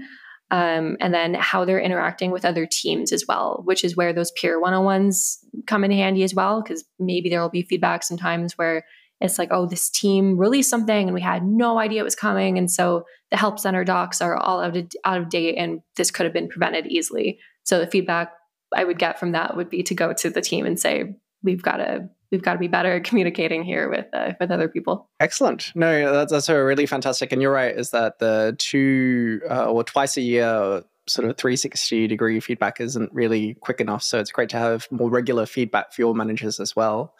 um, 0.51 0.97
and 0.99 1.13
then 1.13 1.33
how 1.33 1.65
they're 1.65 1.79
interacting 1.79 2.31
with 2.31 2.45
other 2.45 2.67
teams 2.69 3.11
as 3.11 3.25
well, 3.27 3.61
which 3.65 3.83
is 3.83 3.95
where 3.95 4.13
those 4.13 4.31
peer 4.31 4.59
one 4.59 4.73
on 4.73 4.85
ones 4.85 5.39
come 5.65 5.83
in 5.83 5.91
handy 5.91 6.23
as 6.23 6.33
well. 6.33 6.61
Because 6.61 6.83
maybe 6.99 7.29
there 7.29 7.41
will 7.41 7.49
be 7.49 7.63
feedback 7.63 8.03
sometimes 8.03 8.57
where 8.57 8.85
it's 9.19 9.39
like, 9.39 9.49
oh, 9.51 9.65
this 9.65 9.89
team 9.89 10.37
released 10.37 10.69
something 10.69 11.07
and 11.07 11.13
we 11.13 11.21
had 11.21 11.43
no 11.43 11.79
idea 11.79 12.01
it 12.01 12.03
was 12.03 12.15
coming. 12.15 12.57
And 12.57 12.69
so 12.69 13.05
the 13.31 13.37
help 13.37 13.57
center 13.57 13.83
docs 13.83 14.21
are 14.21 14.35
all 14.35 14.61
out 14.61 14.75
of, 14.75 14.87
out 15.05 15.21
of 15.21 15.29
date 15.29 15.55
and 15.55 15.81
this 15.95 16.11
could 16.11 16.25
have 16.25 16.33
been 16.33 16.49
prevented 16.49 16.87
easily. 16.87 17.39
So 17.63 17.79
the 17.79 17.87
feedback 17.87 18.33
I 18.75 18.83
would 18.83 18.99
get 18.99 19.19
from 19.19 19.31
that 19.31 19.55
would 19.55 19.69
be 19.69 19.81
to 19.83 19.95
go 19.95 20.13
to 20.13 20.29
the 20.29 20.41
team 20.41 20.65
and 20.65 20.79
say, 20.79 21.15
we've 21.41 21.61
got 21.61 21.77
to 21.77 22.09
we've 22.34 22.41
got 22.41 22.53
to 22.53 22.59
be 22.59 22.67
better 22.67 22.93
at 22.93 23.03
communicating 23.03 23.63
here 23.63 23.89
with 23.89 24.07
uh, 24.11 24.34
with 24.39 24.51
other 24.51 24.67
people. 24.67 25.07
Excellent. 25.19 25.71
No, 25.75 26.11
that's 26.11 26.34
also 26.34 26.59
really 26.59 26.88
fantastic. 26.88 27.31
And 27.31 27.41
you're 27.41 27.53
right, 27.53 27.73
is 27.73 27.91
that 27.91 28.19
the 28.19 28.55
two 28.57 29.39
uh, 29.49 29.67
or 29.67 29.84
twice 29.84 30.17
a 30.17 30.21
year 30.21 30.84
sort 31.07 31.29
of 31.29 31.38
360 31.38 32.07
degree 32.07 32.39
feedback 32.39 32.81
isn't 32.81 33.13
really 33.13 33.55
quick 33.55 33.79
enough. 33.79 34.03
So 34.03 34.19
it's 34.19 34.31
great 34.31 34.49
to 34.49 34.57
have 34.57 34.88
more 34.89 35.09
regular 35.09 35.45
feedback 35.45 35.93
for 35.93 36.01
your 36.01 36.15
managers 36.15 36.59
as 36.59 36.75
well. 36.75 37.13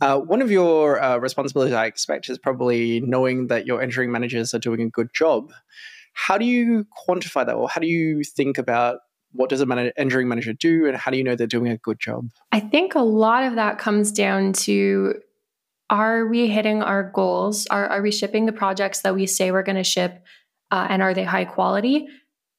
Uh, 0.00 0.18
one 0.18 0.42
of 0.42 0.50
your 0.50 1.02
uh, 1.02 1.16
responsibilities, 1.18 1.74
I 1.74 1.86
expect, 1.86 2.28
is 2.28 2.38
probably 2.38 3.00
knowing 3.00 3.46
that 3.48 3.66
your 3.66 3.80
engineering 3.82 4.12
managers 4.12 4.52
are 4.52 4.58
doing 4.58 4.82
a 4.82 4.90
good 4.90 5.08
job. 5.14 5.52
How 6.12 6.38
do 6.38 6.44
you 6.44 6.86
quantify 7.08 7.44
that, 7.46 7.54
or 7.54 7.68
how 7.68 7.80
do 7.80 7.86
you 7.86 8.22
think 8.22 8.58
about 8.58 9.00
what 9.34 9.50
does 9.50 9.60
an 9.60 9.72
engineering 9.72 10.28
manager 10.28 10.52
do 10.52 10.86
and 10.86 10.96
how 10.96 11.10
do 11.10 11.16
you 11.16 11.24
know 11.24 11.34
they're 11.36 11.46
doing 11.46 11.68
a 11.68 11.76
good 11.76 11.98
job? 11.98 12.28
I 12.52 12.60
think 12.60 12.94
a 12.94 13.00
lot 13.00 13.44
of 13.44 13.56
that 13.56 13.78
comes 13.78 14.12
down 14.12 14.52
to 14.64 15.14
are 15.90 16.26
we 16.26 16.48
hitting 16.48 16.82
our 16.82 17.10
goals? 17.10 17.66
Are, 17.66 17.86
are 17.86 18.02
we 18.02 18.10
shipping 18.10 18.46
the 18.46 18.52
projects 18.52 19.00
that 19.02 19.14
we 19.14 19.26
say 19.26 19.50
we're 19.50 19.62
going 19.62 19.76
to 19.76 19.84
ship? 19.84 20.24
Uh, 20.70 20.86
and 20.88 21.02
are 21.02 21.12
they 21.12 21.24
high 21.24 21.44
quality? 21.44 22.08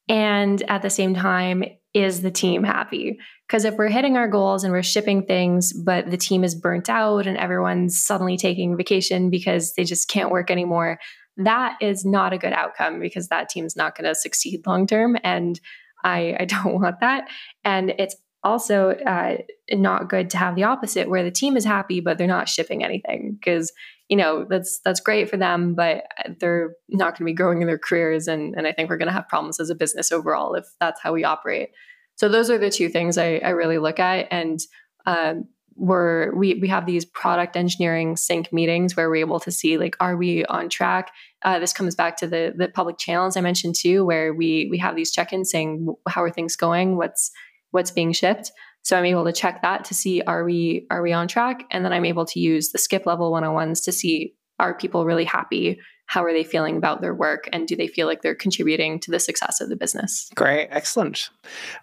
And 0.08 0.62
at 0.70 0.82
the 0.82 0.90
same 0.90 1.14
time, 1.14 1.64
is 1.92 2.22
the 2.22 2.30
team 2.30 2.62
happy? 2.62 3.18
Because 3.46 3.64
if 3.64 3.74
we're 3.74 3.88
hitting 3.88 4.16
our 4.16 4.28
goals 4.28 4.64
and 4.64 4.72
we're 4.72 4.82
shipping 4.82 5.24
things, 5.24 5.72
but 5.72 6.10
the 6.10 6.16
team 6.16 6.44
is 6.44 6.54
burnt 6.54 6.90
out 6.90 7.26
and 7.26 7.36
everyone's 7.38 7.98
suddenly 7.98 8.36
taking 8.36 8.76
vacation 8.76 9.30
because 9.30 9.72
they 9.74 9.84
just 9.84 10.08
can't 10.08 10.30
work 10.30 10.50
anymore, 10.50 10.98
that 11.38 11.76
is 11.80 12.04
not 12.04 12.32
a 12.32 12.38
good 12.38 12.52
outcome 12.52 13.00
because 13.00 13.28
that 13.28 13.48
team's 13.48 13.76
not 13.76 13.96
going 13.96 14.06
to 14.06 14.14
succeed 14.14 14.66
long 14.66 14.86
term. 14.86 15.16
And 15.24 15.58
I, 16.06 16.36
I 16.40 16.44
don't 16.46 16.74
want 16.80 17.00
that. 17.00 17.28
And 17.64 17.90
it's 17.98 18.16
also 18.42 18.90
uh, 18.90 19.38
not 19.72 20.08
good 20.08 20.30
to 20.30 20.38
have 20.38 20.54
the 20.54 20.62
opposite 20.62 21.10
where 21.10 21.24
the 21.24 21.30
team 21.30 21.56
is 21.56 21.64
happy 21.64 21.98
but 22.00 22.16
they're 22.16 22.28
not 22.28 22.48
shipping 22.48 22.84
anything 22.84 23.36
because 23.38 23.72
you 24.08 24.16
know 24.16 24.46
that's 24.48 24.78
that's 24.84 25.00
great 25.00 25.28
for 25.28 25.36
them 25.36 25.74
but 25.74 26.04
they're 26.38 26.74
not 26.88 27.06
going 27.12 27.16
to 27.16 27.24
be 27.24 27.32
growing 27.32 27.60
in 27.60 27.66
their 27.66 27.78
careers 27.78 28.28
and, 28.28 28.54
and 28.54 28.66
i 28.68 28.72
think 28.72 28.88
we're 28.88 28.98
going 28.98 29.08
to 29.08 29.12
have 29.12 29.26
problems 29.26 29.58
as 29.58 29.68
a 29.68 29.74
business 29.74 30.12
overall 30.12 30.54
if 30.54 30.64
that's 30.78 31.00
how 31.00 31.12
we 31.12 31.24
operate 31.24 31.70
so 32.14 32.28
those 32.28 32.48
are 32.48 32.58
the 32.58 32.70
two 32.70 32.88
things 32.88 33.18
i, 33.18 33.38
I 33.38 33.48
really 33.48 33.78
look 33.78 33.98
at 33.98 34.28
and 34.30 34.60
um, 35.06 35.48
we're 35.76 36.34
we 36.34 36.54
we 36.54 36.68
have 36.68 36.86
these 36.86 37.04
product 37.04 37.56
engineering 37.56 38.16
sync 38.16 38.52
meetings 38.52 38.96
where 38.96 39.08
we're 39.08 39.16
able 39.16 39.40
to 39.40 39.50
see 39.50 39.76
like 39.78 39.96
are 40.00 40.16
we 40.16 40.44
on 40.46 40.68
track? 40.68 41.10
Uh, 41.42 41.58
this 41.58 41.72
comes 41.72 41.94
back 41.94 42.16
to 42.16 42.26
the 42.26 42.54
the 42.56 42.68
public 42.68 42.98
channels 42.98 43.36
i 43.36 43.40
mentioned 43.40 43.74
too 43.74 44.04
where 44.04 44.32
we 44.32 44.68
we 44.70 44.78
have 44.78 44.96
these 44.96 45.12
check-ins 45.12 45.50
saying 45.50 45.94
how 46.08 46.22
are 46.22 46.30
things 46.30 46.56
going? 46.56 46.96
What's 46.96 47.30
what's 47.70 47.90
being 47.90 48.12
shipped? 48.12 48.50
So 48.82 48.96
i'm 48.96 49.04
able 49.04 49.24
to 49.24 49.32
check 49.32 49.62
that 49.62 49.84
to 49.86 49.94
see 49.94 50.22
are 50.22 50.44
we 50.44 50.86
are 50.90 51.02
we 51.02 51.12
on 51.12 51.28
track? 51.28 51.64
And 51.70 51.84
then 51.84 51.92
i'm 51.92 52.04
able 52.04 52.24
to 52.26 52.40
use 52.40 52.70
the 52.70 52.78
skip 52.78 53.04
level 53.06 53.30
101s 53.32 53.84
to 53.84 53.92
see 53.92 54.34
are 54.58 54.74
people 54.74 55.04
really 55.04 55.24
happy 55.24 55.78
how 56.06 56.24
are 56.24 56.32
they 56.32 56.44
feeling 56.44 56.76
about 56.76 57.00
their 57.00 57.14
work 57.14 57.48
and 57.52 57.66
do 57.66 57.76
they 57.76 57.88
feel 57.88 58.06
like 58.06 58.22
they're 58.22 58.34
contributing 58.34 58.98
to 59.00 59.10
the 59.10 59.18
success 59.18 59.60
of 59.60 59.68
the 59.68 59.76
business? 59.76 60.30
Great 60.34 60.68
excellent. 60.70 61.30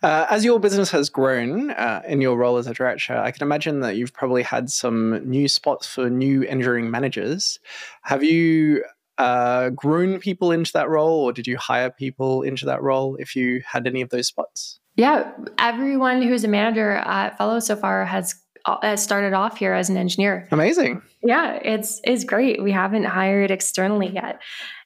Uh, 0.02 0.26
as 0.30 0.44
your 0.44 0.60
business 0.60 0.90
has 0.92 1.10
grown 1.10 1.72
uh, 1.72 2.02
in 2.08 2.22
your 2.22 2.38
role 2.38 2.58
as 2.58 2.68
a 2.68 2.74
director 2.74 3.18
i 3.18 3.32
can 3.32 3.44
imagine 3.44 3.82
that 3.82 3.96
you've 3.96 4.14
probably 4.14 4.44
had 4.44 4.70
some 4.70 5.22
new 5.30 5.48
spots 5.48 5.88
for 5.88 6.10
new 6.10 6.44
engineering 6.44 6.90
managers. 6.90 7.60
Have 8.04 8.24
you 8.24 8.84
uh, 9.18 9.70
grown 9.70 10.20
people 10.20 10.52
into 10.52 10.72
that 10.74 10.90
role 10.90 11.20
or 11.24 11.34
did 11.34 11.46
you 11.46 11.58
hire 11.58 11.90
people 11.90 12.42
into 12.42 12.66
that 12.66 12.82
role 12.82 13.16
if 13.18 13.36
you 13.36 13.62
had 13.66 13.86
any 13.86 14.02
of 14.02 14.10
those 14.10 14.28
spots? 14.28 14.80
Yeah 14.96 15.32
everyone 15.58 16.22
who's 16.22 16.44
a 16.44 16.48
manager 16.48 16.92
at 16.92 17.38
fellow 17.38 17.60
so 17.60 17.76
far 17.76 18.06
has 18.06 18.36
uh, 18.66 18.96
started 18.96 19.34
off 19.34 19.58
here 19.58 19.74
as 19.74 19.90
an 19.90 19.98
engineer. 19.98 20.48
Amazing. 20.52 21.02
Yeah, 21.22 21.60
it's 21.64 22.02
it's 22.04 22.24
great. 22.24 22.64
We 22.64 22.72
haven't 22.72 23.06
hired 23.06 23.52
externally 23.52 24.10
yet. 24.10 24.42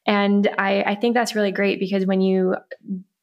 And 0.06 0.50
I, 0.58 0.84
I 0.84 0.96
think 0.96 1.14
that's 1.14 1.36
really 1.36 1.52
great 1.52 1.80
because 1.80 2.06
when 2.06 2.22
you 2.22 2.56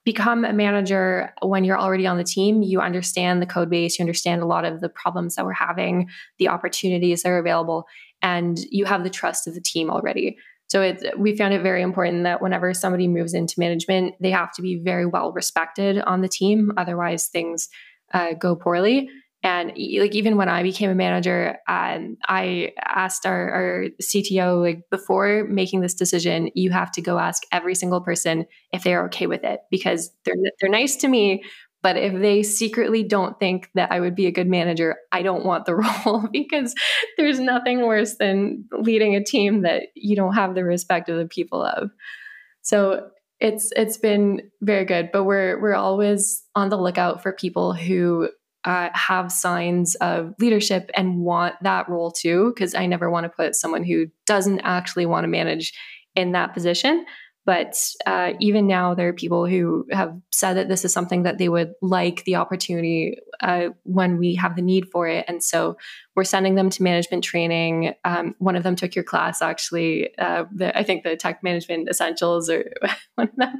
become 0.05 0.44
a 0.44 0.52
manager 0.52 1.32
when 1.40 1.64
you're 1.64 1.78
already 1.78 2.07
on 2.07 2.18
the 2.18 2.24
team, 2.24 2.62
you 2.62 2.80
understand 2.80 3.40
the 3.40 3.46
code 3.46 3.70
base, 3.70 3.98
you 3.98 4.02
understand 4.02 4.42
a 4.42 4.46
lot 4.46 4.64
of 4.64 4.80
the 4.80 4.88
problems 4.88 5.34
that 5.34 5.46
we're 5.46 5.52
having, 5.52 6.11
the 6.38 6.48
opportunities 6.48 7.22
that 7.22 7.30
are 7.30 7.38
available, 7.38 7.86
and 8.20 8.59
you 8.70 8.84
have 8.84 9.02
the 9.02 9.11
trust 9.11 9.46
of 9.46 9.55
the 9.55 9.61
team 9.62 9.90
already. 9.90 10.36
So 10.66 10.82
it, 10.82 11.18
we 11.18 11.36
found 11.36 11.55
it 11.55 11.62
very 11.62 11.82
important 11.82 12.24
that 12.24 12.42
whenever 12.42 12.72
somebody 12.74 13.09
moves 13.09 13.34
into 13.34 13.55
management, 13.59 14.14
they 14.20 14.30
have 14.30 14.52
to 14.55 14.62
be 14.62 14.76
very 14.76 15.07
well 15.07 15.32
respected 15.32 15.98
on 16.00 16.20
the 16.20 16.28
team. 16.28 16.72
Otherwise, 16.76 17.28
things 17.28 17.68
uh, 18.12 18.32
go 18.34 18.57
poorly. 18.57 19.09
And 19.45 19.68
like 19.68 20.14
even 20.14 20.38
when 20.38 20.49
I 20.49 20.62
became 20.62 20.90
a 20.90 20.95
manager, 20.95 21.59
um, 21.68 22.16
I 22.26 22.72
asked 22.82 23.26
our, 23.26 23.51
our 23.51 23.84
CTO 24.03 24.62
like 24.62 24.84
before 24.90 25.45
making 25.45 25.82
this 25.82 25.92
decision, 25.92 26.51
you 26.55 26.70
have 26.70 26.90
to 26.92 27.03
go 27.03 27.18
ask 27.18 27.42
every 27.53 27.74
single 27.74 28.01
person 28.01 28.47
if 28.72 28.82
they're 28.82 29.05
okay 29.05 29.26
with 29.26 29.45
it 29.45 29.61
because 29.70 30.11
they're 30.24 30.34
they're 30.61 30.70
nice 30.70 30.97
to 30.97 31.09
me, 31.09 31.45
but 31.82 31.99
if 31.99 32.18
they 32.18 32.42
secretly 32.42 33.03
don't 33.03 33.38
think 33.38 33.68
that 33.74 33.92
I 33.92 34.01
would 34.01 34.14
be 34.14 34.24
a 34.26 34.32
good 34.32 34.49
manager, 34.49 34.97
I 35.12 35.20
don't 35.20 35.45
want 35.45 35.66
the 35.66 35.74
role 36.07 36.26
because 36.32 36.74
there's 37.18 37.38
nothing 37.38 37.82
worse 37.82 38.16
than 38.16 38.64
leading 38.72 39.14
a 39.14 39.22
team 39.22 39.61
that 39.62 39.88
you 39.95 40.16
don't 40.16 40.32
have 40.32 40.55
the 40.55 40.64
respect 40.64 41.11
of 41.11 41.18
the 41.18 41.26
people 41.26 41.62
of. 41.62 41.90
So 42.62 43.11
it's 43.40 43.70
it's 43.76 43.99
been 43.99 44.51
very 44.62 44.86
good, 44.86 45.11
but 45.12 45.24
we're 45.24 45.61
we're 45.61 45.74
always 45.74 46.42
on 46.55 46.70
the 46.70 46.78
lookout 46.78 47.22
for 47.22 47.32
people 47.32 47.74
who 47.74 48.30
uh, 48.64 48.88
have 48.94 49.30
signs 49.30 49.94
of 49.96 50.34
leadership 50.38 50.90
and 50.94 51.20
want 51.20 51.54
that 51.62 51.88
role 51.88 52.10
too, 52.10 52.52
because 52.54 52.74
I 52.74 52.86
never 52.86 53.10
want 53.10 53.24
to 53.24 53.30
put 53.30 53.54
someone 53.54 53.84
who 53.84 54.06
doesn't 54.26 54.60
actually 54.60 55.06
want 55.06 55.24
to 55.24 55.28
manage 55.28 55.72
in 56.14 56.32
that 56.32 56.54
position. 56.54 57.04
But 57.46 57.76
uh, 58.06 58.32
even 58.40 58.66
now, 58.66 58.94
there 58.94 59.08
are 59.08 59.12
people 59.12 59.46
who 59.46 59.86
have 59.92 60.18
said 60.32 60.54
that 60.54 60.68
this 60.68 60.84
is 60.84 60.94
something 60.94 61.24
that 61.24 61.36
they 61.36 61.50
would 61.50 61.74
like 61.82 62.24
the 62.24 62.36
opportunity 62.36 63.18
uh, 63.42 63.68
when 63.82 64.16
we 64.16 64.34
have 64.36 64.56
the 64.56 64.62
need 64.62 64.86
for 64.90 65.06
it. 65.06 65.26
And 65.28 65.42
so 65.44 65.76
we're 66.16 66.24
sending 66.24 66.54
them 66.54 66.70
to 66.70 66.82
management 66.82 67.22
training. 67.22 67.94
Um, 68.04 68.34
one 68.38 68.56
of 68.56 68.62
them 68.62 68.76
took 68.76 68.94
your 68.94 69.04
class, 69.04 69.42
actually. 69.42 70.16
Uh, 70.16 70.44
the, 70.54 70.76
I 70.76 70.84
think 70.84 71.04
the 71.04 71.16
tech 71.16 71.42
management 71.42 71.90
essentials 71.90 72.48
or 72.48 72.72
one 73.16 73.28
of 73.28 73.36
them. 73.36 73.58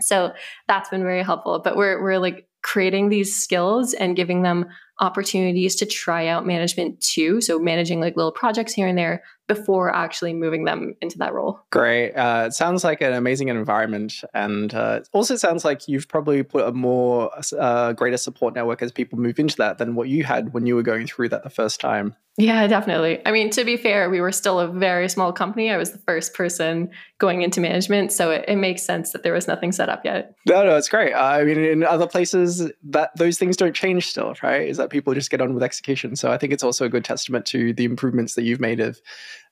So 0.00 0.32
that's 0.68 0.88
been 0.88 1.02
very 1.02 1.22
helpful. 1.22 1.60
But 1.64 1.76
we're 1.76 2.00
we're 2.02 2.18
like 2.18 2.46
creating 2.66 3.08
these 3.08 3.36
skills 3.36 3.94
and 3.94 4.16
giving 4.16 4.42
them 4.42 4.66
opportunities 5.00 5.76
to 5.76 5.86
try 5.86 6.26
out 6.26 6.44
management 6.44 7.00
too. 7.00 7.40
So 7.40 7.60
managing 7.60 8.00
like 8.00 8.16
little 8.16 8.32
projects 8.32 8.72
here 8.72 8.88
and 8.88 8.98
there 8.98 9.22
before 9.46 9.94
actually 9.94 10.34
moving 10.34 10.64
them 10.64 10.94
into 11.00 11.18
that 11.18 11.32
role. 11.32 11.60
Great. 11.70 12.12
Uh, 12.12 12.44
it 12.48 12.52
sounds 12.52 12.84
like 12.84 13.00
an 13.00 13.12
amazing 13.12 13.48
environment. 13.48 14.24
And 14.34 14.74
uh, 14.74 15.00
it 15.02 15.08
also 15.12 15.36
sounds 15.36 15.64
like 15.64 15.88
you've 15.88 16.08
probably 16.08 16.42
put 16.42 16.66
a 16.66 16.72
more 16.72 17.30
uh, 17.58 17.92
greater 17.92 18.16
support 18.16 18.54
network 18.54 18.82
as 18.82 18.92
people 18.92 19.18
move 19.18 19.38
into 19.38 19.56
that 19.56 19.78
than 19.78 19.94
what 19.94 20.08
you 20.08 20.24
had 20.24 20.52
when 20.52 20.66
you 20.66 20.74
were 20.74 20.82
going 20.82 21.06
through 21.06 21.28
that 21.30 21.44
the 21.44 21.50
first 21.50 21.80
time. 21.80 22.16
Yeah, 22.38 22.66
definitely. 22.66 23.22
I 23.24 23.32
mean, 23.32 23.48
to 23.50 23.64
be 23.64 23.78
fair, 23.78 24.10
we 24.10 24.20
were 24.20 24.32
still 24.32 24.60
a 24.60 24.68
very 24.68 25.08
small 25.08 25.32
company. 25.32 25.70
I 25.70 25.78
was 25.78 25.92
the 25.92 25.98
first 25.98 26.34
person 26.34 26.90
going 27.18 27.40
into 27.40 27.62
management, 27.62 28.12
so 28.12 28.30
it, 28.30 28.44
it 28.46 28.56
makes 28.56 28.82
sense 28.82 29.12
that 29.12 29.22
there 29.22 29.32
was 29.32 29.48
nothing 29.48 29.72
set 29.72 29.88
up 29.88 30.04
yet. 30.04 30.34
No, 30.46 30.66
no, 30.66 30.76
it's 30.76 30.90
great. 30.90 31.14
I 31.14 31.44
mean, 31.44 31.58
in 31.58 31.82
other 31.82 32.06
places, 32.06 32.70
that 32.90 33.16
those 33.16 33.38
things 33.38 33.56
don't 33.56 33.74
change 33.74 34.08
still, 34.08 34.34
right? 34.42 34.68
Is 34.68 34.76
that 34.76 34.90
people 34.90 35.14
just 35.14 35.30
get 35.30 35.40
on 35.40 35.54
with 35.54 35.62
execution. 35.62 36.14
So 36.14 36.30
I 36.30 36.36
think 36.36 36.52
it's 36.52 36.62
also 36.62 36.84
a 36.84 36.90
good 36.90 37.06
testament 37.06 37.46
to 37.46 37.72
the 37.72 37.84
improvements 37.84 38.34
that 38.34 38.42
you've 38.42 38.60
made 38.60 38.80
of 38.80 39.00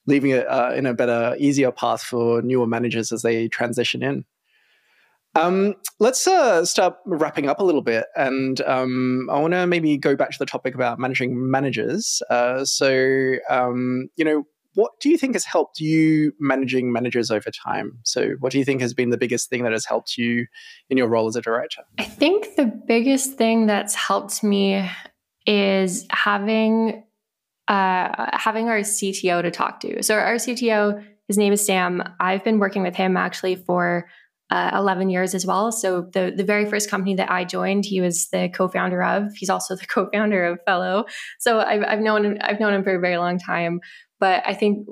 leaving 0.06 0.30
it 0.30 0.46
uh, 0.48 0.72
in 0.74 0.86
a 0.86 0.94
better, 0.94 1.36
easier 1.38 1.70
path 1.70 2.02
for 2.02 2.42
newer 2.42 2.66
managers 2.66 3.12
as 3.12 3.22
they 3.22 3.48
transition 3.48 4.02
in. 4.02 4.24
Um, 5.36 5.74
let's 5.98 6.26
uh, 6.26 6.64
start 6.64 6.96
wrapping 7.06 7.48
up 7.48 7.58
a 7.58 7.64
little 7.64 7.82
bit, 7.82 8.06
and 8.14 8.60
um, 8.62 9.28
I 9.30 9.40
want 9.40 9.52
to 9.52 9.66
maybe 9.66 9.96
go 9.96 10.14
back 10.14 10.30
to 10.30 10.38
the 10.38 10.46
topic 10.46 10.74
about 10.74 10.98
managing 10.98 11.50
managers. 11.50 12.22
Uh, 12.30 12.64
so, 12.64 13.34
um, 13.50 14.08
you 14.16 14.24
know, 14.24 14.44
what 14.74 14.92
do 15.00 15.08
you 15.08 15.18
think 15.18 15.34
has 15.34 15.44
helped 15.44 15.80
you 15.80 16.32
managing 16.38 16.92
managers 16.92 17.30
over 17.30 17.50
time? 17.50 17.98
So, 18.04 18.34
what 18.40 18.52
do 18.52 18.58
you 18.58 18.64
think 18.64 18.80
has 18.80 18.94
been 18.94 19.10
the 19.10 19.18
biggest 19.18 19.50
thing 19.50 19.64
that 19.64 19.72
has 19.72 19.84
helped 19.84 20.16
you 20.16 20.46
in 20.88 20.96
your 20.96 21.08
role 21.08 21.26
as 21.26 21.36
a 21.36 21.42
director? 21.42 21.82
I 21.98 22.04
think 22.04 22.56
the 22.56 22.66
biggest 22.66 23.34
thing 23.34 23.66
that's 23.66 23.94
helped 23.94 24.44
me 24.44 24.88
is 25.46 26.06
having 26.10 27.04
uh, 27.68 28.30
having 28.32 28.68
our 28.68 28.80
CTO 28.80 29.42
to 29.42 29.50
talk 29.50 29.80
to. 29.80 30.02
So, 30.02 30.16
our 30.16 30.34
CTO, 30.34 31.04
his 31.28 31.38
name 31.38 31.52
is 31.52 31.64
Sam. 31.64 32.02
I've 32.20 32.44
been 32.44 32.58
working 32.58 32.82
with 32.82 32.96
him 32.96 33.16
actually 33.16 33.56
for 33.56 34.06
uh, 34.50 34.70
11 34.74 35.10
years 35.10 35.34
as 35.34 35.46
well. 35.46 35.72
So 35.72 36.02
the 36.12 36.32
the 36.34 36.44
very 36.44 36.66
first 36.66 36.90
company 36.90 37.14
that 37.16 37.30
I 37.30 37.44
joined, 37.44 37.84
he 37.84 38.00
was 38.00 38.28
the 38.28 38.48
co-founder 38.48 39.02
of. 39.02 39.34
He's 39.34 39.50
also 39.50 39.74
the 39.74 39.86
co-founder 39.88 40.44
of 40.44 40.58
Fellow. 40.66 41.06
So 41.38 41.60
I've, 41.60 41.82
I've 41.82 42.00
known 42.00 42.24
him, 42.24 42.38
I've 42.40 42.60
known 42.60 42.74
him 42.74 42.84
for 42.84 42.94
a 42.94 43.00
very 43.00 43.16
long 43.16 43.38
time. 43.38 43.80
But 44.20 44.42
I 44.46 44.54
think 44.54 44.86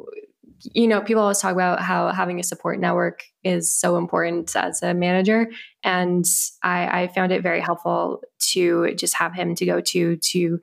you 0.74 0.86
know 0.86 1.00
people 1.00 1.22
always 1.22 1.40
talk 1.40 1.52
about 1.52 1.80
how 1.80 2.12
having 2.12 2.38
a 2.38 2.44
support 2.44 2.78
network 2.78 3.22
is 3.42 3.72
so 3.72 3.96
important 3.96 4.54
as 4.56 4.82
a 4.82 4.94
manager, 4.94 5.48
and 5.84 6.24
I, 6.62 7.02
I 7.02 7.08
found 7.08 7.32
it 7.32 7.42
very 7.42 7.60
helpful 7.60 8.22
to 8.52 8.94
just 8.94 9.14
have 9.16 9.34
him 9.34 9.54
to 9.56 9.66
go 9.66 9.80
to 9.80 10.16
to 10.16 10.60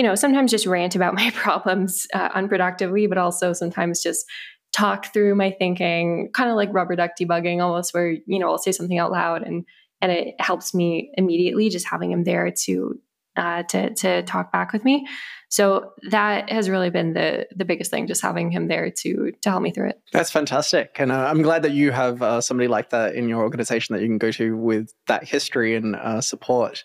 you 0.00 0.06
know 0.06 0.14
sometimes 0.14 0.50
just 0.50 0.64
rant 0.64 0.96
about 0.96 1.14
my 1.22 1.30
problems 1.34 2.06
uh, 2.14 2.30
unproductively, 2.30 3.06
but 3.06 3.18
also 3.18 3.52
sometimes 3.52 4.02
just 4.02 4.24
talk 4.72 5.12
through 5.12 5.34
my 5.34 5.50
thinking, 5.50 6.30
kind 6.32 6.48
of 6.48 6.56
like 6.56 6.72
rubber 6.72 6.96
duck 6.96 7.10
debugging 7.20 7.60
almost, 7.60 7.92
where, 7.92 8.10
you 8.10 8.38
know, 8.38 8.48
I'll 8.48 8.56
say 8.56 8.72
something 8.72 8.98
out 8.98 9.12
loud 9.12 9.42
and 9.42 9.66
and 10.00 10.10
it 10.10 10.40
helps 10.40 10.72
me 10.72 11.10
immediately 11.18 11.68
just 11.68 11.86
having 11.86 12.10
him 12.10 12.24
there 12.24 12.50
to 12.62 12.98
uh, 13.36 13.64
to 13.64 13.92
to 13.96 14.22
talk 14.22 14.50
back 14.50 14.72
with 14.72 14.86
me. 14.86 15.06
So 15.50 15.92
that 16.10 16.48
has 16.48 16.70
really 16.70 16.90
been 16.90 17.12
the 17.12 17.46
the 17.54 17.64
biggest 17.64 17.90
thing, 17.90 18.06
just 18.06 18.22
having 18.22 18.52
him 18.52 18.68
there 18.68 18.88
to 18.88 19.32
to 19.42 19.50
help 19.50 19.62
me 19.62 19.72
through 19.72 19.90
it. 19.90 20.00
That's 20.12 20.30
fantastic, 20.30 20.96
and 20.98 21.10
uh, 21.10 21.26
I'm 21.26 21.42
glad 21.42 21.62
that 21.62 21.72
you 21.72 21.90
have 21.90 22.22
uh, 22.22 22.40
somebody 22.40 22.68
like 22.68 22.90
that 22.90 23.16
in 23.16 23.28
your 23.28 23.42
organization 23.42 23.94
that 23.94 24.00
you 24.00 24.08
can 24.08 24.18
go 24.18 24.30
to 24.30 24.56
with 24.56 24.94
that 25.08 25.24
history 25.24 25.74
and 25.74 25.96
uh, 25.96 26.20
support. 26.20 26.84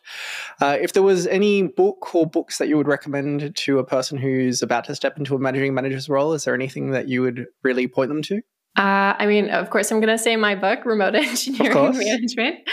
Uh, 0.59 0.77
if 0.81 0.93
there 0.93 1.03
was 1.03 1.27
any 1.27 1.61
book 1.61 2.15
or 2.15 2.25
books 2.25 2.57
that 2.57 2.67
you 2.67 2.75
would 2.75 2.87
recommend 2.87 3.55
to 3.55 3.77
a 3.77 3.83
person 3.83 4.17
who's 4.17 4.63
about 4.63 4.85
to 4.85 4.95
step 4.95 5.17
into 5.19 5.35
a 5.35 5.39
managing 5.39 5.75
manager's 5.75 6.09
role, 6.09 6.33
is 6.33 6.43
there 6.45 6.55
anything 6.55 6.89
that 6.91 7.07
you 7.07 7.21
would 7.21 7.45
really 7.63 7.87
point 7.87 8.09
them 8.09 8.23
to? 8.23 8.41
Uh, 8.77 9.15
I 9.17 9.27
mean, 9.27 9.49
of 9.49 9.69
course, 9.69 9.91
I'm 9.91 10.01
going 10.01 10.15
to 10.15 10.21
say 10.21 10.35
my 10.35 10.55
book, 10.55 10.85
Remote 10.85 11.15
Engineering 11.15 11.97
Management. 11.97 12.67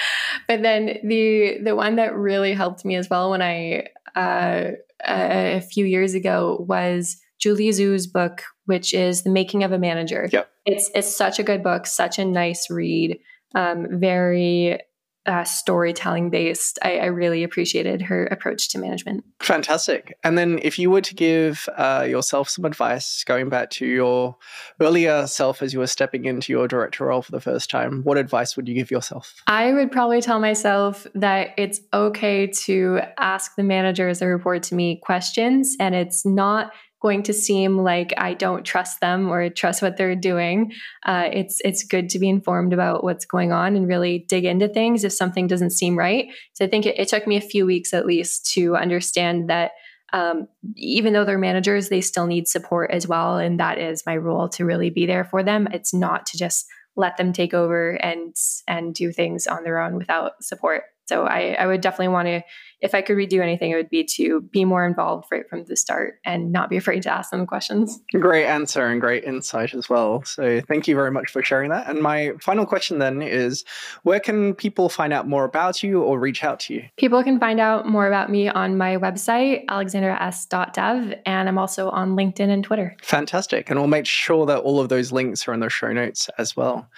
But 0.49 0.63
then 0.63 0.99
the 1.05 1.59
the 1.63 1.77
one 1.77 1.97
that 1.97 2.15
really 2.17 2.55
helped 2.55 2.85
me 2.85 2.97
as 2.97 3.11
well 3.11 3.31
when 3.31 3.43
I 3.43 3.89
uh, 4.17 4.73
a 5.07 5.61
few 5.61 5.85
years 5.85 6.15
ago 6.15 6.65
was 6.69 7.17
Julie 7.39 7.69
Zhuo's 7.71 8.07
book, 8.07 8.43
which 8.67 8.95
is 8.95 9.23
The 9.23 9.31
Making 9.31 9.65
of 9.65 9.73
a 9.73 9.79
Manager. 9.79 10.29
Yep. 10.33 10.49
It's 10.65 10.91
it's 10.95 11.15
such 11.15 11.39
a 11.39 11.43
good 11.43 11.63
book, 11.63 11.87
such 11.87 12.19
a 12.19 12.25
nice 12.25 12.71
read, 12.71 13.19
um, 13.55 13.87
very 13.91 14.79
uh, 15.27 15.45
storytelling 15.45 16.31
based. 16.31 16.79
I, 16.83 16.99
I, 16.99 17.05
really 17.07 17.45
appreciated 17.45 18.03
her 18.03 18.27
approach 18.27 18.69
to 18.71 18.79
management. 18.79 19.25
Fantastic. 19.41 20.19
And 20.25 20.37
then, 20.37 20.59
if 20.63 20.79
you 20.79 20.91
were 20.91 21.01
to 21.01 21.15
give 21.15 21.69
uh, 21.77 22.05
yourself 22.09 22.49
some 22.49 22.65
advice, 22.65 23.23
going 23.23 23.49
back 23.49 23.71
to 23.71 23.87
your 23.87 24.37
earlier 24.81 25.27
self 25.29 25.63
as 25.63 25.73
you 25.73 25.79
were 25.79 25.87
stepping 25.87 26.25
into 26.25 26.53
your 26.53 26.67
director 26.67 27.07
role 27.07 27.23
for 27.23 27.31
the 27.31 27.41
first 27.41 27.71
time, 27.71 28.03
what 28.03 28.19
advice 28.19 28.57
would 28.57 28.67
you 28.67 28.75
give 28.75 28.91
yourself? 28.91 29.35
I 29.47 29.73
would 29.73 29.93
probably 29.93 30.21
tell 30.21 30.41
myself 30.41 31.07
that 31.15 31.51
it's 31.57 31.81
okay 31.95 32.49
to 32.65 33.01
ask 33.19 33.55
the 33.57 33.63
managers 33.63 34.19
that 34.19 34.27
report 34.27 34.65
to 34.65 34.75
me 34.75 34.97
questions, 35.05 35.77
and 35.79 35.95
it's 35.95 36.27
not 36.27 36.73
going 37.03 37.25
to 37.25 37.35
seem 37.35 37.79
like 37.79 38.15
I 38.17 38.33
don't 38.33 38.65
trust 38.65 39.01
them 39.01 39.29
or 39.29 39.51
trust 39.51 39.83
what 39.83 39.97
they're 39.97 40.17
doing. 40.17 40.73
Uh, 41.05 41.29
it's 41.33 41.61
it's 41.65 41.85
good 41.85 42.09
to 42.11 42.19
be 42.21 42.29
informed 42.29 42.73
about 42.73 43.03
what's 43.03 43.27
going 43.27 43.53
on 43.53 43.75
and 43.77 43.89
really 43.89 44.25
dig 44.29 44.45
into 44.45 44.69
things 44.69 45.05
if 45.05 45.13
something 45.13 45.49
doesn't 45.49 45.71
seem 45.71 45.99
right. 45.99 46.29
So 46.55 46.65
I 46.65 46.69
think 46.69 46.87
it, 46.87 46.99
it 46.99 47.09
took 47.09 47.27
me 47.27 47.37
a 47.37 47.41
few 47.41 47.67
weeks 47.67 47.93
at 47.93 48.07
least 48.07 48.51
to 48.55 48.77
understand 48.77 49.51
that 49.51 49.73
um, 50.13 50.47
even 50.77 51.13
though 51.13 51.25
they're 51.25 51.39
managers, 51.39 51.89
they 51.89 52.03
still 52.03 52.27
need 52.27 52.47
support 52.47 52.91
as 52.91 53.09
well, 53.09 53.39
and 53.39 53.59
that 53.59 53.79
is 53.79 54.05
my 54.07 54.17
role 54.17 54.49
to 54.51 54.65
really 54.65 54.91
be 54.91 55.07
there 55.07 55.25
for 55.25 55.43
them. 55.43 55.67
It's 55.73 55.93
not 55.93 56.27
to 56.27 56.39
just 56.39 56.67
let 56.97 57.17
them 57.17 57.33
take 57.33 57.55
over 57.55 57.93
and 57.93 58.35
and 58.69 58.95
do 58.95 59.11
things 59.11 59.47
on 59.47 59.65
their 59.65 59.79
own 59.79 59.97
without 59.97 60.43
support. 60.43 60.85
So 61.07 61.25
I, 61.25 61.57
I 61.59 61.67
would 61.67 61.81
definitely 61.81 62.09
want 62.09 62.27
to, 62.29 62.43
if 62.81 62.95
I 62.95 63.03
could 63.03 63.17
redo 63.17 63.41
anything, 63.41 63.71
it 63.71 63.77
would 63.77 63.91
be 63.91 64.05
to 64.17 64.41
be 64.41 64.65
more 64.65 64.85
involved 64.85 65.27
right 65.31 65.49
from 65.49 65.65
the 65.65 65.77
start 65.77 66.15
and 66.25 66.53
not 66.53 66.69
be 66.69 66.77
afraid 66.77 67.03
to 67.05 67.13
ask 67.13 67.31
them 67.31 67.47
questions. 67.47 68.01
Great 68.13 68.47
answer 68.47 68.87
and 68.87 69.01
great 69.01 69.25
insight 69.25 69.75
as 69.75 69.89
well. 69.89 70.25
So 70.25 70.61
thank 70.69 70.89
you 70.89 70.95
very 70.95 71.11
much 71.11 71.31
for 71.31 71.43
sharing 71.43 71.71
that. 71.71 71.89
And 71.89 72.01
my 72.01 72.33
final 72.41 72.67
question 72.67 72.99
then 72.99 73.23
is 73.23 73.65
where 74.03 74.21
can 74.21 74.55
people 74.55 74.89
find 74.89 75.13
out 75.13 75.29
more 75.29 75.45
about 75.45 75.83
you 75.83 76.03
or 76.03 76.19
reach 76.19 76.43
out 76.43 76.61
to 76.61 76.75
you? 76.75 76.85
People 76.97 77.23
can 77.23 77.39
find 77.39 77.61
out 77.61 77.87
more 77.87 78.07
about 78.07 78.31
me 78.31 78.49
on 78.49 78.77
my 78.77 78.97
website, 78.97 79.65
alexandras.dev, 79.67 81.15
and 81.25 81.49
I'm 81.49 81.59
also 81.59 81.91
on 81.91 82.17
LinkedIn 82.17 82.49
and 82.49 82.65
Twitter. 82.65 82.97
Fantastic. 83.03 83.71
And 83.71 83.79
we'll 83.79 83.89
make 83.89 84.07
sure 84.07 84.47
that 84.47 84.61
all 84.61 84.81
of 84.81 84.89
those 84.89 85.13
links 85.13 85.47
are 85.47 85.53
in 85.53 85.61
the 85.61 85.69
show 85.69 85.93
notes 85.93 86.29
as 86.39 86.57
well. 86.57 86.89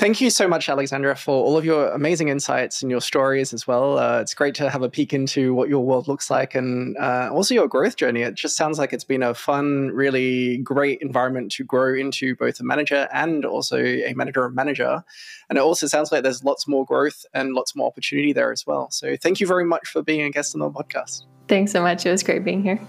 Thank 0.00 0.22
you 0.22 0.30
so 0.30 0.48
much, 0.48 0.70
Alexandra, 0.70 1.14
for 1.14 1.44
all 1.44 1.58
of 1.58 1.64
your 1.66 1.90
amazing 1.90 2.28
insights 2.28 2.80
and 2.80 2.90
your 2.90 3.02
stories 3.02 3.52
as 3.52 3.66
well. 3.66 3.98
Uh, 3.98 4.22
it's 4.22 4.32
great 4.32 4.54
to 4.54 4.70
have 4.70 4.80
a 4.80 4.88
peek 4.88 5.12
into 5.12 5.52
what 5.52 5.68
your 5.68 5.84
world 5.84 6.08
looks 6.08 6.30
like 6.30 6.54
and 6.54 6.96
uh, 6.96 7.28
also 7.30 7.52
your 7.52 7.68
growth 7.68 7.96
journey. 7.96 8.22
It 8.22 8.34
just 8.34 8.56
sounds 8.56 8.78
like 8.78 8.94
it's 8.94 9.04
been 9.04 9.22
a 9.22 9.34
fun, 9.34 9.88
really 9.88 10.56
great 10.56 11.02
environment 11.02 11.52
to 11.52 11.64
grow 11.64 11.94
into 11.94 12.34
both 12.34 12.58
a 12.60 12.64
manager 12.64 13.08
and 13.12 13.44
also 13.44 13.76
a 13.76 14.14
manager 14.14 14.46
of 14.46 14.54
manager. 14.54 15.04
And 15.50 15.58
it 15.58 15.60
also 15.60 15.86
sounds 15.86 16.10
like 16.10 16.22
there's 16.22 16.42
lots 16.42 16.66
more 16.66 16.86
growth 16.86 17.26
and 17.34 17.52
lots 17.52 17.76
more 17.76 17.86
opportunity 17.86 18.32
there 18.32 18.52
as 18.52 18.66
well. 18.66 18.90
So 18.90 19.18
thank 19.18 19.38
you 19.38 19.46
very 19.46 19.66
much 19.66 19.86
for 19.86 20.02
being 20.02 20.22
a 20.22 20.30
guest 20.30 20.54
on 20.54 20.60
the 20.60 20.70
podcast. 20.70 21.26
Thanks 21.46 21.72
so 21.72 21.82
much. 21.82 22.06
It 22.06 22.10
was 22.10 22.22
great 22.22 22.42
being 22.42 22.62
here. 22.62 22.80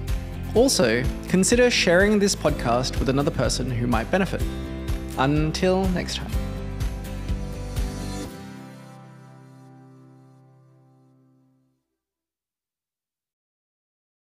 Also, 0.53 1.03
consider 1.29 1.69
sharing 1.69 2.19
this 2.19 2.35
podcast 2.35 2.99
with 2.99 3.09
another 3.09 3.31
person 3.31 3.69
who 3.69 3.87
might 3.87 4.09
benefit. 4.11 4.41
Until 5.17 5.87
next 5.89 6.17
time. 6.17 6.46